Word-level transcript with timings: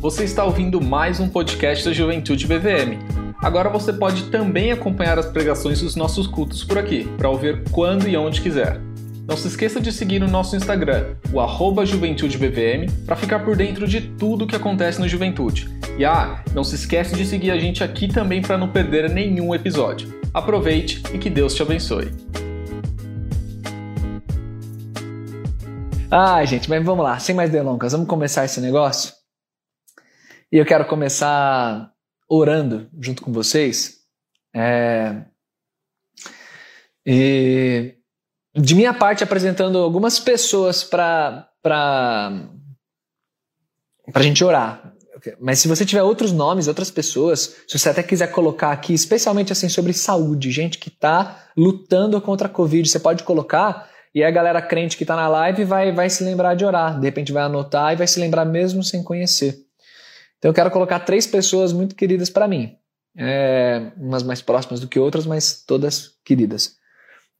Você 0.00 0.24
está 0.24 0.46
ouvindo 0.46 0.80
mais 0.80 1.20
um 1.20 1.28
podcast 1.28 1.84
da 1.84 1.92
Juventude 1.92 2.46
BVM. 2.46 2.96
Agora 3.42 3.68
você 3.68 3.92
pode 3.92 4.30
também 4.30 4.72
acompanhar 4.72 5.18
as 5.18 5.26
pregações 5.26 5.82
dos 5.82 5.94
nossos 5.94 6.26
cultos 6.26 6.64
por 6.64 6.78
aqui, 6.78 7.06
para 7.18 7.28
ouvir 7.28 7.62
quando 7.70 8.08
e 8.08 8.16
onde 8.16 8.40
quiser. 8.40 8.80
Não 9.28 9.36
se 9.36 9.48
esqueça 9.48 9.78
de 9.78 9.92
seguir 9.92 10.18
no 10.18 10.26
nosso 10.26 10.56
Instagram, 10.56 11.16
o 11.30 11.38
arroba 11.38 11.84
JuventudeBVM, 11.84 12.90
para 13.04 13.14
ficar 13.14 13.40
por 13.40 13.54
dentro 13.54 13.86
de 13.86 14.00
tudo 14.00 14.46
que 14.46 14.56
acontece 14.56 14.98
no 14.98 15.06
Juventude. 15.06 15.68
E 15.98 16.04
ah, 16.06 16.42
não 16.54 16.64
se 16.64 16.76
esqueça 16.76 17.14
de 17.14 17.26
seguir 17.26 17.50
a 17.50 17.58
gente 17.58 17.84
aqui 17.84 18.08
também 18.08 18.40
para 18.40 18.56
não 18.56 18.68
perder 18.68 19.10
nenhum 19.10 19.54
episódio. 19.54 20.18
Aproveite 20.32 21.02
e 21.12 21.18
que 21.18 21.28
Deus 21.28 21.54
te 21.54 21.60
abençoe. 21.60 22.10
Ah, 26.10 26.42
gente, 26.46 26.70
mas 26.70 26.82
vamos 26.82 27.04
lá, 27.04 27.18
sem 27.18 27.34
mais 27.34 27.50
delongas, 27.50 27.92
vamos 27.92 28.08
começar 28.08 28.46
esse 28.46 28.62
negócio? 28.62 29.19
E 30.52 30.58
eu 30.58 30.66
quero 30.66 30.84
começar 30.86 31.92
orando 32.28 32.88
junto 33.00 33.22
com 33.22 33.32
vocês. 33.32 34.00
É... 34.54 35.24
E 37.06 37.94
de 38.54 38.74
minha 38.74 38.92
parte, 38.92 39.22
apresentando 39.22 39.78
algumas 39.78 40.18
pessoas 40.18 40.82
para 40.82 41.48
a 41.62 44.22
gente 44.22 44.42
orar. 44.42 44.92
Mas 45.38 45.60
se 45.60 45.68
você 45.68 45.84
tiver 45.84 46.02
outros 46.02 46.32
nomes, 46.32 46.66
outras 46.66 46.90
pessoas, 46.90 47.56
se 47.68 47.78
você 47.78 47.90
até 47.90 48.02
quiser 48.02 48.32
colocar 48.32 48.72
aqui, 48.72 48.92
especialmente 48.92 49.52
assim 49.52 49.68
sobre 49.68 49.92
saúde, 49.92 50.50
gente 50.50 50.78
que 50.78 50.88
está 50.88 51.48
lutando 51.56 52.20
contra 52.20 52.48
a 52.48 52.50
Covid, 52.50 52.88
você 52.88 52.98
pode 52.98 53.22
colocar 53.22 53.88
e 54.12 54.24
a 54.24 54.30
galera 54.30 54.60
crente 54.60 54.96
que 54.96 55.04
está 55.04 55.14
na 55.14 55.28
live 55.28 55.64
vai, 55.64 55.92
vai 55.92 56.10
se 56.10 56.24
lembrar 56.24 56.54
de 56.54 56.64
orar. 56.64 56.98
De 56.98 57.06
repente 57.06 57.32
vai 57.32 57.44
anotar 57.44 57.92
e 57.92 57.96
vai 57.96 58.06
se 58.06 58.18
lembrar 58.18 58.44
mesmo 58.44 58.82
sem 58.82 59.04
conhecer. 59.04 59.69
Então 60.40 60.48
eu 60.48 60.54
quero 60.54 60.70
colocar 60.70 61.00
três 61.00 61.26
pessoas 61.26 61.72
muito 61.72 61.94
queridas 61.94 62.30
para 62.30 62.48
mim. 62.48 62.76
É, 63.16 63.92
umas 63.96 64.22
mais 64.22 64.40
próximas 64.40 64.80
do 64.80 64.88
que 64.88 64.98
outras, 64.98 65.26
mas 65.26 65.62
todas 65.66 66.16
queridas. 66.24 66.76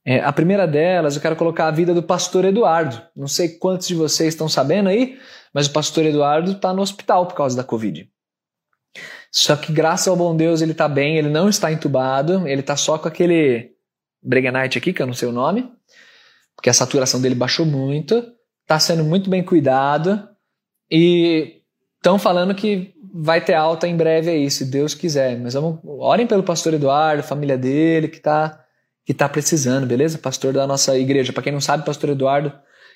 É, 0.05 0.19
a 0.19 0.31
primeira 0.31 0.67
delas, 0.67 1.15
eu 1.15 1.21
quero 1.21 1.35
colocar 1.35 1.67
a 1.67 1.71
vida 1.71 1.93
do 1.93 2.03
pastor 2.03 2.45
Eduardo. 2.45 3.01
Não 3.15 3.27
sei 3.27 3.49
quantos 3.49 3.87
de 3.87 3.95
vocês 3.95 4.33
estão 4.33 4.47
sabendo 4.47 4.89
aí, 4.89 5.19
mas 5.53 5.65
o 5.65 5.73
pastor 5.73 6.05
Eduardo 6.05 6.51
está 6.51 6.71
no 6.73 6.81
hospital 6.81 7.25
por 7.25 7.35
causa 7.35 7.57
da 7.57 7.63
Covid. 7.63 8.07
Só 9.31 9.55
que 9.55 9.73
graças 9.73 10.07
ao 10.07 10.15
bom 10.15 10.35
Deus 10.35 10.61
ele 10.61 10.73
está 10.73 10.87
bem, 10.87 11.17
ele 11.17 11.29
não 11.29 11.49
está 11.49 11.71
entubado, 11.71 12.47
ele 12.47 12.61
está 12.61 12.75
só 12.75 12.97
com 12.97 13.07
aquele 13.07 13.71
Breganite 14.21 14.77
aqui, 14.77 14.93
que 14.93 15.01
eu 15.01 15.07
não 15.07 15.13
sei 15.13 15.27
o 15.27 15.31
nome, 15.31 15.71
porque 16.55 16.69
a 16.69 16.73
saturação 16.73 17.19
dele 17.19 17.33
baixou 17.33 17.65
muito, 17.65 18.23
está 18.61 18.79
sendo 18.79 19.03
muito 19.03 19.29
bem 19.29 19.41
cuidado 19.41 20.29
e 20.91 21.60
estão 22.01 22.17
falando 22.17 22.55
que 22.55 22.93
vai 23.13 23.39
ter 23.39 23.53
alta 23.53 23.87
em 23.87 23.95
breve 23.95 24.31
aí, 24.31 24.49
se 24.49 24.65
Deus 24.65 24.95
quiser. 24.95 25.39
Mas 25.39 25.53
vamos, 25.53 25.79
orem 25.83 26.25
pelo 26.25 26.43
pastor 26.43 26.73
Eduardo, 26.73 27.21
família 27.21 27.57
dele, 27.57 28.07
que 28.07 28.17
está 28.17 28.57
que 29.03 29.13
está 29.13 29.27
precisando, 29.27 29.87
beleza? 29.87 30.17
Pastor 30.19 30.53
da 30.53 30.67
nossa 30.67 30.97
igreja. 30.97 31.33
Para 31.33 31.43
quem 31.43 31.51
não 31.51 31.59
sabe, 31.59 31.83
pastor 31.83 32.11
Eduardo, 32.11 32.53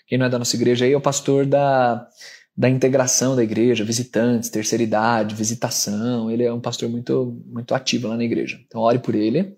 quem 0.07 0.19
não 0.19 0.27
é 0.27 0.29
da 0.29 0.37
nossa 0.37 0.55
igreja 0.55 0.85
aí, 0.85 0.93
é 0.93 0.97
o 0.97 1.01
pastor 1.01 1.47
da, 1.47 2.07
da 2.55 2.69
integração 2.69 3.35
da 3.35 3.43
igreja, 3.43 3.83
visitantes, 3.83 4.49
terceira 4.49 4.83
idade, 4.83 5.33
visitação. 5.33 6.29
Ele 6.29 6.43
é 6.43 6.53
um 6.53 6.61
pastor 6.61 6.89
muito, 6.89 7.41
muito 7.47 7.73
ativo 7.73 8.07
lá 8.07 8.15
na 8.15 8.23
igreja. 8.23 8.59
Então, 8.67 8.81
ore 8.81 8.99
por 8.99 9.15
ele. 9.15 9.57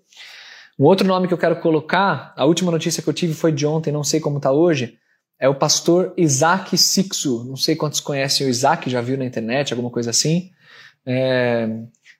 Um 0.78 0.84
outro 0.84 1.06
nome 1.06 1.28
que 1.28 1.34
eu 1.34 1.38
quero 1.38 1.60
colocar, 1.60 2.32
a 2.34 2.46
última 2.46 2.70
notícia 2.70 3.02
que 3.02 3.08
eu 3.08 3.14
tive 3.14 3.34
foi 3.34 3.52
de 3.52 3.66
ontem, 3.66 3.92
não 3.92 4.02
sei 4.02 4.18
como 4.18 4.38
está 4.38 4.50
hoje, 4.50 4.96
é 5.38 5.48
o 5.48 5.54
pastor 5.54 6.12
Isaac 6.16 6.76
Sixo. 6.76 7.44
Não 7.44 7.56
sei 7.56 7.76
quantos 7.76 8.00
conhecem 8.00 8.46
o 8.46 8.50
Isaac, 8.50 8.90
já 8.90 9.00
viu 9.00 9.16
na 9.16 9.24
internet, 9.24 9.72
alguma 9.72 9.90
coisa 9.90 10.10
assim. 10.10 10.50
É, 11.06 11.68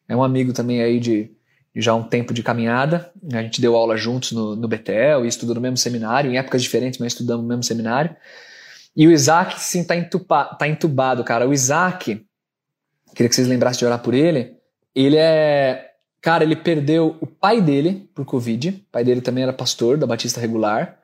é 0.08 0.16
um 0.16 0.22
amigo 0.22 0.52
também 0.52 0.82
aí 0.82 1.00
de, 1.00 1.30
já 1.74 1.94
um 1.94 2.02
tempo 2.02 2.32
de 2.32 2.42
caminhada. 2.42 3.10
A 3.32 3.42
gente 3.42 3.60
deu 3.60 3.76
aula 3.76 3.96
juntos 3.96 4.32
no, 4.32 4.54
no 4.54 4.68
Betel 4.68 5.24
e 5.24 5.28
estudou 5.28 5.54
no 5.54 5.60
mesmo 5.60 5.76
seminário, 5.76 6.30
em 6.30 6.38
épocas 6.38 6.62
diferentes, 6.62 6.98
mas 6.98 7.12
estudamos 7.12 7.42
no 7.42 7.48
mesmo 7.48 7.62
seminário. 7.62 8.14
E 8.96 9.06
o 9.06 9.12
Isaac, 9.12 9.60
sim, 9.60 9.84
tá, 9.84 9.96
entupa, 9.96 10.44
tá 10.44 10.66
entubado, 10.66 11.22
cara. 11.22 11.46
O 11.48 11.52
Isaac, 11.52 12.24
queria 13.14 13.28
que 13.28 13.34
vocês 13.34 13.46
lembrassem 13.48 13.78
de 13.78 13.86
orar 13.86 14.00
por 14.00 14.14
ele. 14.14 14.56
Ele 14.94 15.16
é. 15.16 15.86
Cara, 16.20 16.42
ele 16.42 16.56
perdeu 16.56 17.16
o 17.20 17.26
pai 17.26 17.60
dele 17.60 18.10
por 18.12 18.24
Covid. 18.24 18.70
O 18.70 18.92
pai 18.92 19.04
dele 19.04 19.20
também 19.20 19.44
era 19.44 19.52
pastor 19.52 19.96
da 19.96 20.06
Batista 20.06 20.40
Regular. 20.40 20.98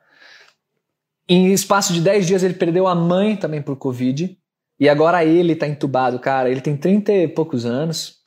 Em 1.27 1.51
espaço 1.51 1.93
de 1.93 2.01
10 2.01 2.27
dias, 2.27 2.43
ele 2.43 2.53
perdeu 2.53 2.87
a 2.87 2.95
mãe 2.95 3.35
também 3.35 3.61
por 3.61 3.75
Covid. 3.75 4.37
E 4.79 4.89
agora 4.89 5.23
ele 5.23 5.55
tá 5.55 5.67
entubado, 5.67 6.19
cara. 6.19 6.49
Ele 6.49 6.61
tem 6.61 6.75
30 6.75 7.11
e 7.11 7.27
poucos 7.27 7.65
anos 7.65 8.23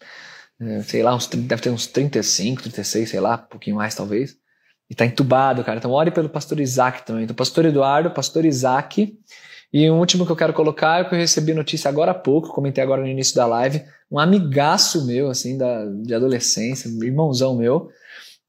é, 0.61 0.83
sei 0.83 1.03
lá, 1.03 1.15
uns, 1.15 1.27
deve 1.29 1.63
ter 1.63 1.71
uns 1.71 1.87
35, 1.87 2.63
36, 2.63 3.09
sei 3.09 3.21
lá, 3.21 3.37
um 3.37 3.49
pouquinho 3.51 3.77
mais 3.77 3.95
talvez. 3.95 4.37
E 4.91 4.95
tá 4.95 5.07
entubado, 5.07 5.63
cara. 5.63 5.79
Então 5.79 5.93
ore 5.93 6.11
pelo 6.11 6.29
pastor 6.29 6.59
Isaac 6.61 7.07
também. 7.07 7.25
Então, 7.25 7.37
pastor 7.37 7.65
Eduardo, 7.67 8.11
pastor 8.11 8.45
Isaac. 8.45 9.17
E 9.73 9.91
o 9.91 9.95
último 9.97 10.25
que 10.25 10.33
eu 10.33 10.37
quero 10.37 10.53
colocar 10.53 11.01
é 11.01 11.05
que 11.05 11.15
eu 11.15 11.19
recebi 11.19 11.53
notícia 11.53 11.89
agora 11.89 12.13
há 12.13 12.15
pouco, 12.15 12.55
comentei 12.55 12.83
agora 12.83 13.03
no 13.03 13.07
início 13.07 13.37
da 13.37 13.45
live, 13.45 13.85
um 14.11 14.19
amigaço 14.19 15.07
meu, 15.07 15.29
assim, 15.29 15.59
da, 15.59 15.85
de 15.85 16.15
adolescência, 16.15 16.89
irmãozão 16.89 17.55
meu. 17.55 17.91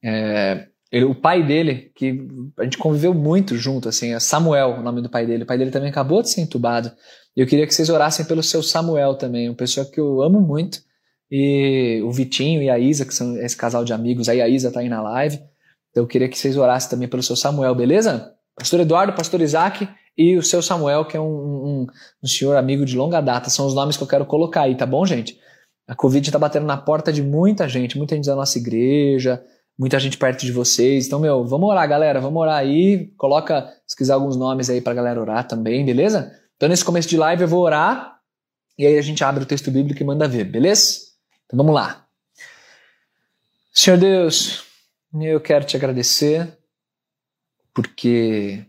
É, 0.02 0.66
ele, 0.90 1.04
o 1.04 1.14
pai 1.14 1.42
dele, 1.42 1.92
que 1.94 2.26
a 2.58 2.64
gente 2.64 2.76
conviveu 2.76 3.14
muito 3.14 3.56
junto, 3.56 3.88
assim, 3.88 4.12
é 4.12 4.18
Samuel, 4.18 4.78
o 4.78 4.82
nome 4.82 5.00
do 5.00 5.08
pai 5.08 5.24
dele. 5.24 5.44
O 5.44 5.46
pai 5.46 5.56
dele 5.56 5.70
também 5.70 5.90
acabou 5.90 6.20
de 6.20 6.30
ser 6.30 6.40
entubado. 6.40 6.90
E 7.36 7.40
eu 7.40 7.46
queria 7.46 7.66
que 7.66 7.74
vocês 7.74 7.88
orassem 7.88 8.26
pelo 8.26 8.42
seu 8.42 8.62
Samuel 8.62 9.14
também, 9.14 9.48
uma 9.48 9.54
pessoa 9.54 9.86
que 9.86 10.00
eu 10.00 10.20
amo 10.20 10.40
muito 10.40 10.80
e 11.30 12.02
o 12.04 12.10
Vitinho 12.10 12.60
e 12.60 12.68
a 12.68 12.78
Isa, 12.78 13.04
que 13.06 13.14
são 13.14 13.36
esse 13.36 13.56
casal 13.56 13.84
de 13.84 13.92
amigos, 13.92 14.28
aí 14.28 14.42
a 14.42 14.48
Isa 14.48 14.72
tá 14.72 14.80
aí 14.80 14.88
na 14.88 15.00
live. 15.00 15.36
Então 15.90 16.02
eu 16.02 16.06
queria 16.08 16.28
que 16.28 16.36
vocês 16.36 16.56
orassem 16.56 16.90
também 16.90 17.08
pelo 17.08 17.22
seu 17.22 17.36
Samuel, 17.36 17.74
beleza? 17.74 18.34
Pastor 18.56 18.80
Eduardo, 18.80 19.12
Pastor 19.12 19.40
Isaac 19.40 19.88
e 20.18 20.36
o 20.36 20.42
seu 20.42 20.60
Samuel, 20.60 21.04
que 21.04 21.16
é 21.16 21.20
um, 21.20 21.24
um, 21.24 21.86
um 22.22 22.26
senhor 22.26 22.56
amigo 22.56 22.84
de 22.84 22.96
longa 22.96 23.20
data. 23.20 23.48
São 23.48 23.64
os 23.64 23.74
nomes 23.74 23.96
que 23.96 24.02
eu 24.02 24.08
quero 24.08 24.26
colocar 24.26 24.62
aí, 24.62 24.76
tá 24.76 24.84
bom, 24.84 25.06
gente? 25.06 25.38
A 25.86 25.94
Covid 25.94 26.28
está 26.28 26.38
batendo 26.38 26.66
na 26.66 26.76
porta 26.76 27.12
de 27.12 27.22
muita 27.22 27.68
gente, 27.68 27.96
muita 27.96 28.16
gente 28.16 28.26
da 28.26 28.36
nossa 28.36 28.58
igreja, 28.58 29.42
muita 29.80 29.98
gente 29.98 30.18
perto 30.18 30.44
de 30.44 30.52
vocês. 30.52 31.06
Então, 31.06 31.18
meu, 31.18 31.42
vamos 31.42 31.66
orar, 31.70 31.88
galera, 31.88 32.20
vamos 32.20 32.38
orar 32.38 32.58
aí. 32.58 33.06
Coloca, 33.16 33.74
se 33.86 33.96
quiser, 33.96 34.12
alguns 34.12 34.36
nomes 34.36 34.68
aí 34.68 34.78
pra 34.78 34.92
galera 34.92 35.18
orar 35.18 35.48
também, 35.48 35.86
beleza? 35.86 36.38
Então, 36.54 36.68
nesse 36.68 36.84
começo 36.84 37.08
de 37.08 37.16
live 37.16 37.40
eu 37.40 37.48
vou 37.48 37.62
orar 37.62 38.20
e 38.78 38.86
aí 38.86 38.98
a 38.98 39.02
gente 39.02 39.24
abre 39.24 39.42
o 39.42 39.46
texto 39.46 39.70
bíblico 39.70 40.02
e 40.02 40.04
manda 40.04 40.28
ver, 40.28 40.44
beleza? 40.44 40.98
Então 41.46 41.56
vamos 41.56 41.74
lá. 41.74 42.06
Senhor 43.72 43.96
Deus, 43.96 44.64
eu 45.18 45.40
quero 45.40 45.64
te 45.64 45.78
agradecer 45.78 46.58
porque 47.72 48.66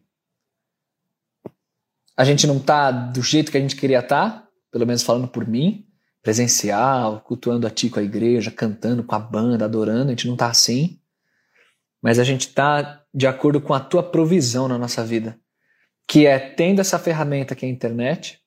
a 2.15 2.23
gente 2.23 2.47
não 2.47 2.55
está 2.55 2.89
do 2.89 3.21
jeito 3.21 3.51
que 3.51 3.57
a 3.57 3.61
gente 3.61 3.75
queria 3.75 3.99
estar, 3.99 4.29
tá, 4.29 4.47
pelo 4.71 4.87
menos 4.87 5.03
falando 5.03 5.27
por 5.27 5.45
mim, 5.45 5.85
presencial, 6.23 7.19
cultuando 7.19 7.67
a 7.67 7.69
ti 7.69 7.89
com 7.89 7.99
a 7.99 8.03
igreja, 8.03 8.49
cantando 8.49 9.03
com 9.03 9.15
a 9.15 9.19
banda, 9.19 9.65
adorando, 9.65 10.05
a 10.05 10.11
gente 10.11 10.27
não 10.27 10.35
está 10.35 10.47
assim. 10.49 11.00
Mas 12.01 12.17
a 12.17 12.23
gente 12.23 12.47
está 12.47 13.03
de 13.13 13.27
acordo 13.27 13.61
com 13.61 13.73
a 13.73 13.79
tua 13.79 14.01
provisão 14.01 14.67
na 14.67 14.77
nossa 14.77 15.05
vida, 15.05 15.39
que 16.07 16.25
é 16.25 16.39
tendo 16.39 16.81
essa 16.81 16.97
ferramenta 16.97 17.55
que 17.55 17.65
é 17.65 17.69
a 17.69 17.71
internet, 17.71 18.39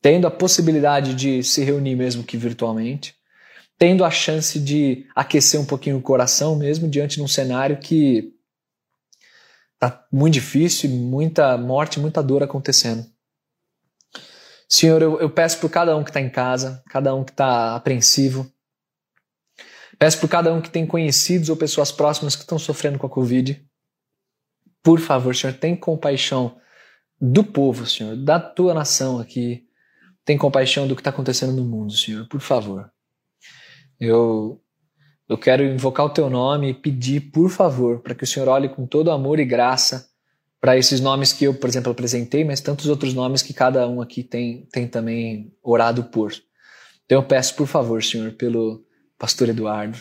tendo 0.00 0.26
a 0.26 0.30
possibilidade 0.30 1.14
de 1.14 1.42
se 1.42 1.62
reunir 1.64 1.96
mesmo 1.96 2.22
que 2.22 2.36
virtualmente, 2.36 3.14
tendo 3.78 4.04
a 4.04 4.10
chance 4.10 4.58
de 4.58 5.06
aquecer 5.14 5.60
um 5.60 5.66
pouquinho 5.66 5.98
o 5.98 6.02
coração 6.02 6.56
mesmo 6.56 6.88
diante 6.88 7.16
de 7.16 7.22
um 7.22 7.28
cenário 7.28 7.78
que 7.78 8.32
tá 9.78 10.04
muito 10.10 10.34
difícil, 10.34 10.90
muita 10.90 11.56
morte, 11.56 12.00
muita 12.00 12.22
dor 12.22 12.42
acontecendo. 12.42 13.06
Senhor, 14.68 15.00
eu, 15.00 15.20
eu 15.20 15.30
peço 15.30 15.58
por 15.60 15.70
cada 15.70 15.96
um 15.96 16.04
que 16.04 16.10
está 16.10 16.20
em 16.20 16.28
casa, 16.28 16.82
cada 16.90 17.14
um 17.14 17.24
que 17.24 17.30
está 17.30 17.76
apreensivo, 17.76 18.52
peço 19.98 20.20
por 20.20 20.28
cada 20.28 20.52
um 20.52 20.60
que 20.60 20.70
tem 20.70 20.86
conhecidos 20.86 21.48
ou 21.48 21.56
pessoas 21.56 21.90
próximas 21.90 22.36
que 22.36 22.42
estão 22.42 22.58
sofrendo 22.58 22.98
com 22.98 23.06
a 23.06 23.10
Covid. 23.10 23.62
Por 24.82 25.00
favor, 25.00 25.34
Senhor, 25.34 25.54
tem 25.54 25.74
compaixão 25.74 26.56
do 27.20 27.42
povo, 27.42 27.84
Senhor, 27.84 28.16
da 28.16 28.38
tua 28.38 28.72
nação 28.72 29.18
aqui. 29.18 29.66
Tem 30.24 30.38
compaixão 30.38 30.86
do 30.86 30.94
que 30.94 31.00
está 31.00 31.10
acontecendo 31.10 31.52
no 31.52 31.64
mundo, 31.64 31.92
Senhor, 31.92 32.28
por 32.28 32.40
favor. 32.40 32.90
Eu, 33.98 34.62
eu 35.28 35.36
quero 35.36 35.64
invocar 35.64 36.06
o 36.06 36.10
teu 36.10 36.30
nome 36.30 36.70
e 36.70 36.74
pedir, 36.74 37.32
por 37.32 37.50
favor, 37.50 38.00
para 38.00 38.14
que 38.14 38.24
o 38.24 38.26
Senhor 38.26 38.48
olhe 38.48 38.68
com 38.68 38.86
todo 38.86 39.10
amor 39.10 39.40
e 39.40 39.44
graça 39.44 40.08
para 40.60 40.76
esses 40.76 41.00
nomes 41.00 41.32
que 41.32 41.44
eu, 41.44 41.54
por 41.54 41.68
exemplo, 41.68 41.92
apresentei, 41.92 42.44
mas 42.44 42.60
tantos 42.60 42.86
outros 42.86 43.14
nomes 43.14 43.42
que 43.42 43.52
cada 43.52 43.88
um 43.88 44.00
aqui 44.00 44.22
tem, 44.22 44.66
tem 44.72 44.86
também 44.86 45.52
orado 45.62 46.04
por. 46.04 46.32
Então 47.04 47.18
eu 47.18 47.22
peço, 47.22 47.54
por 47.54 47.66
favor, 47.66 48.02
Senhor, 48.02 48.32
pelo 48.32 48.84
pastor 49.18 49.48
Eduardo, 49.48 49.98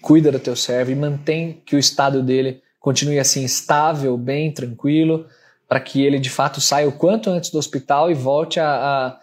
cuida 0.00 0.32
do 0.32 0.38
teu 0.38 0.56
servo 0.56 0.90
e 0.90 0.94
mantém 0.94 1.62
que 1.64 1.76
o 1.76 1.78
estado 1.78 2.22
dele 2.22 2.62
continue 2.80 3.18
assim 3.18 3.44
estável, 3.44 4.16
bem, 4.16 4.52
tranquilo, 4.52 5.26
para 5.68 5.80
que 5.80 6.02
ele 6.02 6.18
de 6.18 6.30
fato 6.30 6.60
saia 6.60 6.88
o 6.88 6.92
quanto 6.92 7.30
antes 7.30 7.50
do 7.50 7.58
hospital 7.58 8.10
e 8.10 8.14
volte 8.14 8.58
a 8.58 9.18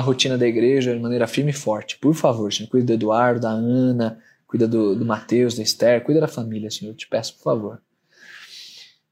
rotina 0.00 0.36
da 0.36 0.46
igreja 0.46 0.94
de 0.94 1.00
maneira 1.00 1.26
firme 1.26 1.50
e 1.50 1.54
forte. 1.54 1.98
Por 1.98 2.14
favor, 2.14 2.52
Senhor, 2.52 2.68
cuida 2.68 2.86
do 2.86 2.92
Eduardo, 2.92 3.40
da 3.40 3.50
Ana, 3.50 4.18
cuida 4.46 4.66
do, 4.66 4.94
do 4.94 5.04
Mateus, 5.04 5.54
da 5.54 5.62
Esther, 5.62 6.02
cuida 6.02 6.20
da 6.20 6.28
família, 6.28 6.70
Senhor. 6.70 6.92
Eu 6.92 6.96
te 6.96 7.08
peço, 7.08 7.34
por 7.34 7.44
favor. 7.44 7.82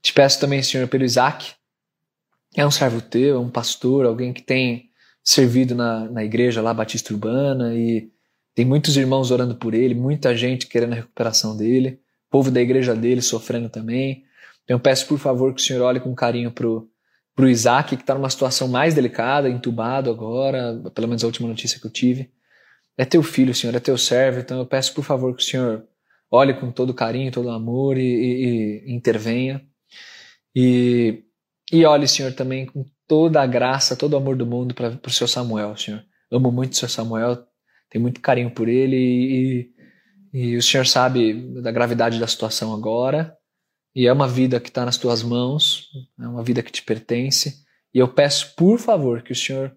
Te 0.03 0.13
peço 0.13 0.39
também, 0.39 0.63
Senhor, 0.63 0.87
pelo 0.89 1.05
Isaac. 1.05 1.53
É 2.55 2.67
um 2.67 2.71
servo 2.71 3.01
teu, 3.01 3.37
é 3.37 3.39
um 3.39 3.51
pastor, 3.51 4.07
alguém 4.07 4.33
que 4.33 4.43
tem 4.43 4.91
servido 5.23 5.75
na, 5.75 6.09
na 6.11 6.23
igreja 6.23 6.61
lá, 6.61 6.75
Batista 6.75 7.13
Urbana, 7.13 7.75
e 7.75 8.13
tem 8.55 8.65
muitos 8.65 8.97
irmãos 8.97 9.31
orando 9.31 9.57
por 9.57 9.75
ele, 9.75 9.95
muita 9.95 10.37
gente 10.37 10.67
querendo 10.67 10.93
a 10.93 10.97
recuperação 10.97 11.57
dele, 11.57 12.01
povo 12.31 12.51
da 12.51 12.61
igreja 12.61 12.95
dele 12.95 13.21
sofrendo 13.21 13.69
também. 13.69 14.25
Então 14.63 14.77
eu 14.77 14.81
peço, 14.81 15.07
por 15.07 15.19
favor, 15.19 15.55
que 15.55 15.61
o 15.61 15.65
Senhor 15.65 15.83
olhe 15.83 16.01
com 16.01 16.15
carinho 16.15 16.51
pro, 16.51 16.89
pro 17.35 17.49
Isaac, 17.49 17.97
que 17.97 18.03
está 18.03 18.15
numa 18.15 18.31
situação 18.31 18.69
mais 18.69 18.95
delicada, 18.95 19.49
entubado 19.49 20.11
agora, 20.11 20.81
pelo 20.95 21.09
menos 21.09 21.25
a 21.25 21.27
última 21.27 21.49
notícia 21.49 21.81
que 21.81 21.87
eu 21.87 21.91
tive. 21.91 22.31
É 22.97 23.05
teu 23.05 23.23
filho, 23.23 23.55
Senhor, 23.55 23.75
é 23.75 23.81
teu 23.81 23.99
servo, 23.99 24.39
então 24.39 24.59
eu 24.59 24.67
peço, 24.67 24.95
por 24.95 25.05
favor, 25.05 25.35
que 25.35 25.43
o 25.43 25.47
Senhor 25.47 25.85
olhe 26.31 26.55
com 26.55 26.71
todo 26.71 26.95
carinho, 26.95 27.33
todo 27.33 27.51
amor 27.51 27.99
e, 27.99 28.03
e, 28.03 28.85
e 28.87 28.95
intervenha. 28.95 29.61
E, 30.55 31.25
e 31.73 31.85
olhe, 31.85 32.07
Senhor, 32.07 32.33
também 32.33 32.67
com 32.67 32.85
toda 33.07 33.43
a 33.43 33.47
graça, 33.47 33.97
todo 33.97 34.15
o 34.15 34.17
amor 34.17 34.37
do 34.37 34.47
mundo 34.47 34.75
para 34.75 34.99
o 35.05 35.11
seu 35.11 35.27
Samuel, 35.27 35.77
Senhor. 35.77 36.05
Amo 36.31 36.53
muito 36.53 36.73
o 36.73 36.77
seu 36.77 36.89
Samuel, 36.89 37.45
tenho 37.91 38.03
muito 38.03 38.21
carinho 38.21 38.51
por 38.51 38.69
ele 38.69 38.97
e, 38.97 39.71
e 40.33 40.57
o 40.57 40.63
Senhor 40.63 40.87
sabe 40.87 41.33
da 41.61 41.71
gravidade 41.71 42.19
da 42.19 42.27
situação 42.27 42.75
agora. 42.75 43.37
E 43.95 44.07
é 44.07 44.13
uma 44.13 44.27
vida 44.27 44.59
que 44.59 44.69
está 44.69 44.85
nas 44.85 44.97
tuas 44.97 45.23
mãos, 45.23 45.89
é 46.21 46.27
uma 46.27 46.43
vida 46.43 46.63
que 46.63 46.73
te 46.73 46.83
pertence. 46.83 47.63
E 47.95 47.99
eu 47.99 48.09
peço, 48.09 48.55
por 48.57 48.79
favor, 48.79 49.23
que 49.23 49.31
o 49.31 49.37
Senhor 49.37 49.73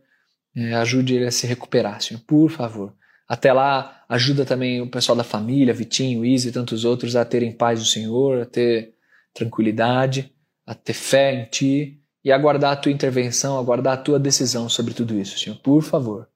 é, 0.55 0.73
ajude 0.73 1.13
ele 1.13 1.27
a 1.27 1.31
se 1.31 1.45
recuperar, 1.45 2.01
Senhor, 2.01 2.19
por 2.25 2.49
favor. 2.49 2.95
Até 3.27 3.53
lá, 3.53 4.03
ajuda 4.09 4.43
também 4.43 4.81
o 4.81 4.89
pessoal 4.89 5.15
da 5.15 5.23
família, 5.23 5.73
Vitinho, 5.73 6.25
Izzy 6.25 6.49
e 6.49 6.51
tantos 6.51 6.83
outros 6.83 7.15
a 7.15 7.23
terem 7.23 7.51
paz 7.51 7.79
do 7.79 7.85
Senhor, 7.85 8.41
a 8.41 8.45
ter 8.45 8.93
tranquilidade, 9.33 10.33
a 10.65 10.73
ter 10.73 10.93
fé 10.93 11.33
em 11.33 11.45
Ti 11.45 12.01
e 12.23 12.31
aguardar 12.31 12.73
a 12.73 12.75
Tua 12.75 12.91
intervenção, 12.91 13.59
aguardar 13.59 13.93
a 13.93 14.01
Tua 14.01 14.17
decisão 14.17 14.67
sobre 14.67 14.93
tudo 14.95 15.19
isso, 15.19 15.37
Senhor, 15.37 15.57
por 15.57 15.83
favor. 15.83 16.27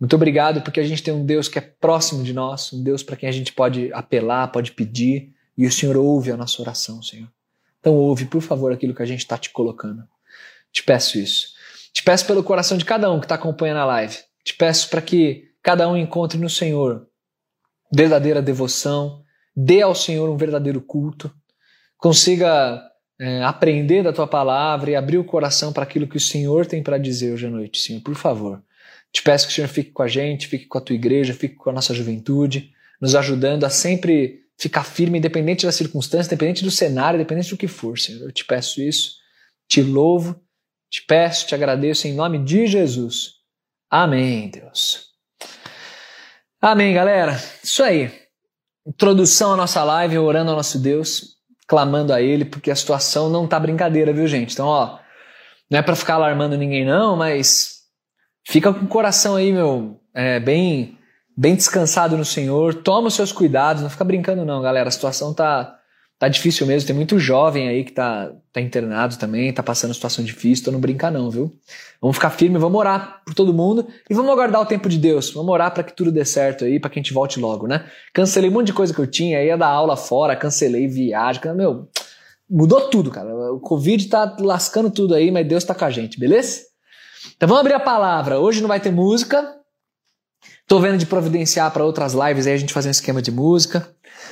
Muito 0.00 0.16
obrigado 0.16 0.60
porque 0.62 0.80
a 0.80 0.84
gente 0.84 1.02
tem 1.02 1.14
um 1.14 1.24
Deus 1.24 1.48
que 1.48 1.58
é 1.58 1.62
próximo 1.62 2.22
de 2.22 2.32
nós, 2.32 2.72
um 2.72 2.82
Deus 2.82 3.02
para 3.02 3.16
quem 3.16 3.28
a 3.28 3.32
gente 3.32 3.52
pode 3.52 3.92
apelar, 3.92 4.48
pode 4.48 4.72
pedir, 4.72 5.32
e 5.56 5.66
o 5.66 5.72
Senhor 5.72 5.96
ouve 5.96 6.32
a 6.32 6.36
nossa 6.36 6.60
oração, 6.60 7.02
Senhor. 7.02 7.28
Então 7.80 7.94
ouve, 7.94 8.24
por 8.24 8.42
favor, 8.42 8.72
aquilo 8.72 8.94
que 8.94 9.02
a 9.02 9.06
gente 9.06 9.20
está 9.20 9.38
te 9.38 9.50
colocando. 9.50 10.02
Te 10.72 10.82
peço 10.82 11.18
isso. 11.18 11.48
Te 11.92 12.02
peço 12.02 12.26
pelo 12.26 12.42
coração 12.42 12.76
de 12.76 12.84
cada 12.84 13.10
um 13.12 13.20
que 13.20 13.26
está 13.26 13.36
acompanhando 13.36 13.78
a 13.78 13.84
live. 13.84 14.16
Te 14.42 14.54
peço 14.54 14.90
para 14.90 15.00
que 15.00 15.44
cada 15.62 15.88
um 15.88 15.96
encontre 15.96 16.38
no 16.38 16.50
Senhor 16.50 17.06
verdadeira 17.92 18.42
devoção, 18.42 19.22
dê 19.56 19.80
ao 19.80 19.94
Senhor 19.94 20.28
um 20.28 20.36
verdadeiro 20.36 20.80
culto, 20.80 21.32
consiga 21.96 22.82
é, 23.20 23.42
aprender 23.44 24.02
da 24.02 24.12
tua 24.12 24.26
palavra 24.26 24.90
e 24.90 24.96
abrir 24.96 25.18
o 25.18 25.24
coração 25.24 25.72
para 25.72 25.84
aquilo 25.84 26.08
que 26.08 26.16
o 26.16 26.20
Senhor 26.20 26.66
tem 26.66 26.82
para 26.82 26.98
dizer 26.98 27.32
hoje 27.32 27.46
à 27.46 27.50
noite, 27.50 27.80
Senhor, 27.80 28.02
por 28.02 28.16
favor. 28.16 28.62
Te 29.14 29.22
peço 29.22 29.46
que 29.46 29.52
o 29.52 29.54
Senhor 29.54 29.68
fique 29.68 29.92
com 29.92 30.02
a 30.02 30.08
gente, 30.08 30.48
fique 30.48 30.66
com 30.66 30.76
a 30.76 30.80
tua 30.80 30.96
igreja, 30.96 31.32
fique 31.32 31.54
com 31.54 31.70
a 31.70 31.72
nossa 31.72 31.94
juventude, 31.94 32.72
nos 33.00 33.14
ajudando 33.14 33.62
a 33.62 33.70
sempre 33.70 34.42
ficar 34.58 34.82
firme, 34.82 35.18
independente 35.18 35.64
das 35.64 35.76
circunstâncias, 35.76 36.26
independente 36.26 36.64
do 36.64 36.70
cenário, 36.70 37.16
independente 37.16 37.50
do 37.50 37.56
que 37.56 37.68
for, 37.68 37.96
Senhor. 37.96 38.22
Eu 38.22 38.32
te 38.32 38.44
peço 38.44 38.82
isso, 38.82 39.18
te 39.68 39.80
louvo, 39.80 40.42
te 40.90 41.00
peço, 41.06 41.46
te 41.46 41.54
agradeço 41.54 42.08
em 42.08 42.12
nome 42.12 42.40
de 42.40 42.66
Jesus. 42.66 43.34
Amém, 43.88 44.50
Deus. 44.50 45.10
Amém, 46.60 46.92
galera. 46.92 47.40
Isso 47.62 47.84
aí. 47.84 48.10
Introdução 48.84 49.52
à 49.52 49.56
nossa 49.56 49.84
live, 49.84 50.18
orando 50.18 50.50
ao 50.50 50.56
nosso 50.56 50.78
Deus, 50.78 51.36
clamando 51.68 52.12
a 52.12 52.20
Ele, 52.20 52.44
porque 52.44 52.70
a 52.70 52.76
situação 52.76 53.30
não 53.30 53.46
tá 53.46 53.60
brincadeira, 53.60 54.12
viu, 54.12 54.26
gente? 54.26 54.54
Então, 54.54 54.66
ó, 54.66 54.98
não 55.70 55.78
é 55.78 55.82
para 55.82 55.94
ficar 55.94 56.14
alarmando 56.14 56.58
ninguém, 56.58 56.84
não, 56.84 57.16
mas 57.16 57.73
fica 58.44 58.72
com 58.72 58.84
o 58.84 58.88
coração 58.88 59.36
aí, 59.36 59.52
meu, 59.52 60.00
é, 60.14 60.38
bem 60.38 60.98
bem 61.36 61.54
descansado 61.56 62.16
no 62.16 62.24
Senhor, 62.24 62.74
toma 62.74 63.08
os 63.08 63.14
seus 63.14 63.32
cuidados, 63.32 63.82
não 63.82 63.90
fica 63.90 64.04
brincando 64.04 64.44
não, 64.44 64.62
galera, 64.62 64.88
a 64.88 64.92
situação 64.92 65.34
tá, 65.34 65.76
tá 66.18 66.28
difícil 66.28 66.66
mesmo, 66.66 66.86
tem 66.86 66.94
muito 66.94 67.18
jovem 67.18 67.68
aí 67.68 67.84
que 67.84 67.92
tá, 67.92 68.30
tá 68.52 68.60
internado 68.60 69.16
também, 69.16 69.52
tá 69.52 69.62
passando 69.62 69.92
situação 69.92 70.24
difícil, 70.24 70.62
então 70.62 70.72
não 70.72 70.80
brinca 70.80 71.10
não, 71.10 71.30
viu? 71.30 71.52
Vamos 72.00 72.16
ficar 72.16 72.30
firme, 72.30 72.56
vamos 72.56 72.78
orar 72.78 73.20
por 73.26 73.34
todo 73.34 73.52
mundo 73.52 73.86
e 74.08 74.14
vamos 74.14 74.30
aguardar 74.30 74.60
o 74.60 74.66
tempo 74.66 74.88
de 74.88 74.98
Deus, 74.98 75.32
vamos 75.32 75.52
orar 75.52 75.74
para 75.74 75.82
que 75.82 75.92
tudo 75.92 76.12
dê 76.12 76.24
certo 76.24 76.64
aí, 76.64 76.78
para 76.78 76.88
que 76.88 77.00
a 77.00 77.02
gente 77.02 77.12
volte 77.12 77.40
logo, 77.40 77.66
né? 77.66 77.84
Cancelei 78.12 78.48
um 78.48 78.52
monte 78.52 78.68
de 78.68 78.72
coisa 78.72 78.94
que 78.94 79.00
eu 79.00 79.06
tinha, 79.06 79.42
ia 79.42 79.56
dar 79.56 79.68
aula 79.68 79.96
fora, 79.96 80.36
cancelei 80.36 80.86
viagem, 80.86 81.42
meu, 81.56 81.88
mudou 82.48 82.82
tudo, 82.88 83.10
cara, 83.10 83.34
o 83.52 83.58
Covid 83.58 84.08
tá 84.08 84.36
lascando 84.38 84.90
tudo 84.90 85.14
aí, 85.14 85.32
mas 85.32 85.48
Deus 85.48 85.64
tá 85.64 85.74
com 85.74 85.84
a 85.84 85.90
gente, 85.90 86.20
beleza? 86.20 86.73
Então 87.36 87.48
vamos 87.48 87.60
abrir 87.60 87.74
a 87.74 87.80
palavra, 87.80 88.38
hoje 88.38 88.60
não 88.60 88.68
vai 88.68 88.80
ter 88.80 88.90
música, 88.90 89.54
Tô 90.66 90.80
vendo 90.80 90.96
de 90.96 91.04
providenciar 91.04 91.70
para 91.72 91.84
outras 91.84 92.14
lives 92.14 92.46
aí 92.46 92.54
a 92.54 92.56
gente 92.56 92.72
fazer 92.72 92.88
um 92.88 92.92
esquema 92.92 93.20
de 93.20 93.30
música. 93.30 93.86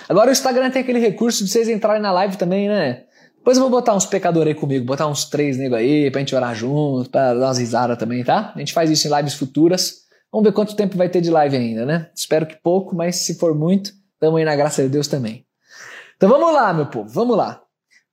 Agora 0.09 0.31
o 0.31 0.33
Instagram 0.33 0.71
tem 0.71 0.81
aquele 0.81 0.99
recurso 0.99 1.45
de 1.45 1.51
vocês 1.51 1.69
entrarem 1.69 2.01
na 2.01 2.11
live 2.11 2.37
também, 2.37 2.69
né? 2.69 3.05
Depois 3.37 3.59
eu 3.59 3.63
vou 3.63 3.71
botar 3.71 3.95
uns 3.95 4.07
pecadores 4.07 4.55
aí 4.55 4.59
comigo, 4.59 4.87
botar 4.87 5.07
uns 5.09 5.27
três 5.27 5.59
nego 5.59 5.75
aí 5.75 6.11
pra 6.11 6.21
gente 6.21 6.35
orar 6.35 6.55
junto, 6.55 7.11
pra 7.11 7.35
dar 7.35 7.47
umas 7.47 7.59
risadas 7.59 7.99
também, 7.99 8.25
tá? 8.25 8.53
A 8.55 8.59
gente 8.59 8.73
faz 8.73 8.89
isso 8.89 9.09
em 9.09 9.15
lives 9.15 9.35
futuras. 9.35 10.03
Vamos 10.33 10.49
ver 10.49 10.55
quanto 10.55 10.75
tempo 10.75 10.97
vai 10.97 11.09
ter 11.09 11.21
de 11.21 11.31
live 11.31 11.57
ainda, 11.57 11.85
né? 11.85 12.11
Espero 12.15 12.47
que 12.47 12.57
pouco, 12.63 12.97
mas 12.97 13.17
se 13.17 13.35
for 13.39 13.55
muito, 13.55 13.91
tamo 14.19 14.39
aí 14.39 14.45
na 14.45 14.57
graça 14.57 14.83
de 14.83 14.89
Deus 14.89 15.09
também. 15.09 15.45
Então 16.17 16.31
vamos 16.31 16.55
lá, 16.55 16.73
meu 16.73 16.87
povo, 16.87 17.11
vamos 17.11 17.37
lá. 17.37 17.61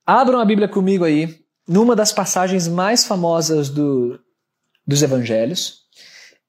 Abram 0.04 0.40
a 0.40 0.44
Bíblia 0.44 0.68
comigo 0.68 1.04
aí, 1.04 1.36
numa 1.66 1.96
das 1.96 2.12
passagens 2.12 2.68
mais 2.68 3.06
famosas 3.06 3.70
do, 3.70 4.18
dos 4.86 5.02
evangelhos. 5.02 5.80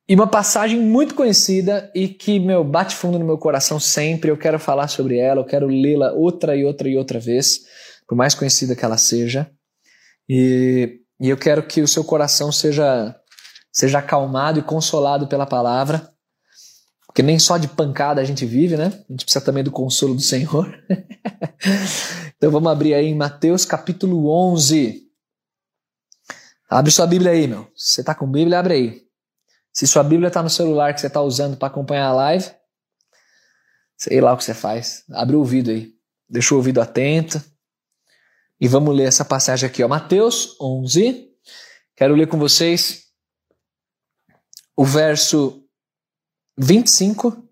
E 0.08 0.16
uma 0.16 0.28
passagem 0.28 0.80
muito 0.80 1.16
conhecida 1.16 1.90
e 1.96 2.08
que, 2.08 2.40
meu, 2.40 2.64
bate 2.64 2.96
fundo 2.96 3.18
no 3.18 3.26
meu 3.26 3.38
coração 3.38 3.80
sempre. 3.80 4.30
Eu 4.30 4.38
quero 4.38 4.60
falar 4.60 4.88
sobre 4.88 5.18
ela, 5.18 5.42
eu 5.42 5.46
quero 5.46 5.68
lê-la 5.68 6.12
outra 6.12 6.56
e 6.56 6.66
outra 6.66 6.90
e 6.90 6.98
outra 6.98 7.20
vez, 7.20 7.62
por 8.08 8.16
mais 8.16 8.36
conhecida 8.36 8.76
que 8.76 8.84
ela 8.84 8.98
seja. 8.98 9.50
E, 10.28 11.00
e 11.20 11.30
eu 11.30 11.38
quero 11.38 11.64
que 11.64 11.82
o 11.82 11.88
seu 11.88 12.04
coração 12.04 12.52
seja, 12.52 13.16
seja 13.72 14.00
acalmado 14.00 14.60
e 14.60 14.64
consolado 14.64 15.28
pela 15.28 15.46
palavra. 15.46 16.12
Porque 17.06 17.22
nem 17.22 17.38
só 17.38 17.58
de 17.58 17.68
pancada 17.68 18.22
a 18.22 18.24
gente 18.24 18.46
vive, 18.46 18.78
né? 18.78 18.86
A 18.88 19.14
gente 19.14 19.26
precisa 19.26 19.44
também 19.44 19.64
do 19.64 19.72
consolo 19.72 20.16
do 20.16 20.22
Senhor. 20.22 20.74
então 22.36 22.50
vamos 22.50 22.72
abrir 22.72 22.94
aí 22.94 23.08
em 23.08 23.16
Mateus 23.16 23.66
capítulo 23.66 24.30
11. 24.30 25.11
Abre 26.72 26.90
sua 26.90 27.06
Bíblia 27.06 27.32
aí, 27.32 27.48
meu. 27.48 27.70
Se 27.76 27.96
você 27.96 28.04
tá 28.04 28.16
com 28.16 28.26
Bíblia, 28.26 28.58
abre 28.58 28.74
aí. 28.74 29.08
Se 29.74 29.86
sua 29.86 30.04
Bíblia 30.04 30.30
está 30.30 30.42
no 30.42 30.50
celular 30.50 30.94
que 30.94 31.02
você 31.02 31.08
está 31.08 31.22
usando 31.22 31.58
para 31.58 31.68
acompanhar 31.68 32.08
a 32.08 32.14
live, 32.14 32.50
sei 33.98 34.22
lá 34.22 34.32
o 34.32 34.38
que 34.38 34.46
você 34.46 34.54
faz. 34.54 35.04
Abre 35.12 35.36
o 35.36 35.40
ouvido 35.40 35.70
aí. 35.70 35.94
Deixa 36.30 36.54
o 36.54 36.58
ouvido 36.58 36.80
atento. 36.80 37.44
E 38.58 38.70
vamos 38.70 38.96
ler 38.96 39.04
essa 39.04 39.26
passagem 39.26 39.68
aqui, 39.68 39.84
ó. 39.84 39.88
Mateus 39.90 40.56
11. 40.62 41.30
Quero 41.94 42.16
ler 42.16 42.28
com 42.28 42.40
vocês 42.40 43.08
o 44.74 44.86
verso 44.86 45.62
25 46.58 47.50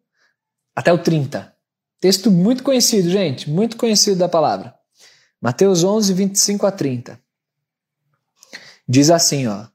até 0.74 0.94
o 0.94 0.98
30. 0.98 1.54
Texto 2.00 2.32
muito 2.32 2.64
conhecido, 2.64 3.10
gente. 3.10 3.50
Muito 3.50 3.76
conhecido 3.76 4.18
da 4.18 4.30
palavra. 4.30 4.74
Mateus 5.42 5.84
11, 5.84 6.14
25 6.14 6.66
a 6.66 6.72
30. 6.72 7.22
Diz 8.92 9.12
assim, 9.12 9.46
ó. 9.46 9.68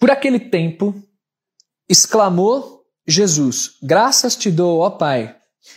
Por 0.00 0.10
aquele 0.10 0.40
tempo, 0.40 0.94
exclamou 1.86 2.86
Jesus: 3.06 3.76
Graças 3.82 4.34
te 4.34 4.50
dou, 4.50 4.78
ó 4.78 4.88
Pai, 4.88 5.36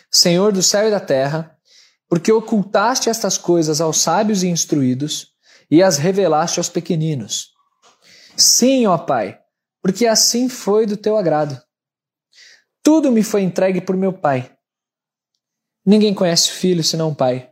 Senhor 0.09 0.53
do 0.53 0.63
céu 0.63 0.87
e 0.87 0.91
da 0.91 1.01
terra, 1.01 1.57
porque 2.07 2.31
ocultaste 2.31 3.09
estas 3.09 3.37
coisas 3.37 3.81
aos 3.81 3.99
sábios 3.99 4.43
e 4.43 4.47
instruídos 4.47 5.33
e 5.69 5.83
as 5.83 5.97
revelaste 5.97 6.57
aos 6.57 6.69
pequeninos. 6.69 7.49
Sim, 8.37 8.87
ó 8.87 8.97
Pai, 8.97 9.37
porque 9.81 10.07
assim 10.07 10.47
foi 10.47 10.85
do 10.85 10.95
teu 10.95 11.17
agrado. 11.17 11.61
Tudo 12.81 13.11
me 13.11 13.23
foi 13.23 13.41
entregue 13.41 13.81
por 13.81 13.97
meu 13.97 14.13
Pai. 14.13 14.55
Ninguém 15.85 16.13
conhece 16.13 16.49
o 16.49 16.53
filho 16.53 16.81
senão 16.81 17.09
o 17.09 17.15
Pai. 17.15 17.49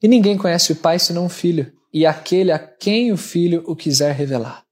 E 0.00 0.06
ninguém 0.06 0.38
conhece 0.38 0.70
o 0.72 0.76
Pai 0.76 1.00
senão 1.00 1.26
o 1.26 1.28
filho, 1.28 1.79
e 1.92 2.06
aquele 2.06 2.52
a 2.52 2.58
quem 2.58 3.12
o 3.12 3.16
filho 3.16 3.64
o 3.66 3.74
quiser 3.74 4.14
revelar. 4.14 4.64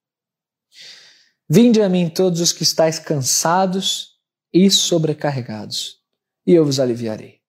Vinde 1.49 1.81
a 1.81 1.89
mim 1.89 2.09
todos 2.09 2.41
os 2.41 2.53
que 2.53 2.63
estáis 2.63 2.99
cansados 2.99 4.19
e 4.53 4.71
sobrecarregados, 4.71 6.01
e 6.47 6.53
eu 6.53 6.65
vos 6.65 6.79
aliviarei. 6.79 7.41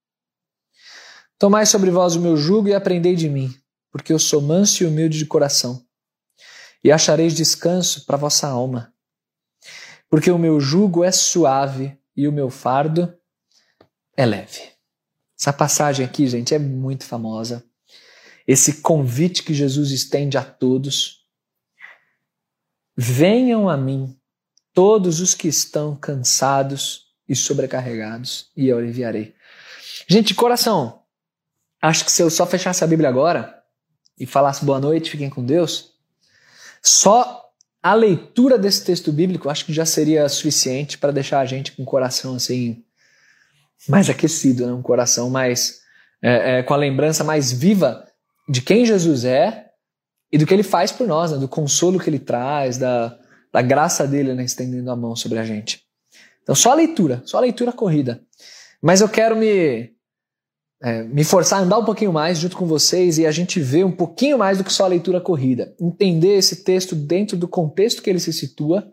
Tomai 1.38 1.66
sobre 1.66 1.92
vós 1.92 2.16
o 2.16 2.22
meu 2.22 2.36
jugo 2.36 2.68
e 2.68 2.74
aprendei 2.74 3.16
de 3.16 3.30
mim, 3.30 3.54
porque 3.92 4.12
eu 4.12 4.20
sou 4.20 4.42
manso 4.42 4.84
e 4.84 4.88
humilde 4.88 5.18
de 5.18 5.26
coração, 5.26 5.86
e 6.84 6.92
achareis 6.92 7.34
descanso 7.34 8.06
para 8.06 8.18
vossa 8.18 8.48
alma, 8.48 8.94
porque 10.10 10.32
o 10.32 10.40
meu 10.40 10.60
jugo 10.60 11.04
é 11.04 11.12
suave 11.12 11.98
e 12.16 12.28
o 12.28 12.32
meu 12.32 12.50
fardo 12.50 13.14
é 14.18 14.26
leve. 14.26 14.72
Essa 15.40 15.54
passagem 15.54 16.06
aqui, 16.06 16.28
gente, 16.28 16.54
é 16.54 16.60
muito 16.60 17.06
famosa. 17.06 17.69
Esse 18.50 18.82
convite 18.82 19.44
que 19.44 19.53
Jesus 19.53 19.91
estende 19.91 20.36
a 20.36 20.44
todos. 20.44 21.24
Venham 22.98 23.70
a 23.70 23.77
mim, 23.77 24.20
todos 24.74 25.20
os 25.20 25.36
que 25.36 25.48
estão 25.48 25.96
cansados 25.96 27.13
e 27.27 27.36
sobrecarregados, 27.36 28.50
e 28.58 28.68
eu 28.68 28.79
aliviarei. 28.79 29.36
Gente, 30.08 30.34
coração, 30.34 31.03
acho 31.79 32.03
que 32.03 32.12
se 32.12 32.24
eu 32.24 32.29
só 32.32 32.48
fechasse 32.48 32.84
a 32.84 32.88
Bíblia 32.88 33.08
agora 33.08 33.62
e 34.20 34.25
falasse 34.25 34.65
boa 34.65 34.79
noite, 34.79 35.12
fiquem 35.12 35.29
com 35.29 35.46
Deus, 35.46 35.94
só 36.82 37.51
a 37.84 37.94
leitura 37.94 38.58
desse 38.58 38.84
texto 38.84 39.12
bíblico 39.12 39.48
acho 39.48 39.63
que 39.63 39.72
já 39.72 39.86
seria 39.86 40.27
suficiente 40.27 40.98
para 40.98 41.12
deixar 41.12 41.41
a 41.41 41.46
gente 41.46 41.74
com 41.74 41.84
o 41.84 41.86
coração 41.86 42.34
assim 42.34 42.84
mais 43.88 44.10
aquecido, 44.10 44.65
né? 44.65 44.74
um 44.74 44.82
coração 44.82 45.29
mais 45.29 45.82
é, 46.20 46.58
é, 46.58 46.63
com 46.63 46.74
a 46.74 46.77
lembrança 46.77 47.24
mais 47.24 47.51
viva 47.51 48.09
de 48.50 48.62
quem 48.62 48.86
Jesus 48.86 49.24
é 49.24 49.68
e 50.32 50.38
do 50.38 50.46
que 50.46 50.53
ele 50.53 50.63
faz 50.63 50.91
por 50.91 51.08
nós, 51.08 51.32
né? 51.32 51.38
do 51.38 51.48
consolo 51.48 52.00
que 52.00 52.10
ele 52.10 52.20
traz, 52.20 52.77
da, 52.77 53.18
da 53.53 53.62
graça 53.62 54.08
dele 54.08 54.34
né? 54.34 54.44
estendendo 54.44 54.89
a 54.89 54.96
mão 54.96 55.15
sobre 55.15 55.38
a 55.38 55.44
gente. 55.44 55.84
Então, 56.41 56.56
só 56.56 56.72
a 56.72 56.75
leitura, 56.75 57.22
só 57.25 57.38
a 57.38 57.41
leitura 57.41 57.72
corrida. 57.72 58.22
Mas 58.82 59.01
eu 59.01 59.10
quero 59.10 59.36
me 59.36 59.91
é, 60.82 61.03
me 61.03 61.24
forçar 61.24 61.60
a 61.60 61.63
andar 61.63 61.77
um 61.77 61.86
pouquinho 61.86 62.13
mais 62.13 62.38
junto 62.39 62.56
com 62.56 62.65
vocês 62.65 63.18
e 63.18 63.25
a 63.25 63.32
gente 63.32 63.60
ver 63.60 63.84
um 63.84 63.91
pouquinho 63.91 64.38
mais 64.38 64.58
do 64.58 64.63
que 64.63 64.72
só 64.72 64.86
a 64.86 64.88
leitura 64.88 65.20
corrida. 65.20 65.75
Entender 65.79 66.38
esse 66.38 66.63
texto 66.63 66.96
dentro 66.96 67.38
do 67.38 67.48
contexto 67.48 68.01
que 68.01 68.10
ele 68.10 68.20
se 68.20 68.32
situa 68.32 68.91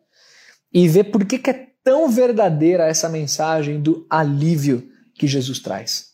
e 0.73 0.89
ver 0.89 1.05
por 1.05 1.25
que, 1.25 1.39
que 1.39 1.51
é 1.51 1.67
tão 1.85 2.11
verdadeira 2.11 2.87
essa 2.87 3.09
mensagem 3.09 3.81
do 3.81 4.05
alívio 4.11 4.89
que 5.15 5.27
Jesus 5.29 5.61
traz. 5.61 6.09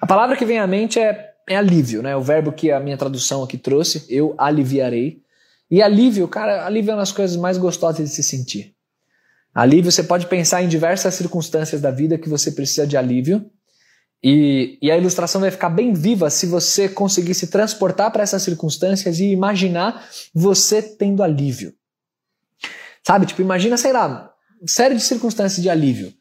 A 0.00 0.06
palavra 0.06 0.36
que 0.36 0.44
vem 0.44 0.58
à 0.58 0.66
mente 0.66 1.00
é, 1.00 1.32
é 1.48 1.56
alívio, 1.56 2.02
né? 2.02 2.16
O 2.16 2.22
verbo 2.22 2.52
que 2.52 2.70
a 2.70 2.80
minha 2.80 2.96
tradução 2.96 3.42
aqui 3.42 3.56
trouxe, 3.56 4.04
eu 4.08 4.34
aliviarei. 4.36 5.22
E 5.70 5.82
alívio, 5.82 6.26
cara, 6.28 6.66
alívio 6.66 6.90
é 6.90 6.94
uma 6.94 7.00
das 7.00 7.12
coisas 7.12 7.36
mais 7.36 7.58
gostosas 7.58 8.08
de 8.08 8.14
se 8.14 8.22
sentir. 8.22 8.74
Alívio, 9.54 9.90
você 9.90 10.02
pode 10.02 10.26
pensar 10.26 10.62
em 10.62 10.68
diversas 10.68 11.14
circunstâncias 11.14 11.80
da 11.80 11.90
vida 11.90 12.18
que 12.18 12.28
você 12.28 12.52
precisa 12.52 12.86
de 12.86 12.96
alívio. 12.96 13.50
E, 14.22 14.78
e 14.82 14.90
a 14.90 14.98
ilustração 14.98 15.40
vai 15.40 15.50
ficar 15.50 15.70
bem 15.70 15.92
viva 15.92 16.28
se 16.30 16.46
você 16.46 16.88
conseguir 16.88 17.34
se 17.34 17.46
transportar 17.46 18.10
para 18.10 18.22
essas 18.22 18.42
circunstâncias 18.42 19.20
e 19.20 19.26
imaginar 19.26 20.06
você 20.34 20.82
tendo 20.82 21.22
alívio. 21.22 21.72
Sabe? 23.06 23.26
Tipo, 23.26 23.40
imagina, 23.40 23.76
sei 23.76 23.92
lá, 23.92 24.32
série 24.66 24.94
de 24.94 25.02
circunstâncias 25.02 25.62
de 25.62 25.70
alívio. 25.70 26.12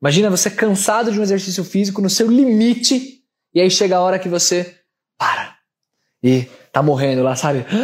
Imagina 0.00 0.30
você 0.30 0.50
cansado 0.50 1.10
de 1.10 1.18
um 1.18 1.22
exercício 1.22 1.64
físico 1.64 2.02
no 2.02 2.10
seu 2.10 2.30
limite, 2.30 3.23
e 3.54 3.60
aí 3.60 3.70
chega 3.70 3.96
a 3.96 4.00
hora 4.00 4.18
que 4.18 4.28
você 4.28 4.78
para 5.18 5.56
e 6.22 6.48
tá 6.72 6.82
morrendo 6.82 7.22
lá, 7.22 7.36
sabe? 7.36 7.64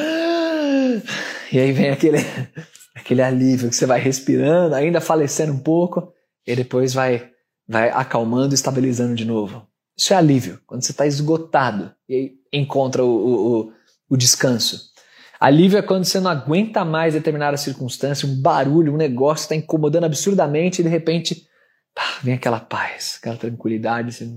E 1.52 1.58
aí 1.58 1.72
vem 1.72 1.90
aquele, 1.90 2.18
aquele 2.94 3.20
alívio 3.20 3.68
que 3.68 3.74
você 3.74 3.84
vai 3.84 3.98
respirando, 3.98 4.72
ainda 4.72 5.00
falecendo 5.00 5.52
um 5.52 5.58
pouco, 5.58 6.12
e 6.46 6.54
depois 6.54 6.94
vai 6.94 7.28
vai 7.70 7.88
acalmando 7.90 8.52
e 8.52 8.56
estabilizando 8.56 9.14
de 9.14 9.24
novo. 9.24 9.64
Isso 9.96 10.12
é 10.12 10.16
alívio, 10.16 10.60
quando 10.66 10.82
você 10.82 10.90
está 10.90 11.06
esgotado 11.06 11.94
e 12.08 12.14
aí 12.14 12.32
encontra 12.52 13.04
o, 13.04 13.08
o, 13.08 13.60
o, 13.60 13.72
o 14.10 14.16
descanso. 14.16 14.90
Alívio 15.38 15.78
é 15.78 15.82
quando 15.82 16.04
você 16.04 16.18
não 16.18 16.30
aguenta 16.30 16.84
mais 16.84 17.14
determinada 17.14 17.56
circunstância, 17.56 18.28
um 18.28 18.42
barulho, 18.42 18.92
um 18.92 18.96
negócio 18.96 19.44
está 19.44 19.54
incomodando 19.54 20.04
absurdamente 20.04 20.80
e 20.80 20.84
de 20.84 20.90
repente 20.90 21.46
pá, 21.94 22.18
vem 22.22 22.34
aquela 22.34 22.58
paz, 22.58 23.18
aquela 23.20 23.36
tranquilidade. 23.36 24.12
Você... 24.12 24.28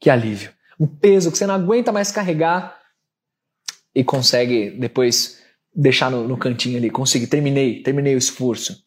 Que 0.00 0.08
alívio. 0.08 0.52
Um 0.78 0.86
peso 0.86 1.30
que 1.30 1.38
você 1.38 1.46
não 1.46 1.54
aguenta 1.54 1.92
mais 1.92 2.10
carregar 2.10 2.80
e 3.94 4.02
consegue 4.02 4.70
depois 4.70 5.42
deixar 5.74 6.10
no, 6.10 6.26
no 6.26 6.38
cantinho 6.38 6.78
ali. 6.78 6.90
Consegui, 6.90 7.26
terminei, 7.26 7.82
terminei 7.82 8.14
o 8.14 8.18
esforço. 8.18 8.82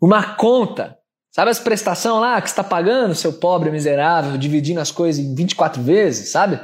Uma 0.00 0.34
conta 0.34 0.98
Sabe 1.34 1.50
as 1.50 1.58
prestações 1.58 2.20
lá 2.20 2.40
que 2.40 2.46
está 2.46 2.62
pagando, 2.62 3.12
seu 3.12 3.32
pobre 3.32 3.68
miserável, 3.68 4.38
dividindo 4.38 4.78
as 4.78 4.92
coisas 4.92 5.20
em 5.20 5.34
24 5.34 5.82
vezes, 5.82 6.28
sabe? 6.28 6.60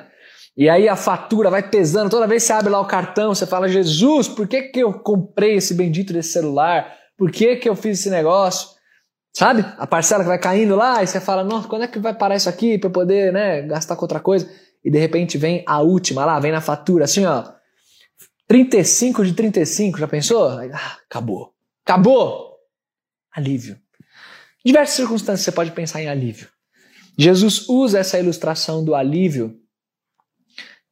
E 0.56 0.68
aí 0.68 0.88
a 0.88 0.94
fatura 0.94 1.50
vai 1.50 1.68
pesando, 1.68 2.08
toda 2.08 2.28
vez 2.28 2.44
que 2.44 2.46
você 2.46 2.52
abre 2.52 2.70
lá 2.70 2.80
o 2.80 2.86
cartão, 2.86 3.34
você 3.34 3.44
fala: 3.46 3.68
Jesus, 3.68 4.28
por 4.28 4.46
que, 4.46 4.62
que 4.62 4.78
eu 4.78 4.92
comprei 4.92 5.56
esse 5.56 5.74
bendito 5.74 6.12
desse 6.12 6.30
celular? 6.30 6.94
Por 7.18 7.32
que, 7.32 7.56
que 7.56 7.68
eu 7.68 7.74
fiz 7.74 7.98
esse 7.98 8.10
negócio? 8.10 8.68
Sabe? 9.32 9.64
A 9.78 9.86
parcela 9.86 10.22
que 10.22 10.28
vai 10.28 10.38
caindo 10.38 10.74
lá, 10.76 11.02
e 11.02 11.06
você 11.06 11.20
fala: 11.20 11.44
Nossa, 11.44 11.68
quando 11.68 11.82
é 11.82 11.88
que 11.88 11.98
vai 11.98 12.14
parar 12.14 12.36
isso 12.36 12.48
aqui 12.48 12.78
para 12.78 12.88
eu 12.88 12.92
poder 12.92 13.32
né, 13.32 13.62
gastar 13.62 13.96
com 13.96 14.02
outra 14.02 14.20
coisa? 14.20 14.50
E 14.84 14.90
de 14.90 14.98
repente 14.98 15.38
vem 15.38 15.62
a 15.66 15.80
última 15.80 16.24
lá, 16.24 16.40
vem 16.40 16.52
na 16.52 16.60
fatura, 16.60 17.04
assim, 17.04 17.24
ó. 17.24 17.44
35 18.48 19.24
de 19.24 19.32
35, 19.32 19.98
já 19.98 20.08
pensou? 20.08 20.48
Ah, 20.48 20.98
acabou. 21.08 21.54
Acabou! 21.84 22.56
Alívio. 23.32 23.78
Em 24.64 24.70
diversas 24.70 24.96
circunstâncias 24.96 25.42
você 25.42 25.52
pode 25.52 25.70
pensar 25.70 26.02
em 26.02 26.08
alívio. 26.08 26.48
Jesus 27.16 27.68
usa 27.68 28.00
essa 28.00 28.18
ilustração 28.18 28.84
do 28.84 28.94
alívio 28.94 29.60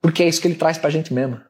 porque 0.01 0.23
é 0.23 0.29
isso 0.29 0.41
que 0.41 0.49
ele 0.49 0.55
traz 0.55 0.79
para 0.79 0.89
a 0.89 0.93
gente 0.93 1.13
mesmo. 1.13 1.41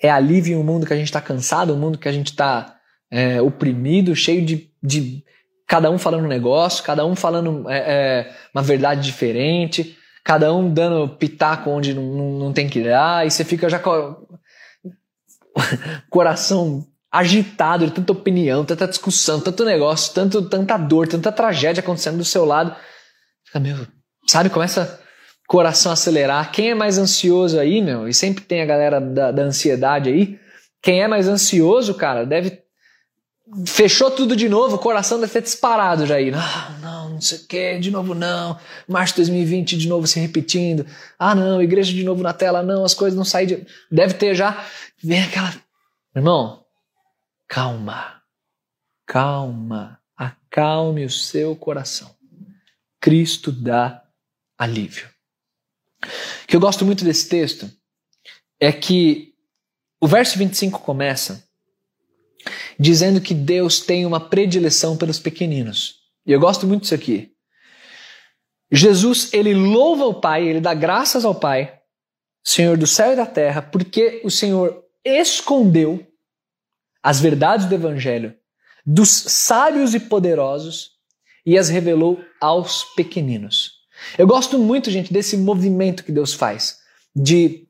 É 0.00 0.10
alívio 0.10 0.54
em 0.54 0.56
um 0.56 0.64
mundo 0.64 0.86
que 0.86 0.92
a 0.92 0.96
gente 0.96 1.06
está 1.06 1.20
cansado, 1.20 1.74
um 1.74 1.78
mundo 1.78 1.98
que 1.98 2.08
a 2.08 2.12
gente 2.12 2.28
está 2.28 2.78
é, 3.10 3.42
oprimido, 3.42 4.14
cheio 4.14 4.44
de, 4.44 4.72
de, 4.82 5.24
cada 5.70 5.88
um 5.88 5.98
falando 5.98 6.24
um 6.24 6.28
negócio, 6.28 6.82
cada 6.82 7.06
um 7.06 7.14
falando 7.14 7.70
é, 7.70 7.78
é, 7.78 8.32
uma 8.52 8.60
verdade 8.60 9.02
diferente, 9.02 9.96
cada 10.24 10.52
um 10.52 10.68
dando 10.68 11.14
pitaco 11.14 11.70
onde 11.70 11.94
não, 11.94 12.40
não, 12.40 12.52
tem 12.52 12.68
que 12.68 12.82
dar, 12.82 13.24
e 13.24 13.30
você 13.30 13.44
fica 13.44 13.70
já 13.70 13.78
com 13.78 14.16
coração 16.10 16.84
agitado 17.08 17.86
de 17.86 17.92
tanta 17.92 18.10
opinião, 18.10 18.64
tanta 18.64 18.88
discussão, 18.88 19.40
tanto 19.40 19.64
negócio, 19.64 20.12
tanto, 20.12 20.42
tanta 20.48 20.76
dor, 20.76 21.06
tanta 21.06 21.30
tragédia 21.30 21.80
acontecendo 21.80 22.18
do 22.18 22.24
seu 22.24 22.44
lado. 22.44 22.74
Fica, 23.44 23.60
meu, 23.60 23.86
sabe, 24.26 24.50
começa 24.50 25.00
coração 25.46 25.92
acelerar. 25.92 26.50
Quem 26.50 26.70
é 26.70 26.74
mais 26.74 26.98
ansioso 26.98 27.60
aí, 27.60 27.80
meu, 27.80 28.08
e 28.08 28.12
sempre 28.12 28.42
tem 28.42 28.60
a 28.60 28.66
galera 28.66 29.00
da, 29.00 29.30
da 29.30 29.42
ansiedade 29.42 30.10
aí, 30.10 30.36
quem 30.82 31.00
é 31.00 31.06
mais 31.06 31.28
ansioso, 31.28 31.94
cara, 31.94 32.26
deve. 32.26 32.60
Fechou 33.66 34.10
tudo 34.10 34.36
de 34.36 34.48
novo, 34.48 34.76
o 34.76 34.78
coração 34.78 35.18
deve 35.18 35.32
ter 35.32 35.42
disparado 35.42 36.06
já 36.06 36.16
aí. 36.16 36.30
Não, 36.30 36.78
não, 36.80 37.10
não 37.10 37.20
sei 37.20 37.38
o 37.38 37.46
que, 37.46 37.78
de 37.78 37.90
novo 37.90 38.14
não. 38.14 38.58
Março 38.86 39.14
de 39.14 39.22
2020 39.22 39.76
de 39.76 39.88
novo 39.88 40.06
se 40.06 40.20
repetindo. 40.20 40.86
Ah, 41.18 41.34
não, 41.34 41.60
igreja 41.60 41.92
de 41.92 42.04
novo 42.04 42.22
na 42.22 42.32
tela, 42.32 42.62
não, 42.62 42.84
as 42.84 42.94
coisas 42.94 43.16
não 43.16 43.24
saem 43.24 43.48
de. 43.48 43.66
Deve 43.90 44.14
ter 44.14 44.34
já. 44.34 44.64
Vem 45.02 45.24
aquela. 45.24 45.52
Irmão, 46.14 46.64
calma, 47.48 48.22
calma, 49.04 49.98
acalme 50.16 51.04
o 51.04 51.10
seu 51.10 51.56
coração. 51.56 52.14
Cristo 53.00 53.50
dá 53.50 54.04
alívio. 54.56 55.08
O 56.04 56.46
que 56.46 56.54
eu 56.54 56.60
gosto 56.60 56.84
muito 56.84 57.04
desse 57.04 57.28
texto 57.28 57.70
é 58.60 58.70
que 58.70 59.34
o 60.00 60.06
verso 60.06 60.38
25 60.38 60.80
começa 60.80 61.49
dizendo 62.78 63.20
que 63.20 63.34
Deus 63.34 63.80
tem 63.80 64.06
uma 64.06 64.20
predileção 64.20 64.96
pelos 64.96 65.18
pequeninos. 65.18 65.96
E 66.26 66.32
eu 66.32 66.40
gosto 66.40 66.66
muito 66.66 66.82
disso 66.82 66.94
aqui. 66.94 67.32
Jesus, 68.72 69.32
ele 69.32 69.52
louva 69.52 70.04
o 70.06 70.20
Pai, 70.20 70.46
ele 70.46 70.60
dá 70.60 70.74
graças 70.74 71.24
ao 71.24 71.34
Pai, 71.34 71.80
Senhor 72.44 72.76
do 72.76 72.86
céu 72.86 73.12
e 73.12 73.16
da 73.16 73.26
terra, 73.26 73.62
porque 73.62 74.20
o 74.24 74.30
Senhor 74.30 74.84
escondeu 75.04 76.06
as 77.02 77.20
verdades 77.20 77.66
do 77.66 77.74
Evangelho 77.74 78.34
dos 78.84 79.10
sábios 79.10 79.94
e 79.94 80.00
poderosos 80.00 80.92
e 81.44 81.58
as 81.58 81.68
revelou 81.68 82.22
aos 82.40 82.84
pequeninos. 82.94 83.80
Eu 84.16 84.26
gosto 84.26 84.58
muito, 84.58 84.90
gente, 84.90 85.12
desse 85.12 85.36
movimento 85.36 86.04
que 86.04 86.12
Deus 86.12 86.32
faz 86.32 86.78
de 87.14 87.66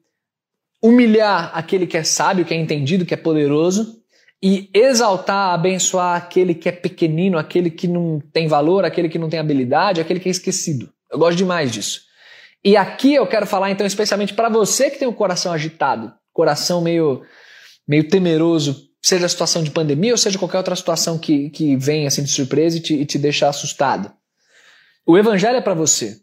humilhar 0.83 1.51
aquele 1.55 1.87
que 1.87 1.97
é 1.97 2.05
sábio, 2.05 2.45
que 2.45 2.55
é 2.55 2.57
entendido, 2.57 3.05
que 3.05 3.15
é 3.15 3.17
poderoso 3.17 4.00
e 4.43 4.71
exaltar, 4.73 5.53
abençoar 5.53 6.17
aquele 6.17 6.55
que 6.55 6.69
é 6.69 6.73
pequenino, 6.73 7.39
aquele 7.39 7.71
que 7.71 7.87
não 7.87 8.21
tem 8.33 8.49
valor, 8.49 8.85
aquele 8.85 9.09
que 9.09 9.19
não 9.19 9.29
tem 9.29 9.39
habilidade, 9.39 10.01
aquele 10.01 10.21
que 10.21 10.29
é 10.29 10.33
esquecido. 10.33 10.91
Eu 11.11 11.19
gosto 11.19 11.37
demais 11.37 11.71
disso. 11.71 12.03
E 12.65 12.77
aqui 12.77 13.15
eu 13.15 13.27
quero 13.27 13.47
falar 13.47 13.71
então 13.71 13.87
especialmente 13.87 14.35
para 14.35 14.49
você 14.49 14.91
que 14.91 14.99
tem 14.99 15.09
o 15.09 15.11
um 15.11 15.15
coração 15.15 15.53
agitado, 15.53 16.13
coração 16.33 16.81
meio 16.81 17.23
meio 17.87 18.09
temeroso 18.09 18.89
seja 19.03 19.27
a 19.27 19.29
situação 19.29 19.63
de 19.63 19.71
pandemia 19.71 20.13
ou 20.13 20.19
seja 20.19 20.39
qualquer 20.39 20.59
outra 20.59 20.77
situação 20.77 21.19
que, 21.19 21.51
que 21.51 21.75
vem 21.77 22.07
assim 22.07 22.23
de 22.23 22.31
surpresa 22.31 22.77
e 22.77 22.81
te, 22.81 22.95
e 22.95 23.07
te 23.07 23.19
deixa 23.19 23.49
assustado. 23.49 24.13
O 25.07 25.17
evangelho 25.19 25.57
é 25.57 25.61
para 25.61 25.75
você. 25.75 26.19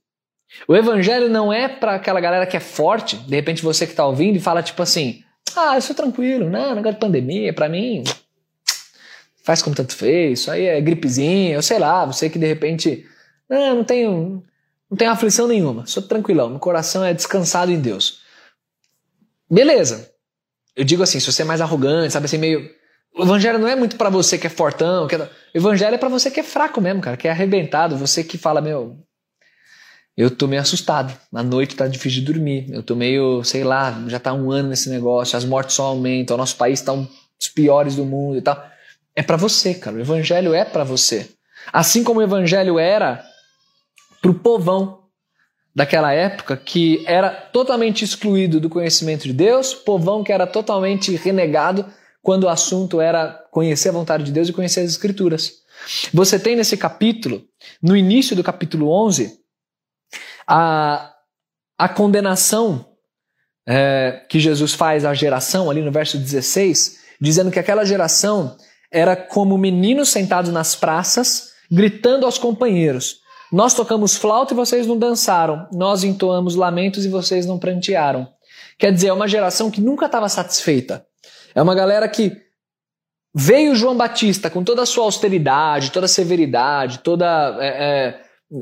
O 0.68 0.76
evangelho 0.76 1.28
não 1.28 1.52
é 1.52 1.68
para 1.68 1.96
aquela 1.96 2.22
galera 2.22 2.46
que 2.46 2.56
é 2.56 2.60
forte, 2.60 3.18
de 3.18 3.36
repente 3.36 3.62
você 3.62 3.86
que 3.86 3.94
está 3.94 4.06
ouvindo 4.06 4.38
e 4.38 4.40
fala 4.40 4.64
tipo 4.64 4.82
assim: 4.82 5.22
ah, 5.56 5.76
eu 5.76 5.82
sou 5.82 5.96
tranquilo, 5.96 6.50
não, 6.50 6.76
negócio 6.76 6.96
de 6.96 7.00
pandemia, 7.00 7.54
para 7.54 7.70
mim. 7.70 8.04
faz 9.44 9.62
como 9.62 9.76
tanto 9.76 9.96
fez, 9.96 10.42
isso 10.42 10.52
aí 10.52 10.66
é 10.66 10.82
gripezinha, 10.82 11.56
eu 11.56 11.62
sei 11.62 11.80
lá, 11.80 12.06
você 12.06 12.30
que 12.30 12.40
de 12.40 12.46
repente, 12.46 13.06
não, 13.50 13.76
não 13.78 13.84
tenho, 13.84 14.44
não 14.90 14.98
tenho 14.98 15.12
aflição 15.12 15.48
nenhuma, 15.48 15.86
sou 15.86 16.04
tranquilão, 16.04 16.50
meu 16.50 16.60
coração 16.60 17.04
é 17.04 17.14
descansado 17.14 17.72
em 17.72 17.80
Deus. 17.80 18.22
Beleza. 19.50 20.12
Eu 20.76 20.84
digo 20.84 21.02
assim, 21.02 21.20
se 21.20 21.32
você 21.32 21.42
é 21.42 21.46
mais 21.46 21.62
arrogante, 21.62 22.14
sabe 22.14 22.26
assim, 22.26 22.38
meio. 22.38 22.70
O 23.16 23.24
evangelho 23.24 23.58
não 23.58 23.68
é 23.68 23.76
muito 23.76 23.96
para 23.96 24.10
você 24.10 24.38
que 24.38 24.46
é 24.46 24.50
fortão, 24.50 25.08
que 25.08 25.16
é... 25.16 25.20
o 25.20 25.30
evangelho 25.56 25.96
é 25.96 25.98
para 25.98 26.10
você 26.10 26.30
que 26.30 26.40
é 26.40 26.44
fraco 26.44 26.80
mesmo, 26.80 27.02
cara, 27.02 27.18
que 27.18 27.28
é 27.28 27.32
arrebentado, 27.32 27.98
você 27.98 28.24
que 28.24 28.38
fala, 28.38 28.62
meu, 28.62 28.98
eu 30.18 30.32
tô 30.32 30.48
meio 30.48 30.62
assustado. 30.62 31.16
A 31.32 31.44
noite 31.44 31.76
tá 31.76 31.88
difícil 31.88 32.22
de 32.22 32.34
dormir. 32.34 32.66
Eu 32.72 32.82
tô 32.82 32.96
meio, 32.96 33.44
sei 33.44 33.64
lá, 33.64 34.04
já 34.08 34.20
tá 34.20 34.34
um 34.34 34.52
ano 34.52 34.70
nesse 34.70 34.90
negócio, 34.90 35.38
as 35.38 35.46
mortes 35.46 35.76
só 35.76 35.86
aumentam, 35.86 36.36
o 36.36 36.38
nosso 36.38 36.58
país 36.58 36.82
tá 36.82 36.92
um 36.92 37.08
dos 37.38 37.48
piores 37.50 37.96
do 37.96 38.04
mundo 38.04 38.38
e 38.38 38.42
tal. 38.42 38.66
É 39.16 39.22
para 39.22 39.38
você, 39.38 39.76
cara. 39.76 39.96
O 39.96 40.00
evangelho 40.00 40.56
é 40.56 40.66
para 40.66 40.84
você. 40.84 41.30
Assim 41.72 42.04
como 42.04 42.20
o 42.20 42.24
evangelho 42.24 42.80
era 42.80 43.24
pro 44.20 44.34
povão 44.34 45.04
daquela 45.76 46.12
época 46.12 46.58
que 46.58 47.04
era 47.06 47.30
totalmente 47.30 48.04
excluído 48.04 48.60
do 48.60 48.70
conhecimento 48.70 49.26
de 49.26 49.34
Deus, 49.34 49.76
povão 49.76 50.24
que 50.24 50.34
era 50.34 50.48
totalmente 50.48 51.16
renegado 51.16 51.86
quando 52.24 52.46
o 52.46 52.50
assunto 52.50 53.00
era 53.00 53.28
conhecer 53.52 53.90
a 53.90 53.92
vontade 53.92 54.24
de 54.24 54.32
Deus 54.32 54.50
e 54.50 54.54
conhecer 54.54 54.80
as 54.80 54.90
escrituras. 54.90 55.54
Você 56.12 56.40
tem 56.40 56.56
nesse 56.56 56.76
capítulo, 56.76 57.44
no 57.80 57.96
início 57.96 58.36
do 58.36 58.44
capítulo 58.44 58.90
11, 59.06 59.38
a, 60.48 61.14
a 61.78 61.90
condenação 61.90 62.86
é, 63.68 64.24
que 64.30 64.40
Jesus 64.40 64.74
faz 64.74 65.04
à 65.04 65.14
geração, 65.14 65.70
ali 65.70 65.82
no 65.82 65.92
verso 65.92 66.18
16, 66.18 67.00
dizendo 67.20 67.52
que 67.52 67.60
aquela 67.60 67.84
geração 67.84 68.56
era 68.92 69.16
como 69.16 69.58
meninos 69.58 70.10
sentados 70.10 70.52
nas 70.52 70.76
praças, 70.76 71.52
gritando 71.70 72.26
aos 72.26 72.38
companheiros: 72.38 73.18
Nós 73.52 73.74
tocamos 73.74 74.16
flauta 74.16 74.54
e 74.54 74.56
vocês 74.56 74.88
não 74.88 74.98
dançaram, 74.98 75.68
nós 75.74 76.04
entoamos 76.04 76.56
lamentos 76.56 77.06
e 77.06 77.10
vocês 77.10 77.46
não 77.46 77.60
prantearam. 77.60 78.28
Quer 78.80 78.94
dizer, 78.94 79.08
é 79.08 79.14
uma 79.14 79.28
geração 79.28 79.70
que 79.70 79.82
nunca 79.82 80.06
estava 80.06 80.30
satisfeita. 80.30 81.06
É 81.54 81.62
uma 81.62 81.74
galera 81.74 82.08
que 82.08 82.32
veio 83.36 83.76
João 83.76 83.98
Batista 83.98 84.50
com 84.50 84.64
toda 84.64 84.84
a 84.84 84.86
sua 84.86 85.04
austeridade, 85.04 85.92
toda 85.92 86.06
a 86.06 86.10
severidade, 86.10 87.00
toda 87.00 87.58
é, 87.60 87.68
é, 87.68 88.22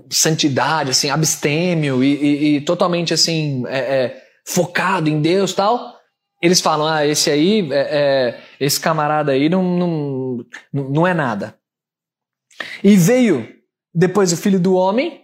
santidade, 0.09 0.91
assim, 0.91 1.09
abstêmio 1.09 2.03
e, 2.03 2.15
e, 2.15 2.55
e 2.55 2.61
totalmente 2.61 3.13
assim 3.13 3.63
é, 3.67 3.77
é, 3.77 4.23
focado 4.45 5.09
em 5.09 5.21
Deus 5.21 5.53
tal, 5.53 5.95
eles 6.41 6.61
falam, 6.61 6.87
ah, 6.87 7.05
esse 7.05 7.29
aí, 7.29 7.71
é, 7.71 7.79
é, 7.79 8.41
esse 8.59 8.79
camarada 8.79 9.31
aí 9.31 9.49
não, 9.49 9.63
não, 9.63 10.45
não 10.73 11.07
é 11.07 11.13
nada. 11.13 11.57
E 12.83 12.95
veio 12.95 13.47
depois 13.93 14.33
o 14.33 14.37
filho 14.37 14.59
do 14.59 14.75
homem, 14.75 15.23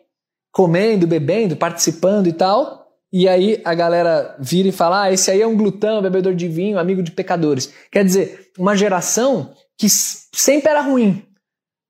comendo, 0.52 1.06
bebendo, 1.06 1.56
participando 1.56 2.28
e 2.28 2.34
tal, 2.34 2.82
e 3.12 3.28
aí 3.28 3.62
a 3.66 3.74
galera 3.74 4.38
vira 4.40 4.70
e 4.70 4.72
fala, 4.72 5.04
ah, 5.04 5.12
esse 5.12 5.30
aí 5.30 5.42
é 5.42 5.48
um 5.48 5.58
glutão, 5.58 6.02
bebedor 6.02 6.34
de 6.34 6.48
vinho, 6.48 6.80
amigo 6.80 7.04
de 7.04 7.12
pecadores. 7.12 7.74
Quer 7.92 8.06
dizer, 8.06 8.52
uma 8.58 8.76
geração 8.76 9.54
que 9.78 9.88
sempre 9.90 10.70
era 10.70 10.82
ruim, 10.82 11.26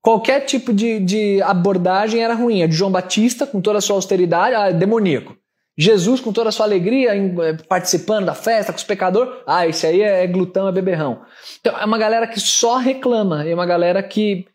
Qualquer 0.02 0.42
tipo 0.42 0.74
de, 0.74 1.00
de 1.00 1.42
abordagem 1.44 2.24
era 2.24 2.34
ruim. 2.34 2.64
A 2.64 2.68
de 2.68 2.74
João 2.74 2.92
Batista, 2.92 3.46
com 3.46 3.62
toda 3.62 3.78
a 3.78 3.82
sua 3.82 3.96
austeridade, 3.96 4.56
ah, 4.56 4.72
demoníaco. 4.72 5.38
Jesus, 5.78 6.20
com 6.20 6.34
toda 6.34 6.50
a 6.50 6.52
sua 6.52 6.66
alegria, 6.66 7.16
eh, 7.16 7.58
participando 7.68 8.26
da 8.26 8.34
festa 8.34 8.74
com 8.74 8.78
os 8.78 8.84
pecadores, 8.84 9.32
ah, 9.48 9.68
esse 9.68 9.86
aí 9.86 10.02
é, 10.02 10.24
é 10.24 10.28
glutão, 10.28 10.68
é 10.68 10.72
beberrão. 10.72 11.22
Então, 11.60 11.78
é 11.78 11.86
uma 11.86 11.98
galera 11.98 12.28
que 12.28 12.40
só 12.40 12.78
reclama, 12.78 13.48
é 13.48 13.54
uma 13.54 13.66
galera 13.66 14.02
que 14.04 14.46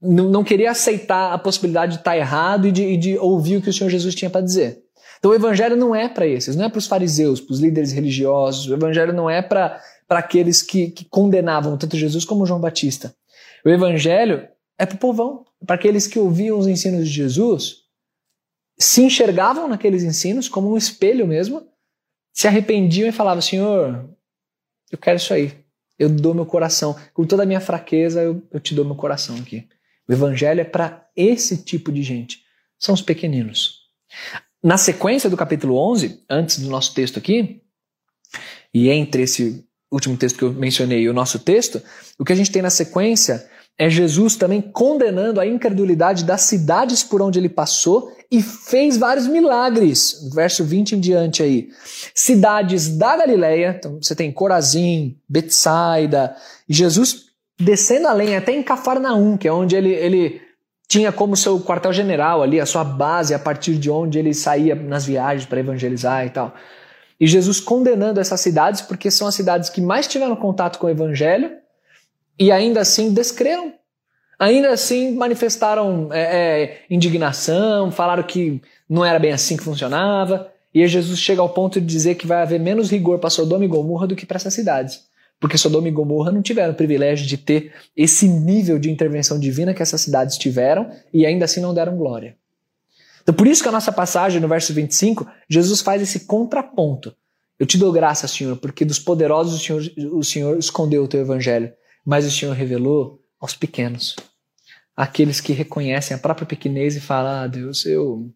não 0.00 0.44
queria 0.44 0.70
aceitar 0.70 1.32
a 1.32 1.38
possibilidade 1.38 1.92
de 1.92 1.98
estar 1.98 2.16
errado 2.16 2.66
e 2.68 2.72
de, 2.72 2.82
e 2.82 2.96
de 2.96 3.18
ouvir 3.18 3.56
o 3.56 3.62
que 3.62 3.70
o 3.70 3.72
Senhor 3.72 3.88
Jesus 3.88 4.14
tinha 4.14 4.30
para 4.30 4.42
dizer. 4.42 4.82
Então 5.18 5.30
o 5.30 5.34
evangelho 5.34 5.76
não 5.76 5.94
é 5.94 6.06
para 6.06 6.26
esses, 6.26 6.54
não 6.54 6.66
é 6.66 6.68
para 6.68 6.78
os 6.78 6.86
fariseus, 6.86 7.40
para 7.40 7.54
os 7.54 7.60
líderes 7.60 7.92
religiosos, 7.92 8.68
o 8.68 8.74
evangelho 8.74 9.14
não 9.14 9.30
é 9.30 9.40
para 9.40 9.80
aqueles 10.10 10.60
que, 10.60 10.90
que 10.90 11.06
condenavam 11.06 11.78
tanto 11.78 11.96
Jesus 11.96 12.26
como 12.26 12.44
João 12.44 12.60
Batista. 12.60 13.14
O 13.64 13.70
evangelho 13.70 14.46
é 14.78 14.86
para 14.86 14.96
o 14.96 14.98
povão, 14.98 15.44
para 15.66 15.76
aqueles 15.76 16.06
que 16.06 16.18
ouviam 16.18 16.58
os 16.58 16.66
ensinos 16.66 17.08
de 17.08 17.14
Jesus, 17.14 17.84
se 18.78 19.02
enxergavam 19.02 19.68
naqueles 19.68 20.02
ensinos 20.02 20.48
como 20.48 20.72
um 20.72 20.76
espelho 20.76 21.26
mesmo, 21.26 21.66
se 22.32 22.48
arrependiam 22.48 23.08
e 23.08 23.12
falavam: 23.12 23.40
Senhor, 23.40 24.08
eu 24.90 24.98
quero 24.98 25.16
isso 25.16 25.32
aí, 25.32 25.52
eu 25.98 26.08
dou 26.08 26.34
meu 26.34 26.46
coração, 26.46 26.96
com 27.12 27.24
toda 27.24 27.44
a 27.44 27.46
minha 27.46 27.60
fraqueza, 27.60 28.22
eu, 28.22 28.42
eu 28.50 28.60
te 28.60 28.74
dou 28.74 28.84
meu 28.84 28.96
coração 28.96 29.36
aqui. 29.36 29.68
O 30.08 30.12
evangelho 30.12 30.60
é 30.60 30.64
para 30.64 31.08
esse 31.16 31.58
tipo 31.58 31.90
de 31.90 32.02
gente, 32.02 32.42
são 32.78 32.94
os 32.94 33.02
pequeninos. 33.02 33.84
Na 34.62 34.76
sequência 34.76 35.30
do 35.30 35.36
capítulo 35.36 35.76
11, 35.76 36.24
antes 36.28 36.58
do 36.58 36.68
nosso 36.68 36.94
texto 36.94 37.18
aqui, 37.18 37.62
e 38.72 38.88
entre 38.90 39.22
esse 39.22 39.64
último 39.90 40.16
texto 40.16 40.38
que 40.38 40.44
eu 40.44 40.52
mencionei 40.52 41.02
e 41.02 41.08
o 41.08 41.12
nosso 41.12 41.38
texto, 41.38 41.80
o 42.18 42.24
que 42.24 42.32
a 42.32 42.36
gente 42.36 42.50
tem 42.50 42.60
na 42.60 42.70
sequência 42.70 43.48
é 43.76 43.90
Jesus 43.90 44.36
também 44.36 44.60
condenando 44.60 45.40
a 45.40 45.46
incredulidade 45.46 46.24
das 46.24 46.42
cidades 46.42 47.02
por 47.02 47.20
onde 47.20 47.38
ele 47.38 47.48
passou 47.48 48.12
e 48.30 48.40
fez 48.40 48.96
vários 48.96 49.26
milagres. 49.26 50.30
Verso 50.32 50.64
20 50.64 50.94
em 50.94 51.00
diante 51.00 51.42
aí. 51.42 51.68
Cidades 52.14 52.96
da 52.96 53.16
Galileia, 53.16 53.74
então 53.76 53.98
você 54.00 54.14
tem 54.14 54.30
Corazim, 54.30 55.16
Betsaida, 55.28 56.36
e 56.68 56.74
Jesus 56.74 57.24
descendo 57.58 58.06
além 58.06 58.36
até 58.36 58.52
em 58.52 58.62
Cafarnaum, 58.62 59.36
que 59.36 59.48
é 59.48 59.52
onde 59.52 59.74
ele, 59.74 59.90
ele 59.90 60.40
tinha 60.86 61.10
como 61.10 61.36
seu 61.36 61.60
quartel-general 61.60 62.42
ali, 62.42 62.60
a 62.60 62.66
sua 62.66 62.84
base 62.84 63.34
a 63.34 63.38
partir 63.38 63.74
de 63.74 63.90
onde 63.90 64.18
ele 64.18 64.34
saía 64.34 64.76
nas 64.76 65.04
viagens 65.04 65.46
para 65.46 65.60
evangelizar 65.60 66.24
e 66.24 66.30
tal. 66.30 66.54
E 67.18 67.26
Jesus 67.26 67.58
condenando 67.60 68.20
essas 68.20 68.40
cidades 68.40 68.82
porque 68.82 69.10
são 69.10 69.26
as 69.26 69.34
cidades 69.34 69.68
que 69.68 69.80
mais 69.80 70.06
tiveram 70.06 70.36
contato 70.36 70.78
com 70.78 70.86
o 70.86 70.90
evangelho 70.90 71.63
e 72.38 72.50
ainda 72.50 72.80
assim 72.80 73.12
descreram. 73.12 73.72
Ainda 74.38 74.70
assim 74.70 75.14
manifestaram 75.14 76.12
é, 76.12 76.22
é, 76.22 76.78
indignação, 76.90 77.90
falaram 77.90 78.22
que 78.22 78.60
não 78.88 79.04
era 79.04 79.18
bem 79.18 79.32
assim 79.32 79.56
que 79.56 79.62
funcionava. 79.62 80.50
E 80.74 80.86
Jesus 80.88 81.20
chega 81.20 81.40
ao 81.40 81.48
ponto 81.48 81.80
de 81.80 81.86
dizer 81.86 82.16
que 82.16 82.26
vai 82.26 82.42
haver 82.42 82.58
menos 82.58 82.90
rigor 82.90 83.18
para 83.18 83.30
Sodoma 83.30 83.64
e 83.64 83.68
Gomorra 83.68 84.08
do 84.08 84.16
que 84.16 84.26
para 84.26 84.36
essas 84.36 84.52
cidades. 84.52 85.04
Porque 85.38 85.56
Sodoma 85.56 85.88
e 85.88 85.92
Gomorra 85.92 86.32
não 86.32 86.42
tiveram 86.42 86.72
o 86.72 86.76
privilégio 86.76 87.26
de 87.26 87.38
ter 87.38 87.72
esse 87.96 88.26
nível 88.26 88.78
de 88.78 88.90
intervenção 88.90 89.38
divina 89.38 89.72
que 89.72 89.82
essas 89.82 90.00
cidades 90.00 90.36
tiveram 90.36 90.90
e 91.12 91.24
ainda 91.24 91.44
assim 91.44 91.60
não 91.60 91.72
deram 91.72 91.96
glória. 91.96 92.36
Então, 93.22 93.34
por 93.34 93.46
isso 93.46 93.62
que 93.62 93.68
a 93.68 93.72
nossa 93.72 93.92
passagem 93.92 94.40
no 94.40 94.48
verso 94.48 94.74
25, 94.74 95.26
Jesus 95.48 95.80
faz 95.80 96.02
esse 96.02 96.20
contraponto. 96.20 97.14
Eu 97.58 97.66
te 97.66 97.78
dou 97.78 97.92
graça, 97.92 98.26
Senhor, 98.26 98.56
porque 98.56 98.84
dos 98.84 98.98
poderosos 98.98 99.54
o 99.54 99.64
Senhor, 99.64 99.82
o 100.12 100.24
Senhor 100.24 100.58
escondeu 100.58 101.04
o 101.04 101.08
teu 101.08 101.20
evangelho 101.20 101.72
mas 102.04 102.26
o 102.26 102.30
Senhor 102.30 102.52
revelou 102.52 103.20
aos 103.40 103.54
pequenos, 103.54 104.16
aqueles 104.96 105.40
que 105.40 105.52
reconhecem 105.52 106.14
a 106.14 106.18
própria 106.18 106.46
pequenez 106.46 106.96
e 106.96 107.00
falam: 107.00 107.44
Ah, 107.44 107.46
Deus, 107.46 107.84
eu, 107.86 108.30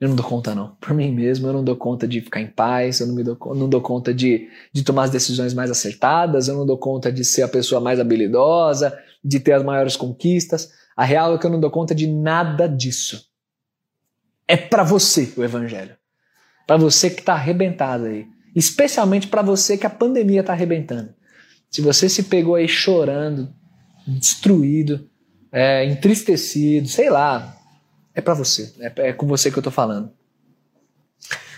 eu 0.00 0.08
não 0.08 0.16
dou 0.16 0.26
conta, 0.26 0.54
não. 0.54 0.76
Por 0.76 0.94
mim 0.94 1.12
mesmo, 1.12 1.46
eu 1.46 1.52
não 1.52 1.64
dou 1.64 1.76
conta 1.76 2.06
de 2.06 2.20
ficar 2.20 2.40
em 2.40 2.46
paz, 2.46 3.00
eu 3.00 3.06
não, 3.06 3.14
me 3.14 3.22
dou, 3.22 3.38
não 3.54 3.68
dou 3.68 3.80
conta 3.80 4.12
de, 4.12 4.48
de 4.72 4.82
tomar 4.82 5.04
as 5.04 5.10
decisões 5.10 5.54
mais 5.54 5.70
acertadas, 5.70 6.48
eu 6.48 6.56
não 6.56 6.66
dou 6.66 6.78
conta 6.78 7.10
de 7.12 7.24
ser 7.24 7.42
a 7.42 7.48
pessoa 7.48 7.80
mais 7.80 8.00
habilidosa, 8.00 8.98
de 9.24 9.40
ter 9.40 9.52
as 9.52 9.62
maiores 9.62 9.96
conquistas. 9.96 10.70
A 10.96 11.04
real 11.04 11.34
é 11.34 11.38
que 11.38 11.46
eu 11.46 11.50
não 11.50 11.60
dou 11.60 11.70
conta 11.70 11.94
de 11.94 12.06
nada 12.06 12.66
disso. 12.66 13.26
É 14.48 14.56
para 14.56 14.82
você 14.82 15.32
o 15.36 15.42
evangelho. 15.42 15.96
Para 16.66 16.76
você 16.76 17.10
que 17.10 17.20
está 17.20 17.34
arrebentado 17.34 18.06
aí. 18.06 18.26
Especialmente 18.54 19.28
para 19.28 19.42
você 19.42 19.76
que 19.76 19.86
a 19.86 19.90
pandemia 19.90 20.40
está 20.40 20.52
arrebentando. 20.52 21.14
Se 21.70 21.80
você 21.80 22.08
se 22.08 22.24
pegou 22.24 22.54
aí 22.54 22.68
chorando, 22.68 23.52
destruído, 24.06 25.10
é, 25.52 25.84
entristecido, 25.84 26.88
sei 26.88 27.10
lá, 27.10 27.56
é 28.14 28.20
para 28.20 28.34
você, 28.34 28.74
é, 28.78 29.08
é 29.08 29.12
com 29.12 29.26
você 29.26 29.50
que 29.50 29.58
eu 29.58 29.62
tô 29.62 29.70
falando. 29.70 30.12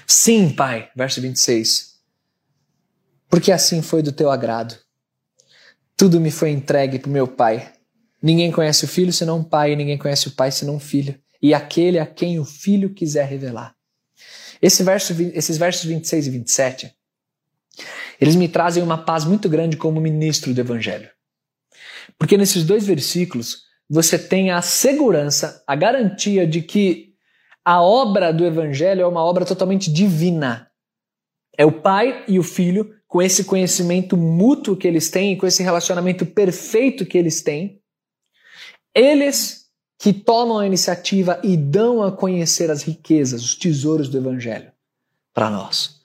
Sim, 0.07 0.51
Pai, 0.51 0.91
verso 0.97 1.21
26. 1.21 1.99
Porque 3.29 3.53
assim 3.53 3.83
foi 3.83 4.03
do 4.03 4.11
teu 4.11 4.31
agrado. 4.31 4.75
Tudo 5.97 6.21
me 6.21 6.31
foi 6.31 6.51
entregue 6.51 6.99
para 6.99 7.11
meu 7.11 7.29
Pai. 7.29 7.73
Ninguém 8.23 8.51
conhece 8.51 8.85
o 8.85 8.89
Filho 8.89 9.13
senão 9.13 9.41
o 9.41 9.45
Pai, 9.45 9.73
e 9.73 9.77
ninguém 9.77 9.99
conhece 9.99 10.29
o 10.29 10.33
Pai 10.33 10.51
senão 10.51 10.77
o 10.77 10.81
Filho, 10.81 11.19
e 11.41 11.55
aquele 11.55 11.99
a 11.99 12.07
quem 12.07 12.41
o 12.41 12.45
Filho 12.45 12.93
quiser 12.93 13.27
revelar. 13.27 13.75
Esse 14.61 14.83
verso, 14.83 15.15
esses 15.35 15.57
versos 15.57 15.85
26 15.85 16.27
e 16.27 16.31
27 16.31 16.98
eles 18.21 18.35
me 18.35 18.49
trazem 18.49 18.83
uma 18.83 18.99
paz 18.99 19.25
muito 19.25 19.49
grande 19.49 19.77
como 19.77 20.01
ministro 20.01 20.53
do 20.53 20.61
Evangelho. 20.61 21.09
Porque 22.19 22.37
nesses 22.37 22.65
dois 22.65 22.87
versículos 22.87 23.69
você 23.89 24.19
tem 24.19 24.51
a 24.51 24.61
segurança, 24.61 25.63
a 25.67 25.75
garantia 25.75 26.47
de 26.47 26.61
que 26.63 27.15
a 27.65 27.83
obra 27.83 28.33
do 28.33 28.45
Evangelho 28.45 29.03
é 29.03 29.07
uma 29.07 29.23
obra 29.23 29.45
totalmente 29.45 29.93
divina. 29.93 30.71
É 31.57 31.65
o 31.65 31.73
Pai 31.73 32.25
e 32.29 32.39
o 32.39 32.43
Filho, 32.43 32.95
com 33.07 33.21
esse 33.23 33.45
conhecimento 33.45 34.17
mútuo 34.17 34.77
que 34.77 34.87
eles 34.87 35.11
têm, 35.11 35.37
com 35.37 35.47
esse 35.47 35.63
relacionamento 35.63 36.27
perfeito 36.27 37.07
que 37.07 37.17
eles 37.17 37.43
têm, 37.43 37.81
Eles 38.95 39.69
que 39.99 40.13
tomam 40.13 40.59
a 40.59 40.67
iniciativa 40.67 41.41
e 41.43 41.57
dão 41.57 42.03
a 42.03 42.11
conhecer 42.11 42.71
as 42.71 42.83
riquezas, 42.83 43.43
os 43.43 43.55
tesouros 43.57 44.09
do 44.09 44.19
Evangelho 44.19 44.73
para 45.35 45.51
nós. 45.51 45.98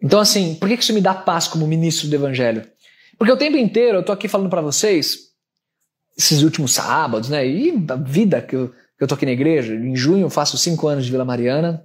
Então, 0.00 0.20
assim, 0.20 0.54
por 0.54 0.68
que 0.68 0.74
isso 0.74 0.92
me 0.92 1.00
dá 1.00 1.14
paz 1.14 1.48
como 1.48 1.66
ministro 1.66 2.08
do 2.08 2.14
Evangelho? 2.14 2.64
Porque 3.18 3.32
o 3.32 3.36
tempo 3.36 3.56
inteiro 3.56 3.98
eu 3.98 4.02
tô 4.04 4.12
aqui 4.12 4.28
falando 4.28 4.48
para 4.48 4.60
vocês, 4.60 5.28
esses 6.16 6.42
últimos 6.42 6.74
sábados, 6.74 7.28
né? 7.28 7.46
E 7.46 7.84
a 7.88 7.96
vida 7.96 8.40
que 8.40 8.54
eu, 8.54 8.68
que 8.68 9.04
eu 9.04 9.08
tô 9.08 9.14
aqui 9.14 9.26
na 9.26 9.32
igreja. 9.32 9.74
Em 9.74 9.96
junho 9.96 10.26
eu 10.26 10.30
faço 10.30 10.56
cinco 10.56 10.86
anos 10.86 11.04
de 11.04 11.10
Vila 11.10 11.24
Mariana. 11.24 11.84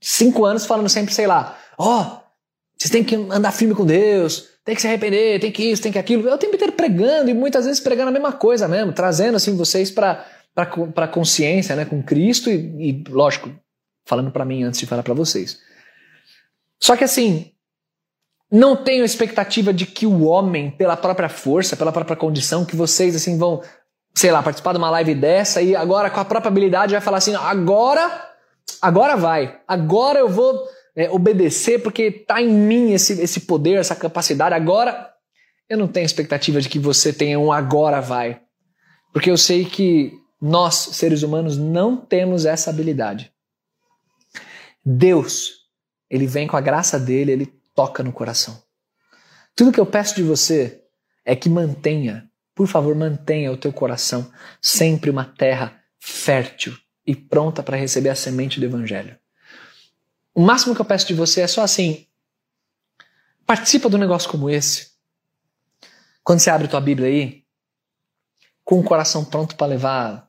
Cinco 0.00 0.44
anos 0.44 0.64
falando 0.64 0.88
sempre, 0.88 1.12
sei 1.12 1.26
lá, 1.26 1.58
ó, 1.76 2.00
oh, 2.00 2.28
vocês 2.76 2.90
têm 2.90 3.04
que 3.04 3.14
andar 3.14 3.52
firme 3.52 3.74
com 3.74 3.84
Deus, 3.84 4.48
tem 4.64 4.74
que 4.74 4.80
se 4.80 4.86
arrepender, 4.86 5.40
tem 5.40 5.52
que 5.52 5.62
isso, 5.64 5.82
tem 5.82 5.92
que 5.92 5.98
aquilo. 5.98 6.28
Eu 6.28 6.34
o 6.34 6.38
tempo 6.38 6.54
inteiro 6.54 6.72
pregando 6.72 7.30
e 7.30 7.34
muitas 7.34 7.64
vezes 7.64 7.80
pregando 7.80 8.08
a 8.08 8.12
mesma 8.12 8.32
coisa 8.32 8.66
mesmo, 8.66 8.92
trazendo 8.92 9.36
assim 9.36 9.56
vocês 9.56 9.90
para 9.90 10.24
para 10.94 11.06
consciência, 11.06 11.76
né, 11.76 11.84
com 11.84 12.02
Cristo 12.02 12.50
e, 12.50 12.88
e 12.90 13.04
lógico, 13.08 13.48
falando 14.04 14.32
para 14.32 14.44
mim 14.44 14.64
antes 14.64 14.80
de 14.80 14.86
falar 14.86 15.04
para 15.04 15.14
vocês. 15.14 15.60
Só 16.80 16.96
que 16.96 17.04
assim, 17.04 17.52
não 18.50 18.76
tenho 18.76 19.04
expectativa 19.04 19.72
de 19.72 19.84
que 19.84 20.06
o 20.06 20.24
homem, 20.24 20.70
pela 20.70 20.96
própria 20.96 21.28
força, 21.28 21.76
pela 21.76 21.92
própria 21.92 22.16
condição, 22.16 22.64
que 22.64 22.76
vocês 22.76 23.14
assim 23.14 23.36
vão, 23.36 23.62
sei 24.14 24.30
lá, 24.30 24.42
participar 24.42 24.72
de 24.72 24.78
uma 24.78 24.90
live 24.90 25.14
dessa 25.14 25.60
e 25.60 25.76
agora 25.76 26.10
com 26.10 26.20
a 26.20 26.24
própria 26.24 26.48
habilidade 26.48 26.92
vai 26.92 27.00
falar 27.00 27.18
assim, 27.18 27.34
agora, 27.34 28.26
agora 28.80 29.16
vai, 29.16 29.60
agora 29.66 30.18
eu 30.18 30.28
vou 30.28 30.66
é, 30.96 31.10
obedecer 31.10 31.82
porque 31.82 32.10
tá 32.10 32.40
em 32.40 32.48
mim 32.48 32.92
esse, 32.92 33.20
esse 33.20 33.40
poder, 33.40 33.78
essa 33.78 33.94
capacidade. 33.94 34.54
Agora, 34.54 35.12
eu 35.68 35.76
não 35.76 35.86
tenho 35.86 36.06
expectativa 36.06 36.60
de 36.60 36.68
que 36.68 36.78
você 36.78 37.12
tenha 37.12 37.38
um 37.38 37.52
agora 37.52 38.00
vai, 38.00 38.40
porque 39.12 39.30
eu 39.30 39.36
sei 39.36 39.64
que 39.64 40.12
nós, 40.40 40.74
seres 40.74 41.22
humanos, 41.22 41.58
não 41.58 41.96
temos 41.96 42.46
essa 42.46 42.70
habilidade. 42.70 43.30
Deus, 44.84 45.57
ele 46.10 46.26
vem 46.26 46.46
com 46.46 46.56
a 46.56 46.60
graça 46.60 46.98
dele, 46.98 47.32
ele 47.32 47.46
toca 47.74 48.02
no 48.02 48.12
coração. 48.12 48.62
Tudo 49.54 49.72
que 49.72 49.80
eu 49.80 49.86
peço 49.86 50.14
de 50.14 50.22
você 50.22 50.84
é 51.24 51.34
que 51.36 51.48
mantenha, 51.48 52.30
por 52.54 52.66
favor, 52.66 52.94
mantenha 52.94 53.52
o 53.52 53.56
teu 53.56 53.72
coração 53.72 54.30
sempre 54.60 55.10
uma 55.10 55.24
terra 55.24 55.82
fértil 55.98 56.76
e 57.06 57.14
pronta 57.14 57.62
para 57.62 57.76
receber 57.76 58.08
a 58.08 58.14
semente 58.14 58.60
do 58.60 58.66
evangelho. 58.66 59.18
O 60.34 60.40
máximo 60.40 60.74
que 60.74 60.80
eu 60.80 60.84
peço 60.84 61.06
de 61.06 61.14
você 61.14 61.40
é 61.40 61.46
só 61.46 61.62
assim: 61.62 62.06
participa 63.44 63.90
de 63.90 63.96
um 63.96 63.98
negócio 63.98 64.30
como 64.30 64.48
esse. 64.48 64.92
Quando 66.22 66.40
você 66.40 66.50
abre 66.50 66.68
tua 66.68 66.80
Bíblia 66.80 67.08
aí, 67.08 67.44
com 68.64 68.78
o 68.78 68.84
coração 68.84 69.24
pronto 69.24 69.56
para 69.56 69.66
levar 69.66 70.27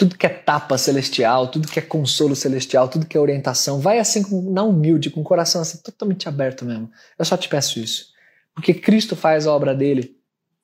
tudo 0.00 0.16
que 0.16 0.24
é 0.24 0.30
tapa 0.30 0.78
celestial, 0.78 1.48
tudo 1.48 1.68
que 1.68 1.78
é 1.78 1.82
consolo 1.82 2.34
celestial, 2.34 2.88
tudo 2.88 3.04
que 3.04 3.18
é 3.18 3.20
orientação, 3.20 3.80
vai 3.80 3.98
assim 3.98 4.24
na 4.50 4.62
humilde, 4.62 5.10
com 5.10 5.20
o 5.20 5.24
coração 5.24 5.60
assim 5.60 5.76
totalmente 5.76 6.26
aberto 6.26 6.64
mesmo. 6.64 6.90
Eu 7.18 7.24
só 7.26 7.36
te 7.36 7.50
peço 7.50 7.78
isso. 7.78 8.06
Porque 8.54 8.72
Cristo 8.72 9.14
faz 9.14 9.46
a 9.46 9.52
obra 9.52 9.74
dele 9.74 10.16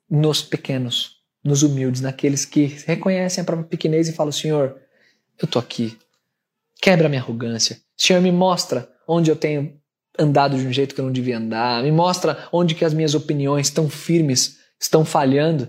nos 0.09 0.41
pequenos, 0.41 1.19
nos 1.45 1.63
humildes, 1.63 2.01
naqueles 2.01 2.47
que 2.47 2.79
reconhecem 2.87 3.43
a 3.43 3.45
própria 3.45 3.69
pequenez 3.69 4.09
e 4.09 4.15
falam: 4.15 4.33
Senhor, 4.33 4.81
eu 5.39 5.47
tô 5.47 5.59
aqui. 5.59 5.99
Quebra 6.81 7.07
minha 7.07 7.21
arrogância. 7.21 7.79
Senhor, 7.95 8.23
me 8.23 8.33
mostra 8.33 8.91
onde 9.07 9.31
eu 9.31 9.37
tenho 9.37 9.79
andado 10.19 10.57
de 10.57 10.67
um 10.67 10.73
jeito 10.73 10.95
que 10.95 11.01
eu 11.03 11.05
não 11.05 11.13
devia 11.13 11.37
andar. 11.37 11.83
Me 11.83 11.93
mostra 11.93 12.49
onde 12.51 12.75
que 12.75 12.87
as 12.87 12.95
minhas 12.95 13.15
opiniões 13.15 13.69
tão 13.69 13.87
firmes 13.91 14.61
estão 14.81 15.05
falhando 15.05 15.69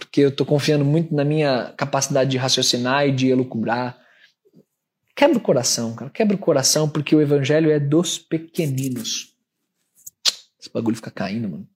porque 0.00 0.22
eu 0.22 0.30
estou 0.30 0.44
confiando 0.44 0.84
muito 0.84 1.14
na 1.14 1.24
minha 1.24 1.72
capacidade 1.76 2.30
de 2.30 2.36
raciocinar 2.36 3.06
e 3.06 3.12
de 3.12 3.28
elucubrar. 3.28 3.96
Quebra 5.14 5.38
o 5.38 5.40
coração, 5.40 5.94
cara. 5.94 6.10
Quebra 6.10 6.34
o 6.34 6.38
coração, 6.38 6.88
porque 6.88 7.14
o 7.14 7.20
evangelho 7.20 7.70
é 7.70 7.78
dos 7.78 8.18
pequeninos. 8.18 9.36
Esse 10.58 10.72
bagulho 10.72 10.96
fica 10.96 11.10
caindo, 11.10 11.48
mano. 11.48 11.68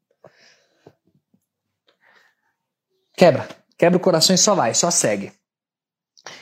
Quebra. 3.16 3.48
Quebra 3.78 3.96
o 3.96 4.00
coração 4.00 4.34
e 4.34 4.38
só 4.38 4.54
vai, 4.54 4.74
só 4.74 4.90
segue. 4.90 5.32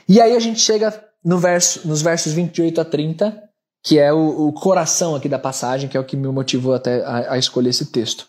E 0.09 0.21
aí 0.21 0.35
a 0.35 0.41
gente 0.41 0.61
chega 0.61 1.07
no 1.25 1.39
verso, 1.39 1.87
nos 1.87 2.03
versos 2.03 2.33
28 2.33 2.81
a 2.81 2.85
30, 2.85 3.51
que 3.83 3.99
é 3.99 4.13
o, 4.13 4.49
o 4.49 4.53
coração 4.53 5.15
aqui 5.15 5.29
da 5.29 5.39
passagem, 5.39 5.89
que 5.89 5.97
é 5.97 6.01
o 6.01 6.05
que 6.05 6.17
me 6.17 6.29
motivou 6.29 6.75
até 6.75 7.05
a, 7.05 7.35
a 7.35 7.39
escolher 7.39 7.71
esse 7.71 7.87
texto. 7.87 8.29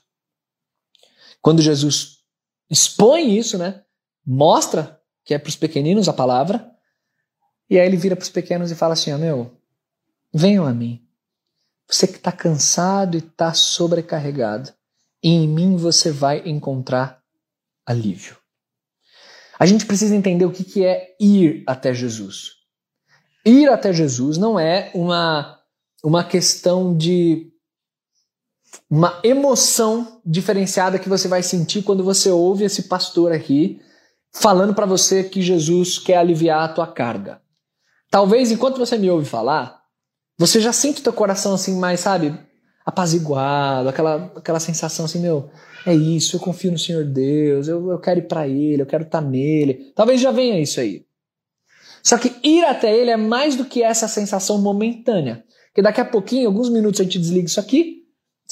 Quando 1.41 1.61
Jesus 1.61 2.22
expõe 2.69 3.37
isso, 3.37 3.57
né? 3.57 3.83
Mostra 4.25 5.01
que 5.25 5.33
é 5.33 5.39
para 5.39 5.49
os 5.49 5.55
pequeninos 5.55 6.09
a 6.09 6.13
palavra. 6.13 6.69
E 7.69 7.79
aí 7.79 7.85
ele 7.85 7.97
vira 7.97 8.15
para 8.15 8.23
os 8.23 8.29
pequenos 8.29 8.71
e 8.71 8.75
fala 8.75 8.93
assim: 8.93 9.13
meu, 9.15 9.51
venham 10.33 10.65
a 10.65 10.73
mim. 10.73 11.01
Você 11.87 12.07
que 12.07 12.17
está 12.17 12.31
cansado 12.31 13.15
e 13.15 13.19
está 13.19 13.53
sobrecarregado, 13.53 14.71
e 15.21 15.29
em 15.29 15.47
mim 15.47 15.75
você 15.75 16.11
vai 16.11 16.41
encontrar 16.45 17.21
alívio. 17.85 18.37
A 19.59 19.65
gente 19.65 19.85
precisa 19.85 20.15
entender 20.15 20.45
o 20.45 20.51
que, 20.51 20.63
que 20.63 20.83
é 20.83 21.15
ir 21.19 21.63
até 21.67 21.93
Jesus. 21.93 22.51
Ir 23.45 23.69
até 23.69 23.93
Jesus 23.93 24.37
não 24.37 24.59
é 24.59 24.91
uma, 24.93 25.59
uma 26.03 26.23
questão 26.23 26.95
de 26.95 27.52
uma 28.89 29.19
emoção 29.23 30.21
diferenciada 30.25 30.99
que 30.99 31.09
você 31.09 31.27
vai 31.27 31.43
sentir 31.43 31.83
quando 31.83 32.03
você 32.03 32.29
ouve 32.29 32.63
esse 32.63 32.83
pastor 32.83 33.31
aqui 33.31 33.79
falando 34.31 34.73
para 34.73 34.85
você 34.85 35.23
que 35.23 35.41
Jesus 35.41 35.97
quer 35.97 36.17
aliviar 36.17 36.63
a 36.63 36.73
tua 36.73 36.87
carga. 36.87 37.41
Talvez 38.09 38.51
enquanto 38.51 38.77
você 38.77 38.97
me 38.97 39.09
ouve 39.09 39.25
falar, 39.25 39.81
você 40.37 40.59
já 40.59 40.73
sente 40.73 41.01
o 41.01 41.03
teu 41.03 41.13
coração 41.13 41.53
assim 41.53 41.77
mais, 41.77 41.99
sabe, 41.99 42.37
apaziguado, 42.85 43.89
aquela, 43.89 44.31
aquela 44.35 44.59
sensação 44.59 45.05
assim, 45.05 45.19
meu, 45.19 45.49
é 45.85 45.93
isso, 45.93 46.35
eu 46.35 46.39
confio 46.39 46.71
no 46.71 46.77
Senhor 46.77 47.05
Deus, 47.05 47.67
eu, 47.67 47.91
eu 47.91 47.99
quero 47.99 48.19
ir 48.19 48.27
para 48.27 48.47
Ele, 48.47 48.81
eu 48.81 48.85
quero 48.85 49.03
estar 49.03 49.21
tá 49.21 49.27
nele. 49.27 49.91
Talvez 49.95 50.19
já 50.19 50.31
venha 50.31 50.59
isso 50.59 50.79
aí. 50.79 51.05
Só 52.01 52.17
que 52.17 52.35
ir 52.43 52.63
até 52.65 52.95
Ele 52.95 53.11
é 53.11 53.17
mais 53.17 53.55
do 53.55 53.65
que 53.65 53.81
essa 53.81 54.07
sensação 54.07 54.61
momentânea. 54.61 55.43
Que 55.73 55.81
daqui 55.81 56.01
a 56.01 56.05
pouquinho, 56.05 56.47
alguns 56.47 56.69
minutos 56.69 56.99
a 56.99 57.03
gente 57.03 57.19
desliga 57.19 57.47
isso 57.47 57.59
aqui, 57.59 58.02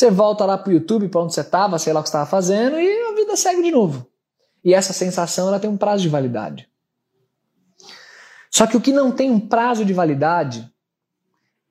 você 0.02 0.10
volta 0.10 0.46
lá 0.46 0.58
pro 0.58 0.74
YouTube, 0.74 1.10
para 1.10 1.22
onde 1.22 1.34
você 1.34 1.42
estava, 1.42 1.78
sei 1.78 1.94
lá 1.94 2.00
o 2.00 2.04
que 2.04 2.10
estava 2.10 2.26
fazendo, 2.26 2.80
e 2.80 3.12
a 3.12 3.14
vida 3.14 3.36
segue 3.36 3.62
de 3.62 3.70
novo. 3.70 4.08
E 4.64 4.74
essa 4.74 4.94
sensação 4.94 5.48
ela 5.48 5.60
tem 5.60 5.70
um 5.70 5.78
prazo 5.78 6.02
de 6.02 6.10
validade. 6.10 6.68
Só 8.50 8.66
que 8.66 8.76
o 8.76 8.82
que 8.82 8.92
não 8.92 9.12
tem 9.12 9.30
um 9.30 9.40
prazo 9.40 9.86
de 9.86 9.94
validade 9.94 10.68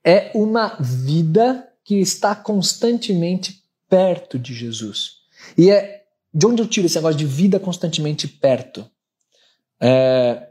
é 0.05 0.31
uma 0.35 0.77
vida 0.81 1.69
que 1.85 1.97
está 1.97 2.35
constantemente 2.35 3.64
perto 3.88 4.38
de 4.38 4.55
Jesus. 4.55 5.19
E 5.59 5.71
é 5.71 6.05
de 6.33 6.47
onde 6.47 6.62
eu 6.62 6.69
tiro 6.69 6.87
esse 6.87 6.95
negócio 6.95 7.19
de 7.19 7.27
vida 7.27 7.59
constantemente 7.59 8.29
perto? 8.29 8.88
É, 9.81 10.51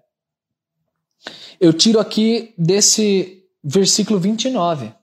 eu 1.59 1.71
tiro 1.71 1.99
aqui 1.99 2.53
desse 2.57 3.45
versículo 3.63 4.19
29. 4.19 4.93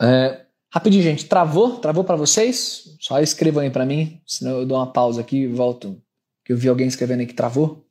É, 0.00 0.45
Rapidinho, 0.76 1.02
gente, 1.02 1.24
travou? 1.24 1.78
Travou 1.78 2.04
para 2.04 2.16
vocês? 2.16 2.94
Só 3.00 3.18
escrevam 3.18 3.62
aí 3.62 3.70
para 3.70 3.86
mim, 3.86 4.20
senão 4.26 4.58
eu 4.58 4.66
dou 4.66 4.76
uma 4.76 4.92
pausa 4.92 5.22
aqui 5.22 5.38
e 5.38 5.46
volto. 5.46 5.98
Que 6.44 6.52
eu 6.52 6.56
vi 6.58 6.68
alguém 6.68 6.86
escrevendo 6.86 7.20
aí 7.20 7.26
que 7.26 7.32
travou. 7.32 7.88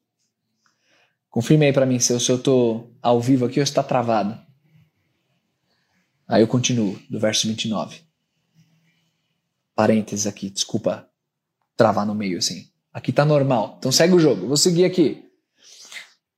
Confirme 1.27 1.65
aí 1.65 1.73
para 1.73 1.87
mim 1.87 1.97
se 1.97 2.13
eu, 2.13 2.19
se 2.19 2.31
eu 2.31 2.37
tô 2.37 2.91
ao 3.01 3.19
vivo 3.19 3.43
aqui 3.43 3.59
ou 3.59 3.63
está 3.63 3.81
travado. 3.81 4.39
Aí 6.27 6.43
eu 6.43 6.47
continuo, 6.47 6.99
do 7.09 7.19
verso 7.19 7.47
29. 7.47 8.01
Parênteses 9.73 10.27
aqui, 10.27 10.51
desculpa 10.51 11.09
travar 11.75 12.05
no 12.05 12.13
meio 12.13 12.37
assim. 12.37 12.67
Aqui 12.93 13.11
tá 13.11 13.25
normal. 13.25 13.77
Então 13.79 13.91
segue 13.91 14.13
o 14.13 14.19
jogo. 14.19 14.45
Vou 14.45 14.57
seguir 14.57 14.85
aqui. 14.85 15.25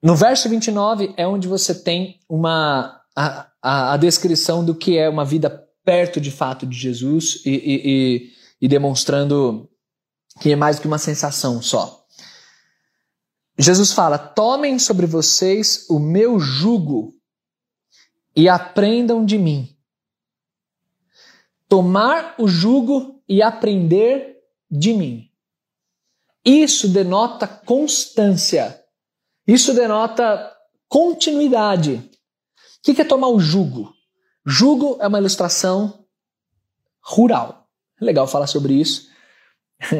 No 0.01 0.15
verso 0.15 0.47
29 0.47 1.13
é 1.17 1.27
onde 1.27 1.45
você 1.45 1.75
tem 1.75 2.21
uma 2.29 3.01
a, 3.13 3.49
a, 3.61 3.93
a 3.95 3.97
descrição 3.97 4.63
do 4.63 4.73
que 4.73 4.97
é 4.97 5.09
uma 5.09 5.25
vida 5.25 5.66
perto 5.87 6.19
de 6.19 6.31
fato 6.31 6.67
de 6.67 6.77
Jesus 6.77 7.41
e, 7.45 7.49
e, 7.49 7.81
e, 7.85 8.33
e 8.63 8.67
demonstrando 8.67 9.69
que 10.41 10.51
é 10.51 10.55
mais 10.57 10.75
do 10.75 10.81
que 10.81 10.87
uma 10.87 10.97
sensação 10.97 11.61
só. 11.61 12.05
Jesus 13.57 13.93
fala: 13.93 14.17
Tomem 14.17 14.77
sobre 14.79 15.05
vocês 15.05 15.85
o 15.89 15.97
meu 15.97 16.41
jugo 16.41 17.13
e 18.35 18.49
aprendam 18.49 19.23
de 19.23 19.37
mim. 19.37 19.77
Tomar 21.69 22.35
o 22.37 22.49
jugo 22.49 23.23
e 23.27 23.41
aprender 23.41 24.35
de 24.69 24.93
mim. 24.93 25.31
Isso 26.43 26.89
denota 26.89 27.47
constância. 27.47 28.83
Isso 29.47 29.73
denota 29.73 30.53
continuidade. 30.89 32.11
O 32.79 32.93
que 32.93 33.01
é 33.01 33.05
tomar 33.05 33.29
o 33.29 33.39
jugo? 33.39 33.96
Jugo 34.47 34.97
é 35.01 35.07
uma 35.07 35.19
ilustração 35.19 36.05
rural. 37.01 37.67
Legal 37.99 38.27
falar 38.27 38.47
sobre 38.47 38.73
isso. 38.73 39.09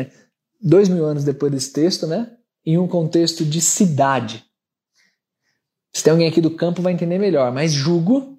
Dois 0.62 0.88
mil 0.90 1.06
anos 1.06 1.24
depois 1.24 1.52
desse 1.52 1.74
texto, 1.74 2.08
né? 2.08 2.38
em 2.68 2.78
um 2.78 2.86
contexto 2.86 3.46
de 3.46 3.62
cidade. 3.62 4.44
Se 5.94 6.04
tem 6.04 6.12
alguém 6.12 6.28
aqui 6.28 6.42
do 6.42 6.52
campo 6.52 6.82
vai 6.82 6.92
entender 6.92 7.18
melhor, 7.18 7.50
mas 7.50 7.72
jugo 7.72 8.38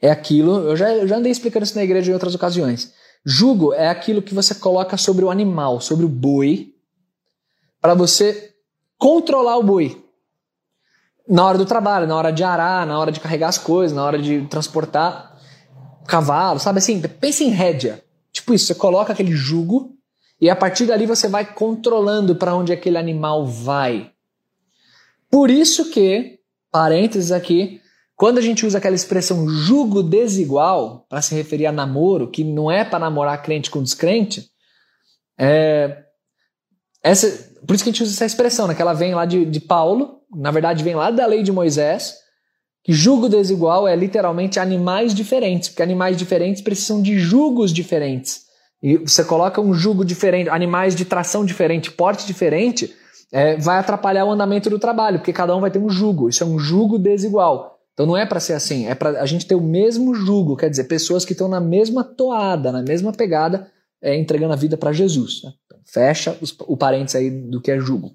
é 0.00 0.10
aquilo, 0.10 0.66
eu 0.66 0.74
já, 0.74 0.94
eu 0.94 1.06
já 1.06 1.18
andei 1.18 1.30
explicando 1.30 1.64
isso 1.64 1.76
na 1.76 1.84
igreja 1.84 2.10
em 2.10 2.14
outras 2.14 2.34
ocasiões. 2.34 2.94
Jugo 3.22 3.74
é 3.74 3.86
aquilo 3.86 4.22
que 4.22 4.34
você 4.34 4.54
coloca 4.54 4.96
sobre 4.96 5.26
o 5.26 5.30
animal, 5.30 5.78
sobre 5.78 6.06
o 6.06 6.08
boi, 6.08 6.74
para 7.82 7.92
você 7.92 8.54
controlar 8.96 9.58
o 9.58 9.62
boi. 9.62 10.02
Na 11.28 11.46
hora 11.46 11.58
do 11.58 11.64
trabalho, 11.64 12.06
na 12.06 12.16
hora 12.16 12.32
de 12.32 12.42
arar, 12.42 12.86
na 12.86 12.98
hora 12.98 13.12
de 13.12 13.20
carregar 13.20 13.48
as 13.48 13.58
coisas, 13.58 13.96
na 13.96 14.04
hora 14.04 14.18
de 14.18 14.46
transportar 14.46 15.38
cavalo, 16.06 16.58
sabe 16.58 16.78
assim? 16.78 17.00
Pense 17.00 17.44
em 17.44 17.50
rédea. 17.50 18.02
Tipo 18.32 18.54
isso, 18.54 18.66
você 18.66 18.74
coloca 18.74 19.12
aquele 19.12 19.32
jugo 19.32 19.94
e 20.40 20.50
a 20.50 20.56
partir 20.56 20.86
dali 20.86 21.06
você 21.06 21.28
vai 21.28 21.44
controlando 21.54 22.34
para 22.34 22.54
onde 22.54 22.72
aquele 22.72 22.98
animal 22.98 23.46
vai. 23.46 24.10
Por 25.30 25.50
isso 25.50 25.90
que, 25.90 26.40
parênteses 26.70 27.30
aqui, 27.30 27.80
quando 28.16 28.38
a 28.38 28.42
gente 28.42 28.66
usa 28.66 28.78
aquela 28.78 28.94
expressão 28.94 29.48
jugo 29.48 30.02
desigual 30.02 31.06
para 31.08 31.22
se 31.22 31.34
referir 31.34 31.66
a 31.66 31.72
namoro, 31.72 32.30
que 32.30 32.44
não 32.44 32.70
é 32.70 32.84
para 32.84 32.98
namorar 32.98 33.42
crente 33.42 33.70
com 33.70 33.82
descrente, 33.82 34.50
é, 35.38 36.04
essa, 37.02 37.51
por 37.66 37.74
isso 37.74 37.84
que 37.84 37.90
a 37.90 37.92
gente 37.92 38.02
usa 38.02 38.12
essa 38.12 38.26
expressão, 38.26 38.66
né, 38.66 38.74
que 38.74 38.82
ela 38.82 38.92
vem 38.92 39.14
lá 39.14 39.24
de, 39.24 39.44
de 39.44 39.60
Paulo, 39.60 40.20
na 40.34 40.50
verdade 40.50 40.82
vem 40.82 40.94
lá 40.94 41.10
da 41.10 41.26
lei 41.26 41.42
de 41.42 41.52
Moisés, 41.52 42.16
que 42.84 42.92
jugo 42.92 43.28
desigual 43.28 43.86
é 43.86 43.94
literalmente 43.94 44.58
animais 44.58 45.14
diferentes, 45.14 45.68
porque 45.68 45.82
animais 45.82 46.16
diferentes 46.16 46.62
precisam 46.62 47.00
de 47.00 47.18
jugos 47.18 47.72
diferentes. 47.72 48.42
E 48.82 48.96
você 48.96 49.24
coloca 49.24 49.60
um 49.60 49.72
jugo 49.72 50.04
diferente, 50.04 50.50
animais 50.50 50.96
de 50.96 51.04
tração 51.04 51.44
diferente, 51.44 51.92
porte 51.92 52.26
diferente, 52.26 52.92
é, 53.32 53.56
vai 53.56 53.78
atrapalhar 53.78 54.24
o 54.24 54.30
andamento 54.30 54.68
do 54.68 54.78
trabalho, 54.78 55.20
porque 55.20 55.32
cada 55.32 55.56
um 55.56 55.60
vai 55.60 55.70
ter 55.70 55.78
um 55.78 55.88
jugo. 55.88 56.28
Isso 56.28 56.42
é 56.42 56.46
um 56.46 56.58
jugo 56.58 56.98
desigual. 56.98 57.78
Então 57.92 58.06
não 58.06 58.16
é 58.16 58.26
para 58.26 58.40
ser 58.40 58.54
assim, 58.54 58.86
é 58.86 58.94
para 58.94 59.20
a 59.20 59.26
gente 59.26 59.46
ter 59.46 59.54
o 59.54 59.60
mesmo 59.60 60.14
jugo, 60.14 60.56
quer 60.56 60.68
dizer, 60.68 60.84
pessoas 60.84 61.24
que 61.24 61.32
estão 61.32 61.46
na 61.46 61.60
mesma 61.60 62.02
toada, 62.02 62.72
na 62.72 62.82
mesma 62.82 63.12
pegada, 63.12 63.70
é, 64.02 64.16
entregando 64.16 64.52
a 64.52 64.56
vida 64.56 64.76
para 64.76 64.92
Jesus. 64.92 65.42
Né? 65.44 65.52
Fecha 65.86 66.36
os, 66.40 66.54
o 66.60 66.76
parênteses 66.76 67.16
aí 67.16 67.30
do 67.30 67.60
que 67.60 67.70
é 67.70 67.78
jugo. 67.78 68.12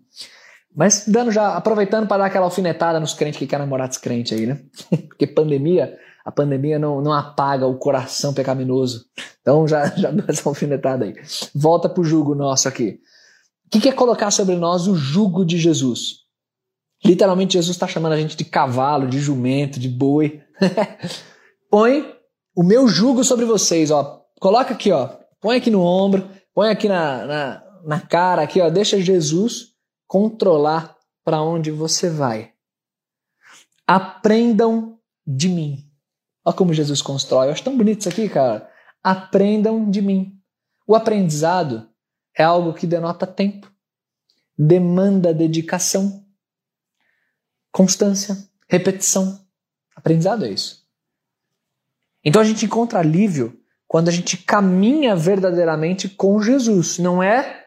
Mas 0.76 1.06
dando 1.08 1.32
já, 1.32 1.56
aproveitando 1.56 2.08
para 2.08 2.20
dar 2.20 2.26
aquela 2.26 2.46
alfinetada 2.46 3.00
nos 3.00 3.14
crentes 3.14 3.40
que 3.40 3.48
querem 3.48 3.66
namorar 3.66 3.88
descrente 3.88 4.34
aí, 4.34 4.46
né? 4.46 4.62
Porque 5.08 5.26
pandemia, 5.26 5.98
a 6.24 6.32
pandemia 6.32 6.78
não, 6.78 7.02
não 7.02 7.12
apaga 7.12 7.66
o 7.66 7.78
coração 7.78 8.34
pecaminoso. 8.34 9.06
Então 9.42 9.68
já, 9.68 9.88
já 9.98 10.12
dou 10.12 10.26
essa 10.28 10.48
alfinetada 10.48 11.06
aí. 11.06 11.16
Volta 11.56 11.90
pro 11.90 12.04
jugo 12.04 12.36
nosso 12.36 12.68
aqui. 12.68 13.00
O 13.66 13.70
que, 13.70 13.82
que 13.82 13.90
é 13.90 13.92
colocar 13.92 14.30
sobre 14.32 14.56
nós 14.56 14.88
o 14.88 14.96
jugo 14.96 15.44
de 15.44 15.58
Jesus? 15.58 16.28
Literalmente, 17.04 17.54
Jesus 17.54 17.76
está 17.76 17.88
chamando 17.88 18.14
a 18.14 18.18
gente 18.18 18.38
de 18.38 18.46
cavalo, 18.46 19.08
de 19.08 19.20
jumento, 19.20 19.80
de 19.80 19.90
boi. 19.90 20.42
põe 21.70 22.14
o 22.56 22.64
meu 22.64 22.88
jugo 22.88 23.24
sobre 23.24 23.46
vocês, 23.46 23.92
ó. 23.92 24.22
Coloca 24.40 24.74
aqui, 24.74 24.92
ó. 24.92 25.10
Põe 25.42 25.58
aqui 25.58 25.70
no 25.70 25.82
ombro, 25.82 26.28
põe 26.58 26.72
aqui 26.72 26.90
na, 26.90 27.24
na, 27.28 27.64
na 27.84 28.02
cara, 28.02 28.42
aqui, 28.42 28.60
ó. 28.60 28.68
Deixa 28.68 29.00
Jesus 29.00 29.76
controlar 30.08 30.98
para 31.24 31.40
onde 31.40 31.70
você 31.70 32.10
vai. 32.10 32.52
Aprendam 33.86 35.00
de 35.24 35.50
mim. 35.50 35.88
Olha 36.44 36.56
como 36.56 36.74
Jesus 36.74 37.00
constrói. 37.00 37.46
Eu 37.46 37.52
acho 37.52 37.64
tão 37.64 37.78
bonito 37.78 38.00
isso 38.00 38.10
aqui, 38.10 38.28
cara. 38.28 38.68
Aprendam 39.04 39.88
de 39.88 40.02
mim. 40.02 40.42
O 40.88 40.96
aprendizado 40.96 41.88
é 42.36 42.42
algo 42.44 42.74
que 42.74 42.88
denota 42.88 43.28
tempo, 43.28 43.72
demanda 44.58 45.36
dedicação, 45.36 46.26
constância, 47.72 48.36
repetição. 48.68 49.46
Aprendizado 49.96 50.44
é 50.44 50.50
isso. 50.50 50.84
Então 52.24 52.42
a 52.42 52.46
gente 52.46 52.66
encontra 52.66 52.98
alívio 52.98 53.62
quando 53.88 54.10
a 54.10 54.12
gente 54.12 54.38
caminha 54.38 55.16
verdadeiramente 55.16 56.10
com 56.10 56.42
Jesus. 56.42 57.00
Não 57.00 57.24
é 57.24 57.64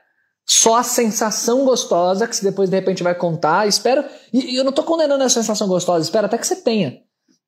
só 0.47 0.79
a 0.79 0.83
sensação 0.83 1.65
gostosa 1.65 2.27
que 2.27 2.35
você 2.35 2.45
depois 2.45 2.69
de 2.69 2.77
repente 2.77 3.03
vai 3.03 3.15
contar. 3.15 3.67
Espero. 3.67 4.05
E 4.33 4.57
eu 4.57 4.65
não 4.65 4.71
estou 4.71 4.85
condenando 4.85 5.23
a 5.25 5.29
sensação 5.29 5.67
gostosa, 5.69 6.05
espero 6.05 6.27
até 6.27 6.37
que 6.37 6.47
você 6.47 6.57
tenha. 6.57 6.99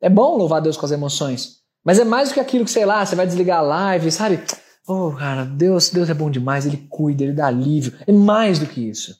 É 0.01 0.09
bom 0.09 0.37
louvar 0.37 0.61
Deus 0.61 0.77
com 0.77 0.87
as 0.87 0.93
emoções. 0.93 1.63
Mas 1.85 1.99
é 1.99 2.05
mais 2.05 2.29
do 2.29 2.35
que 2.35 2.41
aquilo 2.41 2.65
que, 2.65 2.71
sei 2.71 2.87
lá, 2.87 3.05
você 3.05 3.17
vai 3.17 3.27
desligar 3.27 3.59
a 3.59 3.63
live, 3.63 4.11
sabe? 4.11 4.41
Oh, 4.87 5.13
cara, 5.13 5.45
Deus, 5.45 5.91
Deus 5.91 6.11
é 6.11 6.15
bom 6.15 6.31
demais, 6.31 6.67
Ele 6.67 6.87
cuida, 6.89 7.23
Ele 7.23 7.33
dá 7.33 7.47
alívio. 7.47 7.95
É 8.07 8.13
mais 8.13 8.59
do 8.59 8.67
que 8.67 8.89
isso. 8.89 9.17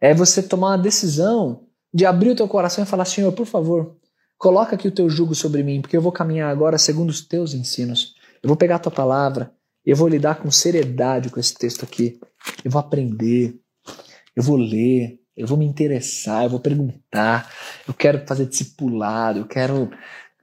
É 0.00 0.14
você 0.14 0.42
tomar 0.42 0.68
uma 0.68 0.78
decisão 0.78 1.64
de 1.92 2.04
abrir 2.04 2.30
o 2.30 2.36
teu 2.36 2.48
coração 2.48 2.84
e 2.84 2.86
falar, 2.86 3.04
Senhor, 3.04 3.32
por 3.32 3.46
favor, 3.46 3.96
coloca 4.36 4.74
aqui 4.74 4.88
o 4.88 4.92
teu 4.92 5.08
jugo 5.08 5.34
sobre 5.34 5.62
mim, 5.62 5.80
porque 5.80 5.96
eu 5.96 6.02
vou 6.02 6.12
caminhar 6.12 6.50
agora 6.50 6.76
segundo 6.76 7.10
os 7.10 7.20
teus 7.20 7.54
ensinos. 7.54 8.14
Eu 8.46 8.48
vou 8.48 8.56
pegar 8.56 8.76
a 8.76 8.78
tua 8.78 8.92
palavra, 8.92 9.52
eu 9.84 9.96
vou 9.96 10.06
lidar 10.06 10.36
com 10.36 10.48
seriedade 10.52 11.30
com 11.30 11.40
esse 11.40 11.52
texto 11.52 11.82
aqui. 11.82 12.20
Eu 12.64 12.70
vou 12.70 12.78
aprender, 12.78 13.60
eu 14.36 14.42
vou 14.44 14.56
ler, 14.56 15.18
eu 15.36 15.48
vou 15.48 15.58
me 15.58 15.66
interessar, 15.66 16.44
eu 16.44 16.50
vou 16.50 16.60
perguntar, 16.60 17.52
eu 17.88 17.92
quero 17.92 18.24
fazer 18.24 18.46
discipulado, 18.46 19.40
eu 19.40 19.48
quero 19.48 19.90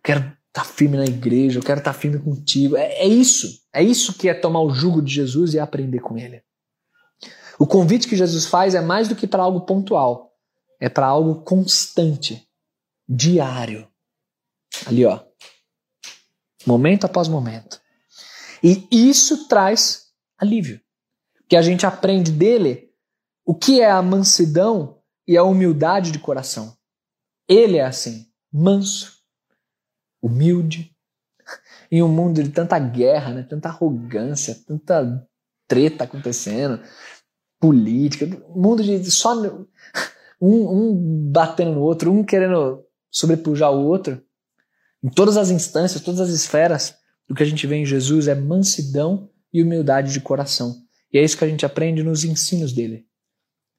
quero 0.03 0.19
estar 0.19 0.35
tá 0.51 0.63
firme 0.65 0.97
na 0.97 1.05
igreja, 1.05 1.59
eu 1.59 1.63
quero 1.63 1.79
estar 1.79 1.93
tá 1.93 1.97
firme 1.97 2.19
contigo. 2.19 2.75
É, 2.75 2.91
é 3.03 3.07
isso. 3.07 3.47
É 3.73 3.81
isso 3.81 4.17
que 4.17 4.27
é 4.27 4.33
tomar 4.33 4.59
o 4.59 4.73
jugo 4.73 5.01
de 5.01 5.13
Jesus 5.13 5.53
e 5.53 5.59
aprender 5.59 6.01
com 6.01 6.17
ele. 6.17 6.43
O 7.57 7.65
convite 7.65 8.05
que 8.05 8.17
Jesus 8.17 8.47
faz 8.47 8.75
é 8.75 8.81
mais 8.81 9.07
do 9.07 9.15
que 9.15 9.25
para 9.25 9.43
algo 9.43 9.61
pontual, 9.61 10.33
é 10.77 10.89
para 10.89 11.05
algo 11.05 11.41
constante, 11.43 12.45
diário. 13.07 13.87
Ali, 14.85 15.05
ó. 15.05 15.21
Momento 16.67 17.05
após 17.05 17.29
momento. 17.29 17.81
E 18.63 18.87
isso 18.91 19.47
traz 19.47 20.05
alívio 20.37 20.79
que 21.49 21.57
a 21.57 21.61
gente 21.61 21.85
aprende 21.85 22.31
dele 22.31 22.89
o 23.45 23.53
que 23.53 23.81
é 23.81 23.91
a 23.91 24.01
mansidão 24.01 25.01
e 25.27 25.37
a 25.37 25.43
humildade 25.43 26.11
de 26.11 26.19
coração. 26.19 26.75
Ele 27.47 27.77
é 27.77 27.85
assim, 27.85 28.25
manso, 28.51 29.17
humilde, 30.21 30.95
em 31.91 32.01
um 32.01 32.07
mundo 32.07 32.41
de 32.41 32.49
tanta 32.49 32.79
guerra, 32.79 33.33
né, 33.33 33.43
tanta 33.43 33.69
arrogância, 33.69 34.57
tanta 34.65 35.27
treta 35.67 36.05
acontecendo, 36.05 36.81
política, 37.59 38.25
mundo 38.49 38.81
de 38.81 39.11
só 39.11 39.35
um, 40.41 40.91
um 40.91 41.31
batendo 41.31 41.73
no 41.73 41.81
outro, 41.81 42.11
um 42.11 42.23
querendo 42.23 42.83
sobrepujar 43.11 43.71
o 43.71 43.85
outro. 43.85 44.23
Em 45.03 45.09
todas 45.09 45.35
as 45.35 45.49
instâncias, 45.49 46.01
todas 46.01 46.21
as 46.21 46.29
esferas, 46.29 46.95
o 47.29 47.35
que 47.35 47.43
a 47.43 47.45
gente 47.45 47.65
vê 47.65 47.75
em 47.75 47.85
Jesus 47.85 48.27
é 48.27 48.35
mansidão 48.35 49.29
e 49.53 49.61
humildade 49.61 50.11
de 50.11 50.19
coração. 50.19 50.83
E 51.11 51.17
é 51.17 51.23
isso 51.23 51.37
que 51.37 51.45
a 51.45 51.47
gente 51.47 51.65
aprende 51.65 52.03
nos 52.03 52.23
ensinos 52.23 52.73
dele. 52.73 53.05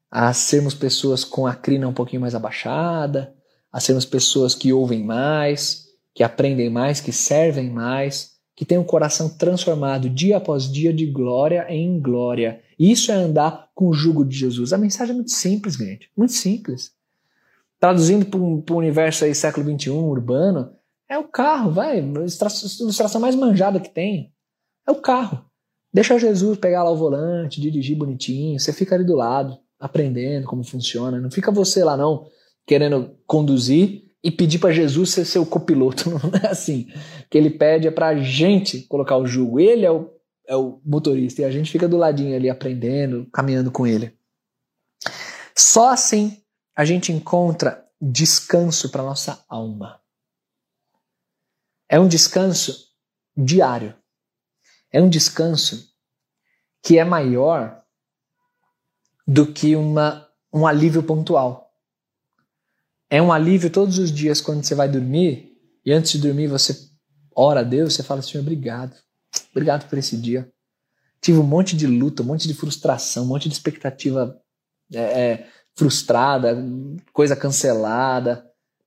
A 0.09 0.33
sermos 0.33 0.73
pessoas 0.73 1.23
com 1.23 1.45
a 1.45 1.53
crina 1.53 1.87
um 1.87 1.93
pouquinho 1.93 2.21
mais 2.21 2.33
abaixada, 2.33 3.33
a 3.71 3.79
sermos 3.79 4.05
pessoas 4.05 4.55
que 4.55 4.71
ouvem 4.71 5.03
mais, 5.03 5.85
que 6.13 6.23
aprendem 6.23 6.69
mais, 6.69 7.01
que 7.01 7.11
servem 7.11 7.69
mais, 7.69 8.35
que 8.55 8.63
têm 8.63 8.77
o 8.77 8.81
um 8.81 8.85
coração 8.85 9.27
transformado 9.27 10.09
dia 10.09 10.37
após 10.37 10.71
dia 10.71 10.93
de 10.93 11.05
glória 11.05 11.65
em 11.69 11.99
glória. 11.99 12.61
Isso 12.79 13.11
é 13.11 13.15
andar 13.15 13.69
com 13.75 13.89
o 13.89 13.93
jugo 13.93 14.23
de 14.23 14.37
Jesus. 14.37 14.71
A 14.71 14.77
mensagem 14.77 15.11
é 15.11 15.15
muito 15.15 15.31
simples, 15.31 15.75
gente. 15.75 16.09
Muito 16.15 16.31
simples. 16.31 16.93
Traduzindo 17.77 18.25
para 18.25 18.39
o 18.73 18.77
universo 18.77 19.25
aí, 19.25 19.35
século 19.35 19.69
XXI, 19.77 19.89
urbano, 19.89 20.71
é 21.09 21.17
o 21.17 21.27
carro, 21.27 21.71
vai. 21.71 21.99
Ilustração 21.99 23.21
mais 23.21 23.35
manjada 23.35 23.79
que 23.79 23.89
tem. 23.89 24.33
É 24.87 24.91
o 24.91 25.01
carro. 25.01 25.45
Deixa 25.93 26.19
Jesus 26.19 26.57
pegar 26.57 26.83
lá 26.83 26.91
o 26.91 26.97
volante, 26.97 27.61
dirigir 27.61 27.97
bonitinho, 27.97 28.59
você 28.59 28.73
fica 28.73 28.95
ali 28.95 29.05
do 29.05 29.15
lado, 29.15 29.57
aprendendo 29.79 30.45
como 30.45 30.63
funciona. 30.63 31.21
Não 31.21 31.31
fica 31.31 31.51
você 31.51 31.83
lá 31.83 31.95
não, 31.95 32.27
querendo 32.67 33.17
conduzir 33.25 34.03
e 34.21 34.29
pedir 34.29 34.59
para 34.59 34.73
Jesus 34.73 35.11
ser 35.11 35.23
seu 35.23 35.45
copiloto. 35.45 36.09
Não 36.19 36.19
é 36.43 36.47
assim. 36.47 36.87
O 37.25 37.29
que 37.29 37.37
ele 37.37 37.51
pede 37.51 37.87
é 37.87 37.91
para 37.91 38.07
a 38.07 38.15
gente 38.17 38.81
colocar 38.87 39.17
o 39.17 39.25
jugo. 39.27 39.59
Ele 39.59 39.85
é 39.85 39.91
o, 39.91 40.09
é 40.47 40.55
o 40.55 40.81
motorista 40.83 41.43
e 41.43 41.45
a 41.45 41.51
gente 41.51 41.71
fica 41.71 41.87
do 41.87 41.95
ladinho 41.95 42.35
ali 42.35 42.49
aprendendo, 42.49 43.27
caminhando 43.31 43.71
com 43.71 43.85
ele. 43.85 44.17
Só 45.55 45.89
assim 45.91 46.41
a 46.75 46.83
gente 46.83 47.11
encontra 47.13 47.85
descanso 48.01 48.89
para 48.89 49.03
nossa 49.03 49.45
alma. 49.47 50.01
É 51.89 51.99
um 51.99 52.07
descanso 52.07 52.89
diário. 53.35 53.95
É 54.91 55.01
um 55.01 55.09
descanso 55.09 55.93
que 56.81 56.97
é 56.97 57.03
maior 57.03 57.83
do 59.27 59.51
que 59.51 59.75
uma, 59.75 60.27
um 60.53 60.65
alívio 60.65 61.03
pontual. 61.03 61.73
É 63.09 63.21
um 63.21 63.31
alívio 63.31 63.69
todos 63.69 63.97
os 63.97 64.11
dias 64.11 64.41
quando 64.41 64.63
você 64.63 64.75
vai 64.75 64.87
dormir 64.87 65.55
e 65.85 65.91
antes 65.91 66.11
de 66.13 66.19
dormir 66.19 66.47
você 66.47 66.89
ora 67.35 67.59
a 67.59 67.63
Deus, 67.63 67.93
você 67.93 68.03
fala, 68.03 68.21
Senhor, 68.21 68.41
obrigado. 68.41 68.95
Obrigado 69.51 69.87
por 69.89 69.97
esse 69.97 70.17
dia. 70.17 70.51
Tive 71.21 71.39
um 71.39 71.43
monte 71.43 71.75
de 71.75 71.87
luta, 71.87 72.23
um 72.23 72.25
monte 72.25 72.47
de 72.47 72.53
frustração, 72.53 73.23
um 73.23 73.27
monte 73.27 73.49
de 73.49 73.55
expectativa 73.55 74.39
é, 74.93 74.99
é, 74.99 75.49
frustrada, 75.75 76.55
coisa 77.11 77.35
cancelada. 77.35 78.45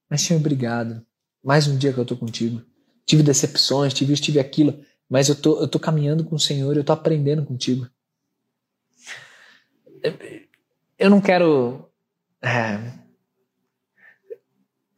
Mas, 0.09 0.23
Senhor, 0.23 0.41
obrigado. 0.41 1.05
Mais 1.43 1.67
um 1.67 1.77
dia 1.77 1.93
que 1.93 1.99
eu 1.99 2.05
tô 2.05 2.17
contigo. 2.17 2.63
Tive 3.09 3.23
decepções, 3.23 3.95
tive 3.95 4.13
isso, 4.13 4.23
tive 4.23 4.39
aquilo, 4.39 4.79
mas 5.09 5.31
eu 5.31 5.35
tô, 5.35 5.63
eu 5.63 5.67
tô 5.67 5.81
caminhando 5.81 6.25
com 6.25 6.37
o 6.37 6.39
Senhor, 6.39 6.77
eu 6.77 6.85
tô 6.85 6.93
aprendendo 6.93 7.43
contigo. 7.43 7.89
Eu 10.99 11.09
não 11.09 11.19
quero 11.19 11.89
é, 12.43 12.93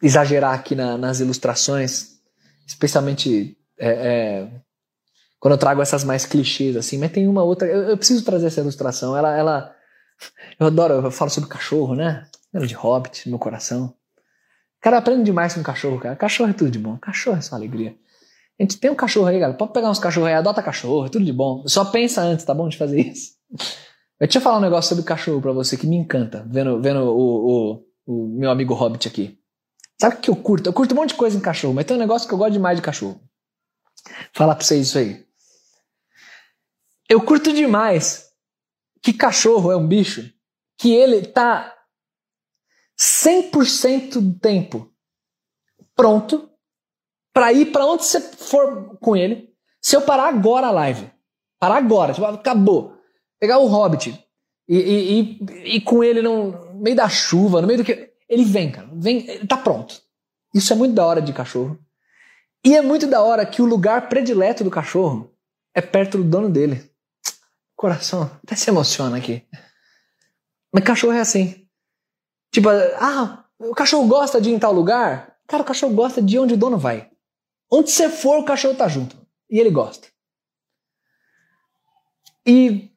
exagerar 0.03 0.55
aqui 0.55 0.75
na, 0.75 0.99
nas 0.99 1.21
ilustrações, 1.21 2.21
especialmente 2.67 3.57
é, 3.79 3.89
é, 3.89 4.51
quando 5.39 5.53
eu 5.53 5.59
trago 5.59 5.81
essas 5.81 6.03
mais 6.03 6.27
clichês 6.27 6.77
assim, 6.77 6.99
mas 6.99 7.13
tem 7.13 7.29
uma 7.29 7.45
outra. 7.45 7.69
Eu, 7.69 7.91
eu, 7.91 7.97
preciso 7.97 8.25
trazer 8.25 8.49
essa 8.49 8.61
ilustração. 8.61 9.17
Ela, 9.17 9.37
ela, 9.39 9.77
eu 10.59 10.67
adoro. 10.67 10.95
Eu 10.95 11.13
falo 11.13 11.31
sobre 11.31 11.49
cachorro, 11.49 11.95
né? 11.95 12.27
Ela 12.53 12.67
de 12.67 12.75
Hobbit 12.75 13.29
no 13.29 13.31
meu 13.31 13.39
coração. 13.39 13.95
Cara, 14.81 14.99
aprende 14.99 15.25
demais 15.25 15.55
com 15.55 15.63
cachorro, 15.63 15.99
cara. 15.99 16.17
Cachorro 16.17 16.51
é 16.51 16.53
tudo 16.55 16.71
de 16.71 16.79
bom. 16.79 16.97
Cachorro 16.99 17.37
é 17.37 17.41
só 17.41 17.55
alegria. 17.55 17.95
A 18.59 18.63
gente 18.63 18.79
tem 18.79 18.91
um 18.91 18.95
cachorro 18.95 19.27
aí, 19.27 19.39
galera. 19.39 19.57
Pode 19.57 19.73
pegar 19.73 19.91
uns 19.91 19.99
cachorros 19.99 20.29
aí, 20.29 20.35
adota 20.35 20.63
cachorro, 20.63 21.07
é 21.07 21.09
tudo 21.09 21.25
de 21.25 21.33
bom. 21.33 21.67
Só 21.67 21.85
pensa 21.87 22.21
antes, 22.21 22.45
tá 22.45 22.53
bom, 22.53 22.69
de 22.69 22.77
fazer 22.77 23.01
isso. 23.01 23.33
Eu 24.21 24.29
tinha 24.29 24.41
falar 24.41 24.59
um 24.59 24.61
negócio 24.61 24.91
sobre 24.91 25.03
cachorro 25.03 25.41
para 25.41 25.51
você 25.51 25.79
que 25.79 25.87
me 25.87 25.97
encanta, 25.97 26.47
vendo, 26.47 26.79
vendo 26.83 27.01
o, 27.01 27.79
o, 27.79 27.85
o, 28.07 28.29
meu 28.39 28.51
amigo 28.51 28.75
Hobbit 28.75 29.09
aqui. 29.09 29.39
Sabe 29.99 30.17
o 30.17 30.19
que 30.19 30.29
eu 30.29 30.37
curto? 30.37 30.69
Eu 30.69 30.75
curto 30.75 30.93
um 30.93 30.97
monte 30.99 31.11
de 31.11 31.15
coisa 31.15 31.39
em 31.39 31.41
cachorro, 31.41 31.73
mas 31.73 31.87
tem 31.87 31.97
um 31.97 32.01
negócio 32.01 32.29
que 32.29 32.35
eu 32.35 32.37
gosto 32.37 32.53
demais 32.53 32.77
de 32.77 32.83
cachorro. 32.83 33.19
Falar 34.35 34.57
pra 34.57 34.63
vocês 34.63 34.89
isso 34.89 34.99
aí. 34.99 35.25
Eu 37.09 37.23
curto 37.23 37.51
demais 37.51 38.27
que 39.03 39.15
cachorro 39.15 39.73
é 39.73 39.77
um 39.77 39.89
bicho 39.89 40.31
que 40.79 40.93
ele 40.93 41.23
tá 41.23 41.75
100% 43.01 44.21
do 44.21 44.39
tempo 44.39 44.93
pronto 45.97 46.51
para 47.33 47.51
ir 47.51 47.73
para 47.73 47.87
onde 47.87 48.05
você 48.05 48.21
for 48.21 48.99
com 48.99 49.17
ele. 49.17 49.49
Se 49.81 49.97
eu 49.97 50.03
parar 50.03 50.29
agora 50.29 50.67
a 50.67 50.71
live, 50.71 51.11
parar 51.59 51.77
agora, 51.77 52.13
tipo, 52.13 52.27
acabou, 52.27 52.95
pegar 53.39 53.59
o 53.59 53.67
Hobbit 53.67 54.23
e, 54.69 54.77
e, 54.77 55.21
e, 55.21 55.77
e 55.77 55.81
com 55.81 56.05
ele 56.05 56.21
no 56.21 56.75
meio 56.75 56.95
da 56.95 57.09
chuva, 57.09 57.63
no 57.63 57.67
meio 57.67 57.79
do 57.79 57.85
que. 57.85 58.11
Ele 58.29 58.45
vem, 58.45 58.71
cara, 58.71 58.89
vem, 58.93 59.29
ele 59.29 59.47
tá 59.47 59.57
pronto. 59.57 60.01
Isso 60.55 60.73
é 60.73 60.77
muito 60.77 60.95
da 60.95 61.07
hora 61.07 61.23
de 61.23 61.33
cachorro. 61.33 61.79
E 62.65 62.77
é 62.77 62.83
muito 62.83 63.07
da 63.07 63.23
hora 63.23 63.47
que 63.47 63.63
o 63.63 63.67
lugar 63.67 64.09
predileto 64.09 64.63
do 64.63 64.71
cachorro 64.71 65.35
é 65.75 65.81
perto 65.81 66.19
do 66.19 66.25
dono 66.25 66.51
dele. 66.51 66.91
Coração 67.75 68.31
até 68.45 68.55
se 68.55 68.69
emociona 68.69 69.17
aqui. 69.17 69.43
Mas 70.73 70.85
cachorro 70.85 71.15
é 71.15 71.21
assim. 71.21 71.67
Tipo, 72.53 72.69
ah, 72.99 73.45
o 73.59 73.75
cachorro 73.75 74.07
gosta 74.07 74.41
de 74.41 74.51
ir 74.51 74.55
em 74.55 74.59
tal 74.59 74.73
lugar? 74.73 75.37
Cara, 75.47 75.63
o 75.63 75.67
cachorro 75.67 75.95
gosta 75.95 76.21
de 76.21 76.39
onde 76.39 76.55
o 76.55 76.57
dono 76.57 76.79
vai. 76.79 77.09
Onde 77.71 77.91
você 77.91 78.09
for, 78.09 78.39
o 78.39 78.45
cachorro 78.45 78.75
tá 78.75 78.89
junto. 78.89 79.17
E 79.49 79.59
ele 79.59 79.71
gosta. 79.71 80.09
E 82.47 82.91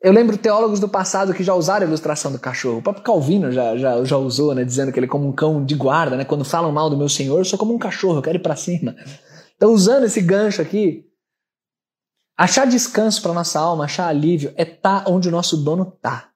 eu 0.00 0.12
lembro 0.12 0.36
teólogos 0.36 0.80
do 0.80 0.88
passado 0.88 1.34
que 1.34 1.42
já 1.42 1.54
usaram 1.54 1.86
a 1.86 1.88
ilustração 1.88 2.30
do 2.30 2.38
cachorro. 2.38 2.78
O 2.78 2.82
próprio 2.82 3.04
Calvino 3.04 3.50
já, 3.50 3.76
já, 3.76 4.04
já 4.04 4.16
usou, 4.16 4.54
né? 4.54 4.64
Dizendo 4.64 4.92
que 4.92 4.98
ele 4.98 5.06
é 5.06 5.08
como 5.08 5.26
um 5.26 5.32
cão 5.32 5.64
de 5.64 5.74
guarda, 5.74 6.16
né? 6.16 6.24
Quando 6.24 6.44
falam 6.44 6.70
mal 6.70 6.90
do 6.90 6.96
meu 6.96 7.08
senhor, 7.08 7.38
eu 7.38 7.44
sou 7.44 7.58
como 7.58 7.74
um 7.74 7.78
cachorro, 7.78 8.18
eu 8.18 8.22
quero 8.22 8.36
ir 8.36 8.42
para 8.42 8.56
cima. 8.56 8.94
Então, 9.56 9.72
usando 9.72 10.04
esse 10.04 10.20
gancho 10.20 10.62
aqui, 10.62 11.08
Achar 12.38 12.68
descanso 12.68 13.20
para 13.20 13.32
nossa 13.32 13.58
alma, 13.58 13.86
achar 13.86 14.06
alívio, 14.06 14.54
é 14.54 14.64
tá 14.64 15.04
onde 15.08 15.28
o 15.28 15.32
nosso 15.32 15.56
dono 15.56 15.92
está. 15.96 16.30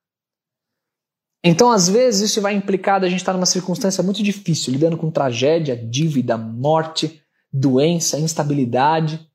Então, 1.44 1.72
às 1.72 1.88
vezes, 1.88 2.30
isso 2.30 2.40
vai 2.40 2.54
implicar 2.54 3.02
a 3.02 3.08
gente 3.08 3.20
estar 3.20 3.32
tá 3.32 3.36
numa 3.36 3.46
circunstância 3.46 4.02
muito 4.02 4.22
difícil, 4.22 4.72
lidando 4.72 4.96
com 4.96 5.10
tragédia, 5.10 5.76
dívida, 5.76 6.38
morte, 6.38 7.20
doença, 7.52 8.18
instabilidade. 8.18 9.28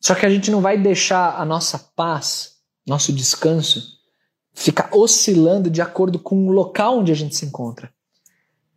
Só 0.00 0.14
que 0.14 0.26
a 0.26 0.30
gente 0.30 0.50
não 0.50 0.60
vai 0.60 0.76
deixar 0.76 1.40
a 1.40 1.44
nossa 1.44 1.78
paz, 1.96 2.56
nosso 2.86 3.12
descanso, 3.12 3.94
ficar 4.52 4.90
oscilando 4.92 5.70
de 5.70 5.80
acordo 5.80 6.18
com 6.18 6.46
o 6.46 6.52
local 6.52 6.98
onde 6.98 7.10
a 7.10 7.16
gente 7.16 7.34
se 7.34 7.46
encontra. 7.46 7.90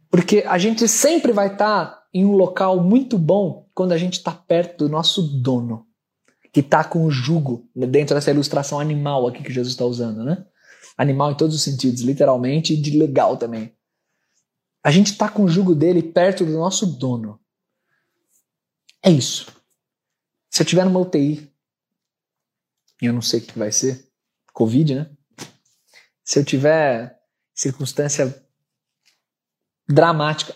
Porque 0.09 0.43
a 0.47 0.57
gente 0.57 0.87
sempre 0.87 1.33
vai 1.33 1.51
estar 1.51 1.85
tá 1.85 2.03
em 2.13 2.25
um 2.25 2.31
local 2.31 2.81
muito 2.81 3.17
bom 3.17 3.67
quando 3.73 3.91
a 3.91 3.97
gente 3.97 4.13
está 4.13 4.31
perto 4.31 4.85
do 4.85 4.89
nosso 4.89 5.21
dono 5.21 5.85
que 6.51 6.61
está 6.61 6.83
com 6.83 7.05
o 7.05 7.11
jugo 7.11 7.69
dentro 7.75 8.15
dessa 8.15 8.31
ilustração 8.31 8.79
animal 8.79 9.27
aqui 9.27 9.43
que 9.43 9.53
Jesus 9.53 9.73
está 9.73 9.85
usando, 9.85 10.23
né? 10.23 10.43
Animal 10.97 11.31
em 11.31 11.37
todos 11.37 11.55
os 11.55 11.61
sentidos, 11.61 12.01
literalmente 12.01 12.73
e 12.73 12.77
de 12.77 12.97
legal 12.97 13.37
também. 13.37 13.75
A 14.83 14.91
gente 14.91 15.11
está 15.11 15.29
com 15.29 15.43
o 15.43 15.49
jugo 15.49 15.75
dele 15.75 16.01
perto 16.01 16.45
do 16.45 16.53
nosso 16.53 16.85
dono. 16.85 17.39
É 19.03 19.11
isso. 19.11 19.47
Se 20.49 20.63
eu 20.63 20.65
tiver 20.65 20.85
numa 20.85 20.99
UTI, 20.99 21.51
e 23.01 23.05
eu 23.05 23.13
não 23.13 23.21
sei 23.21 23.39
o 23.39 23.43
que 23.43 23.59
vai 23.59 23.71
ser, 23.71 24.07
Covid, 24.53 24.95
né? 24.95 25.11
Se 26.23 26.39
eu 26.39 26.43
tiver 26.43 27.21
circunstância 27.53 28.43
dramática, 29.87 30.55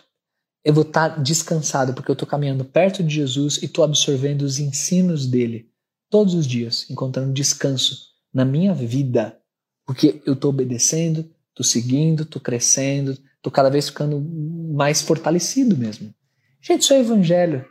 eu 0.63 0.73
vou 0.73 0.84
estar 0.84 1.15
tá 1.15 1.21
descansado, 1.21 1.93
porque 1.93 2.10
eu 2.10 2.13
estou 2.13 2.27
caminhando 2.27 2.65
perto 2.65 3.04
de 3.04 3.15
Jesus 3.15 3.58
e 3.58 3.65
estou 3.65 3.84
absorvendo 3.84 4.41
os 4.41 4.60
ensinos 4.60 5.25
dele 5.25 5.71
todos 6.10 6.34
os 6.34 6.45
dias, 6.45 6.89
encontrando 6.89 7.34
descanso 7.34 8.12
na 8.34 8.43
minha 8.43 8.73
vida, 8.73 9.40
porque 9.86 10.22
eu 10.26 10.34
estou 10.34 10.50
obedecendo, 10.50 11.30
estou 11.50 11.63
seguindo, 11.63 12.24
estou 12.24 12.41
crescendo, 12.41 13.17
estou 13.36 13.52
cada 13.52 13.70
vez 13.70 13.89
ficando 13.89 14.22
mais 14.22 15.02
fortalecido 15.02 15.76
mesmo. 15.78 16.13
Gente, 16.62 16.82
isso 16.82 16.94
é 16.94 17.00
evangelho. 17.00 17.65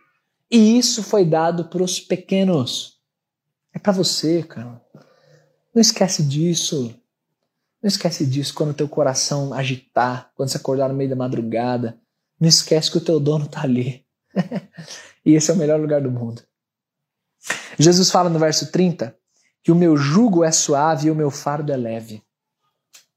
E 0.51 0.79
isso 0.79 1.03
foi 1.03 1.25
dado 1.25 1.67
para 1.67 1.83
os 1.83 2.01
pequenos. 2.01 2.99
É 3.73 3.79
para 3.79 3.93
você, 3.93 4.43
cara. 4.43 4.83
Não 5.73 5.81
esquece 5.81 6.25
disso. 6.25 6.95
Não 7.81 7.89
esquece 7.89 8.27
disso 8.27 8.53
quando 8.53 8.75
teu 8.75 8.89
coração 8.89 9.55
agitar, 9.55 10.33
quando 10.35 10.49
você 10.49 10.57
acordar 10.57 10.89
no 10.89 10.95
meio 10.95 11.09
da 11.09 11.17
madrugada. 11.17 11.99
Não 12.39 12.49
esquece 12.49 12.91
que 12.91 12.99
o 12.99 13.01
teu 13.01 13.21
dono 13.21 13.45
está 13.45 13.63
ali. 13.63 14.05
e 15.25 15.35
esse 15.35 15.51
é 15.51 15.55
o 15.55 15.57
melhor 15.57 15.81
lugar 15.81 16.01
do 16.01 16.11
mundo. 16.11 16.43
Jesus 17.79 18.11
fala 18.11 18.29
no 18.29 18.39
verso 18.39 18.71
30 18.73 19.17
que 19.63 19.73
o 19.73 19.75
meu 19.75 19.97
jugo 19.97 20.45
é 20.45 20.53
suave 20.53 21.09
e 21.09 21.11
o 21.11 21.15
meu 21.15 21.31
fardo 21.31 21.73
é 21.73 21.77
leve. 21.77 22.23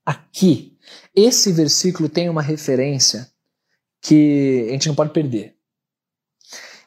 Aqui, 0.05 0.77
esse 1.15 1.51
versículo 1.51 2.09
tem 2.09 2.29
uma 2.29 2.41
referência 2.41 3.31
que 4.01 4.65
a 4.69 4.73
gente 4.73 4.87
não 4.87 4.95
pode 4.95 5.13
perder. 5.13 5.55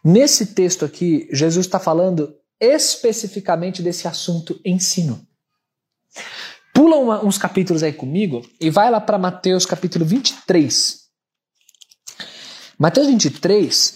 Nesse 0.05 0.47
texto 0.55 0.85
aqui, 0.85 1.29
Jesus 1.33 1.66
está 1.66 1.81
falando 1.81 2.37
especificamente 2.61 3.83
desse 3.83 4.07
assunto 4.07 4.61
ensino. 4.64 5.27
Pula 6.73 6.97
uma, 6.97 7.25
uns 7.25 7.38
capítulos 7.38 7.83
aí 7.83 7.92
comigo 7.92 8.47
e 8.61 8.71
vai 8.71 8.90
lá 8.90 9.01
para 9.01 9.19
Mateus 9.19 9.64
capítulo 9.64 10.05
23. 10.05 11.07
Mateus 12.79 13.07
23 13.07 13.95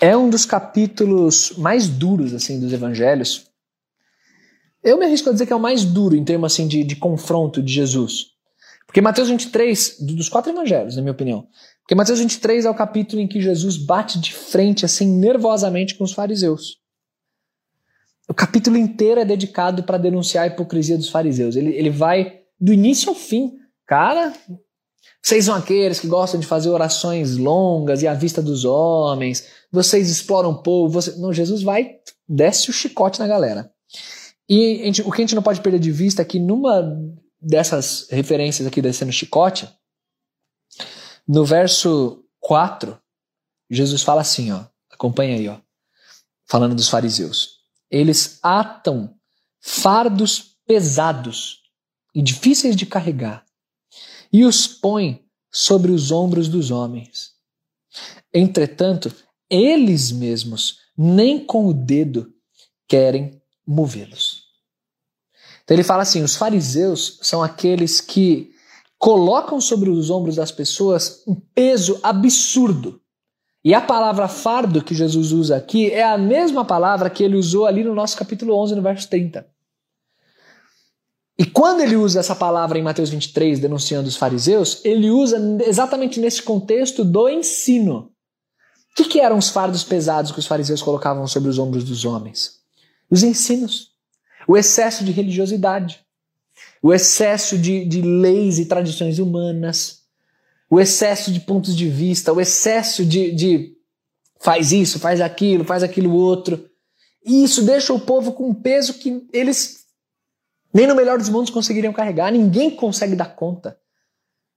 é 0.00 0.16
um 0.16 0.30
dos 0.30 0.46
capítulos 0.46 1.52
mais 1.58 1.86
duros 1.86 2.32
assim 2.32 2.58
dos 2.58 2.72
evangelhos. 2.72 3.47
Eu 4.88 4.96
me 4.96 5.04
arrisco 5.04 5.28
a 5.28 5.32
dizer 5.32 5.44
que 5.44 5.52
é 5.52 5.56
o 5.56 5.60
mais 5.60 5.84
duro 5.84 6.16
em 6.16 6.24
termos 6.24 6.52
assim 6.52 6.66
de, 6.66 6.82
de 6.82 6.96
confronto 6.96 7.62
de 7.62 7.70
Jesus. 7.72 8.28
Porque 8.86 9.02
Mateus 9.02 9.28
23, 9.28 9.98
dos 10.00 10.30
quatro 10.30 10.50
evangelhos, 10.50 10.96
na 10.96 11.02
minha 11.02 11.12
opinião, 11.12 11.46
porque 11.82 11.94
Mateus 11.94 12.20
23 12.20 12.64
é 12.64 12.70
o 12.70 12.74
capítulo 12.74 13.20
em 13.20 13.28
que 13.28 13.38
Jesus 13.38 13.76
bate 13.76 14.18
de 14.18 14.32
frente 14.32 14.86
assim 14.86 15.06
nervosamente 15.06 15.94
com 15.94 16.04
os 16.04 16.12
fariseus. 16.12 16.78
O 18.26 18.32
capítulo 18.32 18.78
inteiro 18.78 19.20
é 19.20 19.26
dedicado 19.26 19.82
para 19.82 19.98
denunciar 19.98 20.44
a 20.44 20.46
hipocrisia 20.46 20.96
dos 20.96 21.10
fariseus. 21.10 21.54
Ele, 21.54 21.74
ele 21.74 21.90
vai 21.90 22.40
do 22.58 22.72
início 22.72 23.10
ao 23.10 23.14
fim. 23.14 23.58
Cara, 23.86 24.32
vocês 25.22 25.44
são 25.44 25.54
aqueles 25.54 26.00
que 26.00 26.06
gostam 26.06 26.40
de 26.40 26.46
fazer 26.46 26.70
orações 26.70 27.36
longas 27.36 28.02
e 28.02 28.08
à 28.08 28.14
vista 28.14 28.40
dos 28.40 28.64
homens. 28.64 29.46
Vocês 29.70 30.08
exploram 30.08 30.50
o 30.50 30.62
povo. 30.62 30.94
Você... 30.94 31.18
Não, 31.18 31.30
Jesus 31.30 31.62
vai, 31.62 31.96
desce 32.26 32.70
o 32.70 32.72
chicote 32.72 33.18
na 33.18 33.26
galera. 33.26 33.70
E 34.48 34.84
gente, 34.84 35.02
o 35.02 35.10
que 35.10 35.20
a 35.20 35.24
gente 35.24 35.34
não 35.34 35.42
pode 35.42 35.60
perder 35.60 35.78
de 35.78 35.92
vista 35.92 36.22
é 36.22 36.24
que 36.24 36.38
numa 36.38 36.82
dessas 37.40 38.08
referências 38.10 38.66
aqui 38.66 38.80
descendo 38.80 39.12
chicote, 39.12 39.68
no 41.26 41.44
verso 41.44 42.24
4, 42.40 42.98
Jesus 43.70 44.02
fala 44.02 44.22
assim, 44.22 44.50
ó, 44.50 44.64
acompanha 44.90 45.36
aí, 45.36 45.48
ó, 45.48 45.58
falando 46.46 46.74
dos 46.74 46.88
fariseus. 46.88 47.58
Eles 47.90 48.38
atam 48.42 49.14
fardos 49.60 50.56
pesados 50.66 51.62
e 52.14 52.22
difíceis 52.22 52.74
de 52.74 52.86
carregar 52.86 53.44
e 54.32 54.44
os 54.44 54.66
põe 54.66 55.24
sobre 55.50 55.92
os 55.92 56.10
ombros 56.10 56.48
dos 56.48 56.70
homens. 56.70 57.32
Entretanto, 58.32 59.14
eles 59.50 60.12
mesmos 60.12 60.80
nem 60.96 61.44
com 61.44 61.66
o 61.66 61.74
dedo 61.74 62.32
querem 62.86 63.37
movê-los. 63.68 64.44
Então 65.62 65.74
ele 65.74 65.84
fala 65.84 66.02
assim: 66.02 66.22
os 66.22 66.34
fariseus 66.34 67.18
são 67.22 67.42
aqueles 67.42 68.00
que 68.00 68.50
colocam 68.98 69.60
sobre 69.60 69.90
os 69.90 70.08
ombros 70.08 70.36
das 70.36 70.50
pessoas 70.50 71.22
um 71.26 71.34
peso 71.34 72.00
absurdo. 72.02 73.00
E 73.62 73.74
a 73.74 73.80
palavra 73.80 74.28
fardo 74.28 74.82
que 74.82 74.94
Jesus 74.94 75.30
usa 75.32 75.56
aqui 75.56 75.90
é 75.90 76.02
a 76.02 76.16
mesma 76.16 76.64
palavra 76.64 77.10
que 77.10 77.22
ele 77.22 77.36
usou 77.36 77.66
ali 77.66 77.84
no 77.84 77.94
nosso 77.94 78.16
capítulo 78.16 78.54
11, 78.54 78.74
no 78.76 78.82
verso 78.82 79.08
30. 79.10 79.46
E 81.38 81.44
quando 81.44 81.80
ele 81.82 81.94
usa 81.94 82.20
essa 82.20 82.34
palavra 82.34 82.78
em 82.78 82.82
Mateus 82.82 83.10
23, 83.10 83.60
denunciando 83.60 84.08
os 84.08 84.16
fariseus, 84.16 84.80
ele 84.84 85.10
usa 85.10 85.38
exatamente 85.64 86.18
nesse 86.18 86.42
contexto 86.42 87.04
do 87.04 87.28
ensino. 87.28 88.10
O 88.90 88.94
que, 88.96 89.04
que 89.04 89.20
eram 89.20 89.38
os 89.38 89.50
fardos 89.50 89.84
pesados 89.84 90.32
que 90.32 90.38
os 90.38 90.46
fariseus 90.46 90.82
colocavam 90.82 91.26
sobre 91.28 91.48
os 91.48 91.58
ombros 91.58 91.84
dos 91.84 92.04
homens? 92.04 92.57
Os 93.10 93.22
ensinos, 93.22 93.92
o 94.46 94.56
excesso 94.56 95.04
de 95.04 95.12
religiosidade, 95.12 96.04
o 96.82 96.92
excesso 96.92 97.58
de, 97.58 97.84
de 97.84 98.02
leis 98.02 98.58
e 98.58 98.66
tradições 98.66 99.18
humanas, 99.18 100.02
o 100.70 100.78
excesso 100.78 101.32
de 101.32 101.40
pontos 101.40 101.76
de 101.76 101.88
vista, 101.88 102.32
o 102.32 102.40
excesso 102.40 103.04
de, 103.04 103.32
de 103.32 103.76
faz 104.38 104.72
isso, 104.72 104.98
faz 104.98 105.20
aquilo, 105.20 105.64
faz 105.64 105.82
aquilo 105.82 106.14
outro. 106.14 106.68
E 107.24 107.42
isso 107.42 107.62
deixa 107.62 107.92
o 107.92 108.00
povo 108.00 108.32
com 108.32 108.48
um 108.48 108.54
peso 108.54 108.94
que 108.94 109.26
eles 109.32 109.86
nem 110.72 110.86
no 110.86 110.94
melhor 110.94 111.18
dos 111.18 111.28
mundos 111.28 111.50
conseguiriam 111.50 111.92
carregar, 111.92 112.30
ninguém 112.30 112.70
consegue 112.70 113.16
dar 113.16 113.34
conta. 113.34 113.78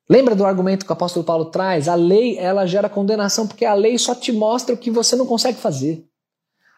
Lembra 0.10 0.36
do 0.36 0.46
argumento 0.46 0.86
que 0.86 0.92
o 0.92 0.94
apóstolo 0.94 1.26
Paulo 1.26 1.46
traz? 1.46 1.88
A 1.88 1.96
lei, 1.96 2.38
ela 2.38 2.66
gera 2.66 2.90
condenação 2.90 3.48
porque 3.48 3.64
a 3.64 3.74
lei 3.74 3.98
só 3.98 4.14
te 4.14 4.32
mostra 4.32 4.76
o 4.76 4.78
que 4.78 4.92
você 4.92 5.16
não 5.16 5.26
consegue 5.26 5.58
fazer. 5.58 6.06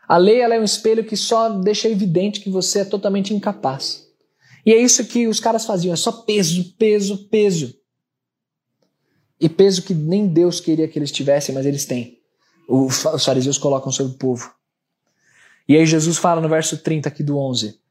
A 0.07 0.17
lei 0.17 0.41
é 0.41 0.59
um 0.59 0.63
espelho 0.63 1.03
que 1.03 1.15
só 1.15 1.49
deixa 1.49 1.87
evidente 1.87 2.39
que 2.39 2.49
você 2.49 2.79
é 2.79 2.85
totalmente 2.85 3.33
incapaz. 3.33 4.07
E 4.65 4.73
é 4.73 4.77
isso 4.77 5.05
que 5.05 5.27
os 5.27 5.39
caras 5.39 5.65
faziam, 5.65 5.93
é 5.93 5.97
só 5.97 6.11
peso, 6.11 6.73
peso, 6.77 7.27
peso. 7.29 7.75
E 9.39 9.49
peso 9.49 9.81
que 9.83 9.93
nem 9.93 10.27
Deus 10.27 10.59
queria 10.59 10.87
que 10.87 10.97
eles 10.97 11.11
tivessem, 11.11 11.53
mas 11.53 11.65
eles 11.65 11.85
têm. 11.85 12.19
Os 12.67 13.25
fariseus 13.25 13.57
colocam 13.57 13.91
sobre 13.91 14.13
o 14.13 14.17
povo. 14.17 14.53
E 15.67 15.75
aí 15.75 15.85
Jesus 15.85 16.17
fala 16.17 16.41
no 16.41 16.49
verso 16.49 16.77
30 16.77 17.09
aqui 17.09 17.23
do 17.23 17.37
11 17.37 17.81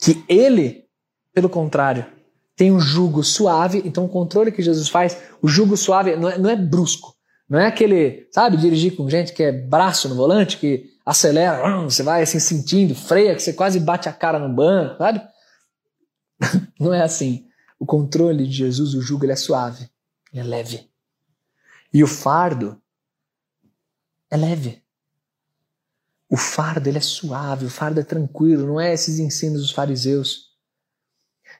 que 0.00 0.24
ele, 0.28 0.84
pelo 1.32 1.48
contrário, 1.48 2.06
tem 2.56 2.72
um 2.72 2.80
jugo 2.80 3.22
suave. 3.22 3.82
Então, 3.84 4.06
o 4.06 4.08
controle 4.08 4.50
que 4.50 4.62
Jesus 4.62 4.88
faz, 4.88 5.16
o 5.42 5.46
jugo 5.46 5.76
suave 5.76 6.16
não 6.16 6.28
é, 6.28 6.38
não 6.38 6.50
é 6.50 6.56
brusco. 6.56 7.14
Não 7.48 7.58
é 7.58 7.66
aquele, 7.66 8.28
sabe, 8.30 8.56
dirigir 8.56 8.96
com 8.96 9.10
gente 9.10 9.32
que 9.32 9.42
é 9.42 9.52
braço 9.52 10.08
no 10.08 10.14
volante, 10.14 10.56
que 10.56 10.90
acelera, 11.10 11.82
você 11.82 12.02
vai 12.02 12.22
assim 12.22 12.38
sentindo, 12.38 12.94
freia, 12.94 13.34
que 13.34 13.42
você 13.42 13.52
quase 13.52 13.80
bate 13.80 14.08
a 14.08 14.12
cara 14.12 14.38
no 14.38 14.48
banco, 14.54 14.98
sabe? 14.98 15.20
Não 16.78 16.94
é 16.94 17.02
assim. 17.02 17.46
O 17.78 17.86
controle 17.86 18.46
de 18.46 18.52
Jesus, 18.52 18.94
o 18.94 19.02
jugo, 19.02 19.24
ele 19.24 19.32
é 19.32 19.36
suave, 19.36 19.90
ele 20.32 20.40
é 20.40 20.44
leve. 20.44 20.90
E 21.92 22.04
o 22.04 22.06
fardo 22.06 22.80
é 24.30 24.36
leve. 24.36 24.82
O 26.28 26.36
fardo 26.36 26.88
ele 26.88 26.98
é 26.98 27.00
suave, 27.00 27.66
o 27.66 27.70
fardo 27.70 27.98
é 27.98 28.04
tranquilo, 28.04 28.64
não 28.64 28.80
é 28.80 28.92
esses 28.92 29.18
ensinos 29.18 29.62
dos 29.62 29.72
fariseus. 29.72 30.50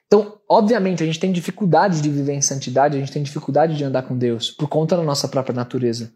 Então, 0.07 0.39
obviamente, 0.47 1.03
a 1.03 1.05
gente 1.05 1.19
tem 1.19 1.31
dificuldade 1.31 2.01
de 2.01 2.09
viver 2.09 2.33
em 2.33 2.41
santidade, 2.41 2.95
a 2.95 2.99
gente 2.99 3.11
tem 3.11 3.21
dificuldade 3.21 3.75
de 3.75 3.83
andar 3.83 4.03
com 4.03 4.17
Deus 4.17 4.49
por 4.49 4.69
conta 4.69 4.95
da 4.95 5.03
nossa 5.03 5.27
própria 5.27 5.53
natureza. 5.53 6.13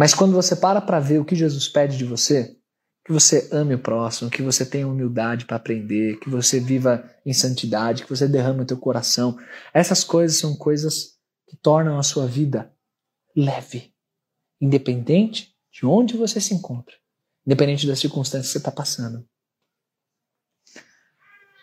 Mas 0.00 0.14
quando 0.14 0.32
você 0.32 0.56
para 0.56 0.80
para 0.80 0.98
ver 0.98 1.20
o 1.20 1.24
que 1.26 1.36
Jesus 1.36 1.68
pede 1.68 1.98
de 1.98 2.06
você, 2.06 2.56
que 3.04 3.12
você 3.12 3.50
ame 3.52 3.74
o 3.74 3.78
próximo, 3.78 4.30
que 4.30 4.40
você 4.40 4.64
tenha 4.64 4.88
humildade 4.88 5.44
para 5.44 5.58
aprender, 5.58 6.18
que 6.18 6.30
você 6.30 6.58
viva 6.58 7.04
em 7.26 7.34
santidade, 7.34 8.04
que 8.04 8.08
você 8.08 8.26
derrame 8.26 8.62
o 8.62 8.66
teu 8.66 8.78
coração, 8.78 9.38
essas 9.74 10.02
coisas 10.02 10.38
são 10.38 10.56
coisas 10.56 11.18
que 11.46 11.56
tornam 11.58 11.98
a 11.98 12.02
sua 12.02 12.26
vida 12.26 12.72
leve, 13.36 13.92
independente 14.58 15.54
de 15.70 15.84
onde 15.84 16.16
você 16.16 16.40
se 16.40 16.54
encontra 16.54 16.94
independente 17.46 17.86
das 17.86 17.98
circunstâncias 17.98 18.46
que 18.46 18.52
você 18.52 18.58
está 18.58 18.70
passando. 18.70 19.26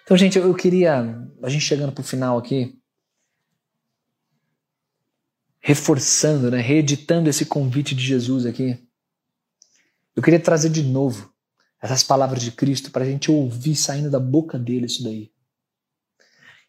Então, 0.04 0.18
gente, 0.18 0.38
eu 0.38 0.54
queria, 0.54 1.00
a 1.42 1.50
gente 1.50 1.64
chegando 1.64 1.92
para 1.92 2.02
o 2.02 2.06
final 2.06 2.38
aqui, 2.38 2.78
reforçando, 5.60 6.52
né, 6.52 6.60
reeditando 6.60 7.30
esse 7.30 7.46
convite 7.46 7.96
de 7.96 8.04
Jesus 8.04 8.46
aqui, 8.46 8.88
eu 10.16 10.24
queria 10.24 10.40
trazer 10.40 10.70
de 10.70 10.84
novo 10.84 11.34
essas 11.80 12.04
palavras 12.04 12.42
de 12.42 12.52
Cristo 12.52 12.92
para 12.92 13.04
a 13.04 13.08
gente 13.08 13.30
ouvir 13.30 13.76
saindo 13.76 14.10
da 14.10 14.20
boca 14.20 14.58
dele 14.58 14.88
isso 14.88 15.04
daí. 15.04 15.32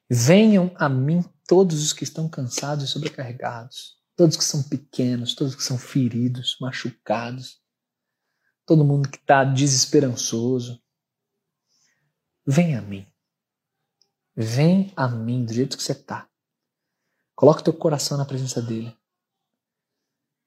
Venham 0.08 0.70
a 0.74 0.88
mim 0.88 1.24
todos 1.46 1.82
os 1.82 1.92
que 1.92 2.04
estão 2.04 2.28
cansados 2.28 2.84
e 2.84 2.88
sobrecarregados, 2.88 3.98
todos 4.14 4.36
que 4.36 4.44
são 4.44 4.62
pequenos, 4.62 5.34
todos 5.34 5.54
que 5.54 5.62
são 5.62 5.78
feridos, 5.78 6.56
machucados, 6.60 7.60
todo 8.66 8.84
mundo 8.84 9.08
que 9.08 9.16
está 9.16 9.44
desesperançoso. 9.44 10.82
Vem 12.46 12.76
a 12.76 12.82
mim. 12.82 13.06
Vem 14.36 14.92
a 14.94 15.08
mim 15.08 15.44
do 15.44 15.52
jeito 15.52 15.76
que 15.76 15.82
você 15.82 15.92
está. 15.92 16.27
Coloca 17.38 17.60
o 17.60 17.62
teu 17.62 17.72
coração 17.72 18.18
na 18.18 18.24
presença 18.24 18.60
dele. 18.60 18.92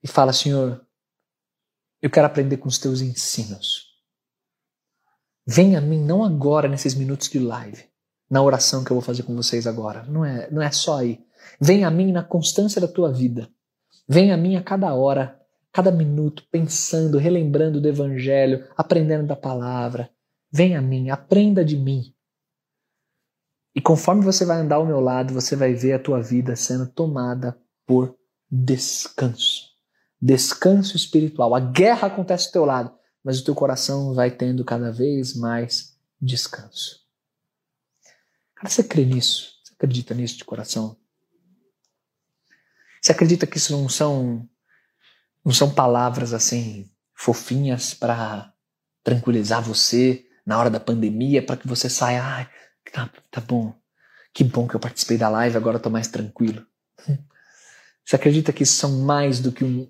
E 0.04 0.10
fala, 0.10 0.34
Senhor, 0.34 0.86
eu 2.02 2.10
quero 2.10 2.28
aprender 2.28 2.58
com 2.58 2.68
os 2.68 2.78
teus 2.78 3.00
ensinos. 3.00 3.96
Vem 5.48 5.78
a 5.78 5.80
mim 5.80 6.04
não 6.04 6.22
agora 6.22 6.68
nesses 6.68 6.94
minutos 6.94 7.30
de 7.30 7.40
live, 7.40 7.86
na 8.30 8.44
oração 8.44 8.84
que 8.84 8.92
eu 8.92 8.96
vou 8.96 9.02
fazer 9.02 9.24
com 9.24 9.34
vocês 9.34 9.66
agora. 9.66 10.04
Não 10.04 10.26
é, 10.26 10.52
não 10.52 10.62
é 10.62 10.70
só 10.70 10.98
aí. 10.98 11.26
Vem 11.62 11.86
a 11.86 11.90
mim 11.90 12.12
na 12.12 12.26
constância 12.26 12.82
da 12.82 12.90
tua 12.90 13.10
vida. 13.10 13.50
Vem 14.06 14.34
a 14.34 14.36
mim 14.36 14.58
a 14.58 14.62
cada 14.62 14.94
hora 14.94 15.40
cada 15.72 15.94
minuto 15.94 16.44
pensando, 16.52 17.18
relembrando 17.18 17.80
do 17.80 17.88
Evangelho, 17.88 18.68
aprendendo 18.76 19.26
da 19.26 19.38
palavra. 19.38 20.10
Vem 20.52 20.76
a 20.76 20.82
mim, 20.82 21.10
aprenda 21.10 21.64
de 21.64 21.78
mim. 21.78 22.14
E 23.74 23.82
conforme 23.82 24.24
você 24.24 24.46
vai 24.46 24.58
andar 24.58 24.76
ao 24.76 24.86
meu 24.86 25.00
lado, 25.00 25.34
você 25.34 25.56
vai 25.56 25.74
ver 25.74 25.94
a 25.94 26.00
tua 26.00 26.22
vida 26.22 26.56
sendo 26.56 26.88
tomada 26.88 27.58
por 27.86 28.18
descanso. 28.50 29.70
Descanso 30.22 30.96
espiritual. 30.96 31.56
A 31.56 31.60
guerra 31.60 32.08
acontece 32.08 32.48
ao 32.48 32.52
teu 32.52 32.66
lado, 32.66 32.94
mas 33.24 33.40
o 33.40 33.46
teu 33.46 33.56
coração 33.56 34.14
vai 34.14 34.30
tendo 34.30 34.66
cada 34.66 34.92
vez 34.92 35.36
mais 35.36 35.98
descanso. 36.22 37.00
Cara, 38.56 38.70
você 38.70 38.84
crê 38.84 39.06
nisso? 39.06 39.54
Você 39.64 39.74
acredita 39.74 40.14
nisso 40.14 40.38
de 40.38 40.46
coração? 40.46 40.98
Você 43.02 43.12
acredita 43.12 43.48
que 43.48 43.58
isso 43.58 43.72
não 43.76 43.90
são 43.90 44.48
não 45.44 45.52
são 45.52 45.74
palavras 45.74 46.34
assim 46.34 46.92
fofinhas 47.16 47.96
para 47.96 48.54
tranquilizar 49.04 49.62
você 49.62 50.24
na 50.46 50.60
hora 50.60 50.70
da 50.70 50.80
pandemia, 50.80 51.44
para 51.44 51.58
que 51.58 51.68
você 51.68 51.90
saia, 51.90 52.24
ah, 52.24 52.50
tá, 52.90 53.12
tá 53.30 53.42
bom, 53.42 53.76
que 54.34 54.44
bom 54.44 54.68
que 54.68 54.76
eu 54.76 54.80
participei 54.80 55.18
da 55.18 55.30
live, 55.30 55.58
agora 55.58 55.78
eu 55.78 55.82
tô 55.82 55.90
mais 55.90 56.08
tranquilo. 56.08 56.66
Você 58.06 58.16
acredita 58.16 58.52
que 58.52 58.64
isso 58.64 58.74
são 58.74 59.00
mais 59.00 59.40
do 59.40 59.52
que 59.52 59.64
um 59.64 59.88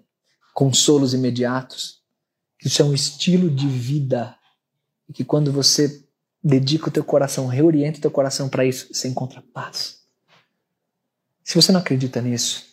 consolos 0.53 1.13
imediatos? 1.13 2.01
Que 2.59 2.67
isso 2.67 2.81
é 2.81 2.85
um 2.85 2.93
estilo 2.93 3.49
de 3.49 3.67
vida 3.67 4.35
e 5.07 5.13
que 5.13 5.25
quando 5.25 5.51
você 5.51 6.05
dedica 6.43 6.89
o 6.89 6.91
teu 6.91 7.03
coração, 7.03 7.47
reorienta 7.47 7.97
o 7.97 8.01
teu 8.01 8.11
coração 8.11 8.47
para 8.47 8.65
isso, 8.65 8.93
você 8.93 9.07
encontra 9.07 9.43
paz. 9.53 10.01
Se 11.43 11.55
você 11.55 11.71
não 11.71 11.79
acredita 11.79 12.21
nisso, 12.21 12.65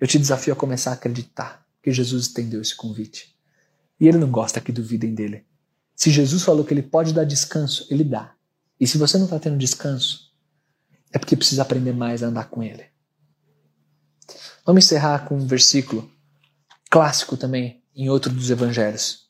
eu 0.00 0.06
te 0.06 0.18
desafio 0.18 0.52
a 0.52 0.56
começar 0.56 0.90
a 0.90 0.94
acreditar 0.94 1.66
que 1.82 1.92
Jesus 1.92 2.26
estendeu 2.26 2.62
esse 2.62 2.74
convite. 2.74 3.36
E 4.00 4.06
ele 4.06 4.18
não 4.18 4.30
gosta 4.30 4.60
que 4.60 4.72
duvidem 4.72 5.14
dele. 5.14 5.44
Se 5.94 6.10
Jesus 6.10 6.42
falou 6.42 6.64
que 6.64 6.72
ele 6.72 6.82
pode 6.82 7.12
dar 7.12 7.24
descanso, 7.24 7.86
ele 7.90 8.04
dá. 8.04 8.34
E 8.80 8.86
se 8.86 8.98
você 8.98 9.16
não 9.18 9.24
está 9.24 9.38
tendo 9.38 9.58
descanso, 9.58 10.32
é 11.12 11.18
porque 11.18 11.36
precisa 11.36 11.62
aprender 11.62 11.92
mais 11.92 12.22
a 12.22 12.26
andar 12.26 12.48
com 12.48 12.62
ele. 12.62 12.86
Vamos 14.64 14.84
encerrar 14.84 15.26
com 15.26 15.36
um 15.36 15.46
versículo 15.46 16.10
clássico 16.90 17.36
também 17.36 17.82
em 17.94 18.08
outro 18.08 18.32
dos 18.32 18.50
evangelhos. 18.50 19.28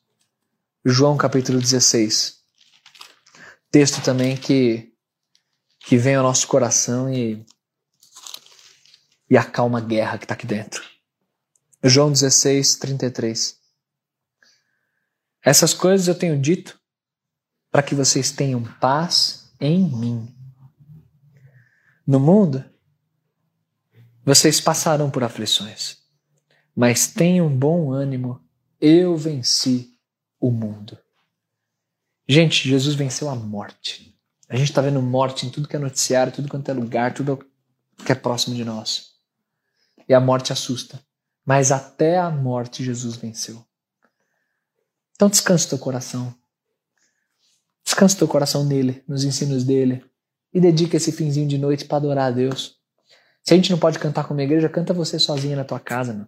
João 0.85 1.17
capítulo 1.17 1.59
16. 1.59 2.39
Texto 3.71 4.01
também 4.03 4.35
que, 4.35 4.93
que 5.79 5.97
vem 5.97 6.15
ao 6.15 6.23
nosso 6.23 6.47
coração 6.47 7.11
e 7.11 7.45
e 9.29 9.37
acalma 9.37 9.77
a 9.77 9.81
guerra 9.81 10.17
que 10.17 10.25
está 10.25 10.33
aqui 10.33 10.47
dentro. 10.47 10.83
João 11.83 12.11
16, 12.11 12.75
33. 12.75 13.57
Essas 15.43 15.73
coisas 15.73 16.07
eu 16.07 16.15
tenho 16.15 16.39
dito 16.39 16.79
para 17.71 17.83
que 17.83 17.93
vocês 17.93 18.31
tenham 18.31 18.63
paz 18.79 19.38
em 19.59 19.83
mim. 19.83 20.35
No 22.05 22.19
mundo, 22.19 22.63
vocês 24.23 24.59
passarão 24.61 25.09
por 25.09 25.23
aflições, 25.23 25.97
mas 26.75 27.07
tenham 27.07 27.49
bom 27.49 27.91
ânimo, 27.91 28.41
eu 28.79 29.17
venci 29.17 29.97
o 30.39 30.51
mundo. 30.51 30.97
Gente, 32.27 32.69
Jesus 32.69 32.95
venceu 32.95 33.29
a 33.29 33.35
morte. 33.35 34.15
A 34.47 34.55
gente 34.55 34.69
está 34.69 34.81
vendo 34.81 35.01
morte 35.01 35.45
em 35.45 35.49
tudo 35.49 35.67
que 35.67 35.75
é 35.75 35.79
noticiário, 35.79 36.31
tudo 36.31 36.47
quanto 36.47 36.69
é 36.69 36.73
lugar, 36.73 37.13
tudo 37.13 37.39
que 38.05 38.11
é 38.11 38.15
próximo 38.15 38.55
de 38.55 38.63
nós. 38.63 39.11
E 40.07 40.13
a 40.13 40.19
morte 40.19 40.53
assusta. 40.53 40.99
Mas 41.45 41.71
até 41.71 42.17
a 42.17 42.29
morte 42.29 42.83
Jesus 42.83 43.15
venceu. 43.15 43.65
Então 45.13 45.29
descansa 45.29 45.65
o 45.65 45.69
teu 45.69 45.79
coração. 45.79 46.33
Descansa 47.89 48.19
teu 48.19 48.27
coração 48.27 48.63
nele, 48.63 49.03
nos 49.07 49.23
ensinos 49.23 49.63
dele. 49.63 50.05
E 50.53 50.61
dedica 50.61 50.95
esse 50.95 51.11
finzinho 51.11 51.47
de 51.47 51.57
noite 51.57 51.85
para 51.85 51.97
adorar 51.97 52.27
a 52.27 52.31
Deus. 52.31 52.75
Se 53.43 53.51
a 53.51 53.57
gente 53.57 53.71
não 53.71 53.79
pode 53.79 53.97
cantar 53.97 54.27
como 54.27 54.39
igreja, 54.41 54.69
canta 54.69 54.93
você 54.93 55.17
sozinha 55.17 55.55
na 55.55 55.63
tua 55.63 55.79
casa, 55.79 56.13
meu. 56.13 56.27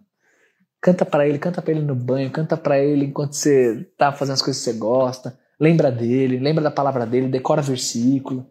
Canta 0.80 1.04
para 1.04 1.28
ele, 1.28 1.38
canta 1.38 1.62
para 1.62 1.70
ele 1.70 1.82
no 1.82 1.94
banho, 1.94 2.32
canta 2.32 2.56
para 2.56 2.80
ele 2.80 3.04
enquanto 3.04 3.34
você 3.34 3.88
tá 3.96 4.12
fazendo 4.12 4.34
as 4.34 4.42
coisas 4.42 4.60
que 4.60 4.72
você 4.72 4.76
gosta. 4.76 5.38
Lembra 5.58 5.92
dele, 5.92 6.40
lembra 6.40 6.64
da 6.64 6.70
palavra 6.70 7.06
dele, 7.06 7.28
decora 7.28 7.62
versículo. 7.62 8.44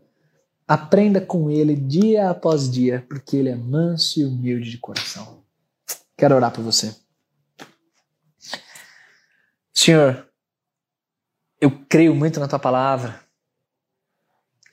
Aprenda 0.65 1.19
com 1.19 1.51
ele 1.51 1.75
dia 1.75 2.29
após 2.29 2.71
dia, 2.71 3.05
porque 3.09 3.35
ele 3.35 3.49
é 3.49 3.55
manso 3.57 4.21
e 4.21 4.25
humilde 4.25 4.71
de 4.71 4.77
coração. 4.77 5.43
Quero 6.17 6.33
orar 6.33 6.53
por 6.53 6.63
você. 6.63 6.95
Senhor, 9.73 10.30
eu 11.61 11.85
creio 11.85 12.15
muito 12.15 12.39
na 12.39 12.47
tua 12.47 12.57
palavra. 12.57 13.23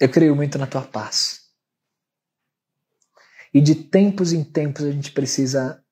Eu 0.01 0.11
creio 0.11 0.35
muito 0.35 0.57
na 0.57 0.67
tua 0.67 0.81
paz. 0.81 1.53
E 3.53 3.61
de 3.61 3.75
tempos 3.75 4.33
em 4.33 4.43
tempos 4.43 4.85
a 4.85 4.91
gente 4.91 5.13
precisa 5.13 5.85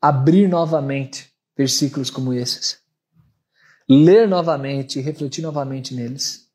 abrir 0.00 0.48
novamente 0.48 1.34
versículos 1.54 2.08
como 2.08 2.32
esses. 2.32 2.82
Ler 3.88 4.26
novamente 4.26 4.98
e 4.98 5.02
refletir 5.02 5.42
novamente 5.42 5.94
neles. 5.94 6.50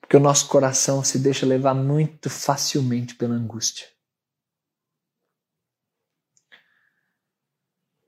Porque 0.00 0.16
o 0.16 0.20
nosso 0.20 0.48
coração 0.48 1.04
se 1.04 1.18
deixa 1.18 1.44
levar 1.44 1.74
muito 1.74 2.30
facilmente 2.30 3.14
pela 3.14 3.34
angústia. 3.34 3.88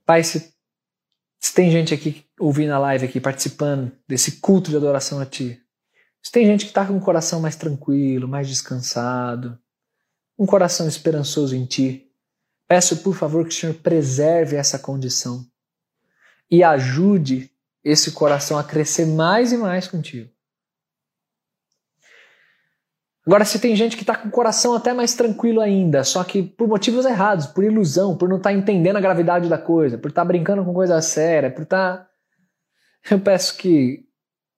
Pai, 0.05 0.23
se, 0.23 0.54
se 1.45 1.53
tem 1.53 1.71
gente 1.71 1.93
aqui 1.93 2.25
ouvindo 2.41 2.73
a 2.73 2.79
live 2.79 3.05
aqui, 3.05 3.21
participando 3.21 3.93
desse 4.09 4.41
culto 4.41 4.71
de 4.71 4.79
adoração 4.79 5.21
a 5.21 5.27
Ti, 5.27 5.61
se 6.23 6.33
tem 6.33 6.47
gente 6.47 6.65
que 6.65 6.71
está 6.71 6.87
com 6.87 6.97
o 6.97 7.01
coração 7.03 7.39
mais 7.39 7.55
tranquilo, 7.55 8.27
mais 8.27 8.49
descansado, 8.49 9.59
um 10.39 10.47
coração 10.47 10.89
esperançoso 10.89 11.55
em 11.55 11.67
Ti, 11.67 12.11
peço 12.67 12.97
por 13.03 13.15
favor 13.15 13.47
que 13.47 13.55
o 13.55 13.55
Senhor 13.55 13.75
preserve 13.75 14.57
essa 14.57 14.79
condição 14.79 15.47
e 16.51 16.65
ajude 16.65 17.51
esse 17.85 18.13
coração 18.13 18.57
a 18.57 18.65
crescer 18.65 19.05
mais 19.05 19.53
e 19.53 19.59
mais 19.59 19.87
contigo. 19.87 20.31
Agora, 23.27 23.45
se 23.47 23.59
tem 23.59 23.75
gente 23.75 23.97
que 23.97 24.03
está 24.03 24.15
com 24.15 24.29
o 24.29 24.31
coração 24.31 24.75
até 24.75 24.93
mais 24.93 25.15
tranquilo 25.15 25.61
ainda, 25.61 26.05
só 26.05 26.23
que 26.23 26.43
por 26.43 26.69
motivos 26.69 27.07
errados, 27.07 27.47
por 27.47 27.65
ilusão, 27.65 28.17
por 28.17 28.29
não 28.29 28.37
estar 28.37 28.51
tá 28.51 28.57
entendendo 28.57 28.97
a 28.97 29.01
gravidade 29.01 29.49
da 29.49 29.57
coisa, 29.57 29.97
por 29.97 30.09
estar 30.09 30.23
tá 30.23 30.29
brincando 30.29 30.63
com 30.63 30.75
coisa 30.75 31.01
séria, 31.01 31.51
por 31.51 31.63
estar. 31.63 31.99
Tá... 31.99 32.11
Eu 33.11 33.21
peço 33.21 33.57
que, 33.57 34.07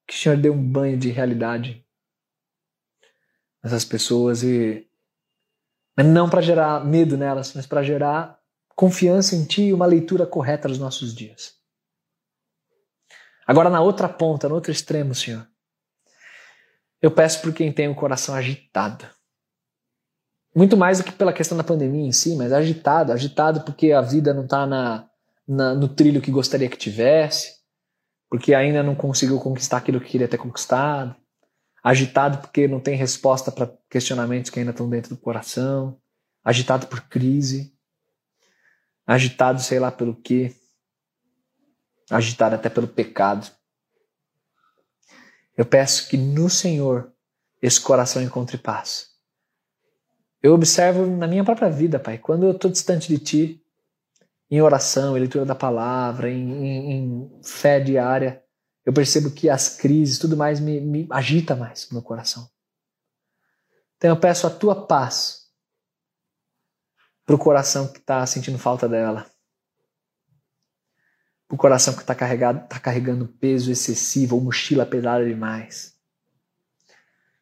que 0.06 0.14
o 0.14 0.16
Senhor 0.16 0.36
dê 0.36 0.50
um 0.50 0.60
banho 0.60 0.96
de 0.96 1.10
realidade 1.10 1.84
nessas 3.62 3.84
pessoas 3.84 4.42
e. 4.42 4.84
Não 5.96 6.28
para 6.28 6.42
gerar 6.42 6.84
medo 6.84 7.16
nelas, 7.16 7.54
mas 7.54 7.66
para 7.66 7.82
gerar 7.82 8.38
confiança 8.74 9.34
em 9.34 9.44
Ti 9.46 9.62
e 9.62 9.72
uma 9.72 9.86
leitura 9.86 10.26
correta 10.26 10.68
dos 10.68 10.78
nossos 10.78 11.14
dias. 11.14 11.54
Agora, 13.46 13.70
na 13.70 13.80
outra 13.80 14.08
ponta, 14.08 14.48
no 14.48 14.56
outro 14.56 14.70
extremo, 14.70 15.14
Senhor 15.14 15.46
eu 17.00 17.10
peço 17.10 17.40
por 17.42 17.52
quem 17.52 17.72
tem 17.72 17.88
o 17.88 17.94
coração 17.94 18.34
agitado. 18.34 19.06
Muito 20.54 20.76
mais 20.76 20.98
do 20.98 21.04
que 21.04 21.12
pela 21.12 21.32
questão 21.32 21.56
da 21.56 21.64
pandemia 21.64 22.06
em 22.06 22.12
si, 22.12 22.34
mas 22.34 22.52
agitado. 22.52 23.12
Agitado 23.12 23.60
porque 23.60 23.92
a 23.92 24.00
vida 24.00 24.32
não 24.32 24.44
está 24.44 24.66
na, 24.66 25.06
na, 25.46 25.74
no 25.74 25.86
trilho 25.86 26.22
que 26.22 26.30
gostaria 26.30 26.68
que 26.68 26.78
tivesse, 26.78 27.56
porque 28.30 28.54
ainda 28.54 28.82
não 28.82 28.94
conseguiu 28.94 29.38
conquistar 29.38 29.78
aquilo 29.78 30.00
que 30.00 30.08
queria 30.08 30.28
ter 30.28 30.38
conquistado. 30.38 31.14
Agitado 31.84 32.38
porque 32.38 32.66
não 32.66 32.80
tem 32.80 32.96
resposta 32.96 33.52
para 33.52 33.70
questionamentos 33.90 34.50
que 34.50 34.58
ainda 34.58 34.70
estão 34.70 34.88
dentro 34.88 35.14
do 35.14 35.20
coração. 35.20 36.00
Agitado 36.42 36.86
por 36.86 37.02
crise. 37.02 37.72
Agitado, 39.06 39.60
sei 39.60 39.78
lá 39.78 39.92
pelo 39.92 40.16
quê. 40.16 40.54
Agitado 42.10 42.54
até 42.54 42.70
pelo 42.70 42.88
pecado. 42.88 43.50
Eu 45.56 45.64
peço 45.64 46.08
que 46.08 46.16
no 46.16 46.50
Senhor 46.50 47.12
esse 47.62 47.80
coração 47.80 48.22
encontre 48.22 48.58
paz. 48.58 49.08
Eu 50.42 50.52
observo 50.52 51.06
na 51.06 51.26
minha 51.26 51.44
própria 51.44 51.70
vida, 51.70 51.98
Pai, 51.98 52.18
quando 52.18 52.44
eu 52.44 52.52
estou 52.52 52.70
distante 52.70 53.08
de 53.08 53.18
Ti, 53.18 53.64
em 54.50 54.60
oração, 54.60 55.16
em 55.16 55.20
leitura 55.20 55.44
da 55.44 55.54
palavra, 55.54 56.30
em, 56.30 56.64
em, 56.64 56.92
em, 56.92 57.40
fé 57.42 57.80
diária, 57.80 58.44
eu 58.84 58.92
percebo 58.92 59.30
que 59.30 59.48
as 59.48 59.76
crises, 59.76 60.18
tudo 60.18 60.36
mais, 60.36 60.60
me, 60.60 60.80
me 60.80 61.06
agita 61.10 61.56
mais 61.56 61.88
no 61.88 61.94
meu 61.94 62.02
coração. 62.02 62.48
Então 63.96 64.10
eu 64.10 64.20
peço 64.20 64.46
a 64.46 64.50
Tua 64.50 64.86
paz 64.86 65.46
para 67.24 67.34
o 67.34 67.38
coração 67.38 67.88
que 67.88 67.98
está 67.98 68.24
sentindo 68.26 68.58
falta 68.58 68.88
dela 68.88 69.26
o 71.48 71.56
coração 71.56 71.94
que 71.94 72.00
está 72.00 72.14
carregado, 72.14 72.66
tá 72.68 72.78
carregando 72.78 73.28
peso 73.28 73.70
excessivo 73.70 74.36
ou 74.36 74.42
mochila 74.42 74.84
pesada 74.84 75.24
demais. 75.24 75.94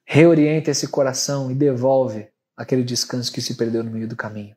Reorienta 0.04 0.70
esse 0.70 0.88
coração 0.88 1.50
e 1.50 1.54
devolve 1.54 2.28
aquele 2.56 2.84
descanso 2.84 3.32
que 3.32 3.40
se 3.40 3.54
perdeu 3.54 3.82
no 3.82 3.90
meio 3.90 4.06
do 4.06 4.16
caminho. 4.16 4.54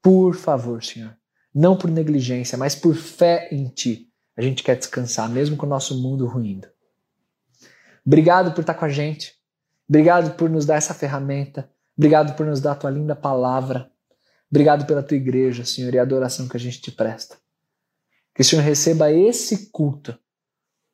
Por 0.00 0.34
favor, 0.34 0.82
Senhor, 0.82 1.16
não 1.54 1.76
por 1.76 1.90
negligência, 1.90 2.56
mas 2.56 2.74
por 2.74 2.94
fé 2.94 3.48
em 3.50 3.68
Ti, 3.68 4.08
a 4.36 4.42
gente 4.42 4.62
quer 4.62 4.76
descansar, 4.76 5.28
mesmo 5.28 5.56
com 5.56 5.66
o 5.66 5.68
nosso 5.68 6.00
mundo 6.00 6.26
ruindo. 6.26 6.68
Obrigado 8.04 8.52
por 8.52 8.62
estar 8.62 8.74
com 8.74 8.84
a 8.84 8.88
gente. 8.88 9.34
Obrigado 9.88 10.36
por 10.36 10.48
nos 10.48 10.64
dar 10.64 10.76
essa 10.76 10.94
ferramenta. 10.94 11.70
Obrigado 11.96 12.34
por 12.34 12.46
nos 12.46 12.60
dar 12.60 12.72
a 12.72 12.76
tua 12.76 12.90
linda 12.90 13.14
palavra. 13.14 13.90
Obrigado 14.50 14.86
pela 14.86 15.02
tua 15.02 15.16
igreja, 15.16 15.64
Senhor, 15.64 15.94
e 15.94 15.98
a 15.98 16.02
adoração 16.02 16.48
que 16.48 16.56
a 16.56 16.60
gente 16.60 16.80
te 16.80 16.90
presta. 16.90 17.41
Que 18.34 18.42
o 18.42 18.44
Senhor 18.44 18.62
receba 18.62 19.12
esse 19.12 19.70
culto 19.70 20.18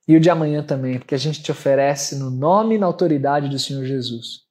e 0.08 0.16
o 0.16 0.20
de 0.20 0.30
amanhã 0.30 0.62
também, 0.62 0.98
porque 0.98 1.14
a 1.14 1.18
gente 1.18 1.42
te 1.42 1.52
oferece 1.52 2.16
no 2.16 2.30
nome 2.30 2.76
e 2.76 2.78
na 2.78 2.86
autoridade 2.86 3.48
do 3.48 3.58
Senhor 3.58 3.84
Jesus. 3.84 4.42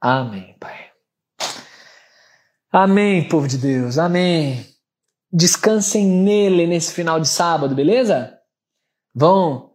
Amém, 0.00 0.56
Pai. 0.58 0.90
Amém, 2.72 3.28
povo 3.28 3.46
de 3.46 3.58
Deus. 3.58 3.98
Amém. 3.98 4.66
Descansem 5.30 6.06
nele 6.06 6.66
nesse 6.66 6.94
final 6.94 7.20
de 7.20 7.28
sábado, 7.28 7.74
beleza? 7.74 8.38
Vão 9.14 9.70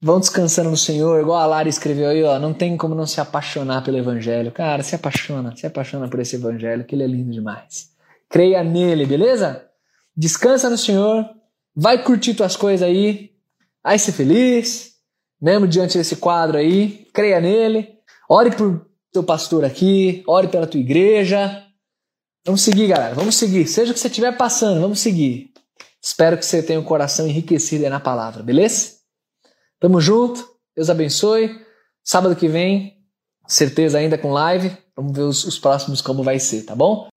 vão 0.00 0.18
descansando 0.18 0.68
no 0.68 0.76
Senhor, 0.76 1.20
igual 1.20 1.38
a 1.38 1.46
Lara 1.46 1.68
escreveu 1.68 2.08
aí, 2.08 2.24
ó, 2.24 2.36
não 2.36 2.52
tem 2.52 2.76
como 2.76 2.92
não 2.92 3.06
se 3.06 3.20
apaixonar 3.20 3.84
pelo 3.84 3.98
evangelho. 3.98 4.50
Cara, 4.50 4.82
se 4.82 4.96
apaixona, 4.96 5.54
se 5.54 5.64
apaixona 5.64 6.08
por 6.08 6.18
esse 6.18 6.34
evangelho, 6.34 6.84
que 6.84 6.96
ele 6.96 7.04
é 7.04 7.06
lindo 7.06 7.30
demais. 7.30 7.92
Creia 8.28 8.64
nele, 8.64 9.06
beleza? 9.06 9.64
Descansa 10.16 10.68
no 10.68 10.76
Senhor. 10.76 11.24
Vai 11.74 12.02
curtir 12.02 12.34
tuas 12.34 12.56
coisas 12.56 12.86
aí, 12.86 13.30
vai 13.82 13.98
ser 13.98 14.12
feliz, 14.12 14.92
mesmo 15.40 15.66
diante 15.66 15.96
desse 15.96 16.16
quadro 16.16 16.58
aí, 16.58 17.08
creia 17.12 17.40
nele, 17.40 17.88
ore 18.28 18.54
por 18.54 18.86
teu 19.10 19.24
pastor 19.24 19.64
aqui, 19.64 20.22
ore 20.26 20.48
pela 20.48 20.66
tua 20.66 20.80
igreja. 20.80 21.64
Vamos 22.44 22.62
seguir, 22.62 22.88
galera, 22.88 23.14
vamos 23.14 23.36
seguir. 23.36 23.66
Seja 23.66 23.90
o 23.90 23.94
que 23.94 24.00
você 24.00 24.08
estiver 24.08 24.36
passando, 24.36 24.80
vamos 24.80 25.00
seguir. 25.00 25.52
Espero 26.02 26.36
que 26.36 26.44
você 26.44 26.62
tenha 26.62 26.78
o 26.78 26.82
um 26.82 26.84
coração 26.84 27.26
enriquecido 27.26 27.84
aí 27.84 27.90
na 27.90 28.00
palavra, 28.00 28.42
beleza? 28.42 28.96
Tamo 29.78 30.00
junto, 30.00 30.44
Deus 30.74 30.90
abençoe. 30.90 31.60
Sábado 32.04 32.34
que 32.34 32.48
vem, 32.48 32.98
certeza 33.46 33.98
ainda 33.98 34.18
com 34.18 34.32
live. 34.32 34.76
Vamos 34.96 35.16
ver 35.16 35.22
os, 35.22 35.44
os 35.44 35.58
próximos 35.58 36.00
como 36.00 36.22
vai 36.22 36.38
ser, 36.38 36.64
tá 36.64 36.74
bom? 36.74 37.11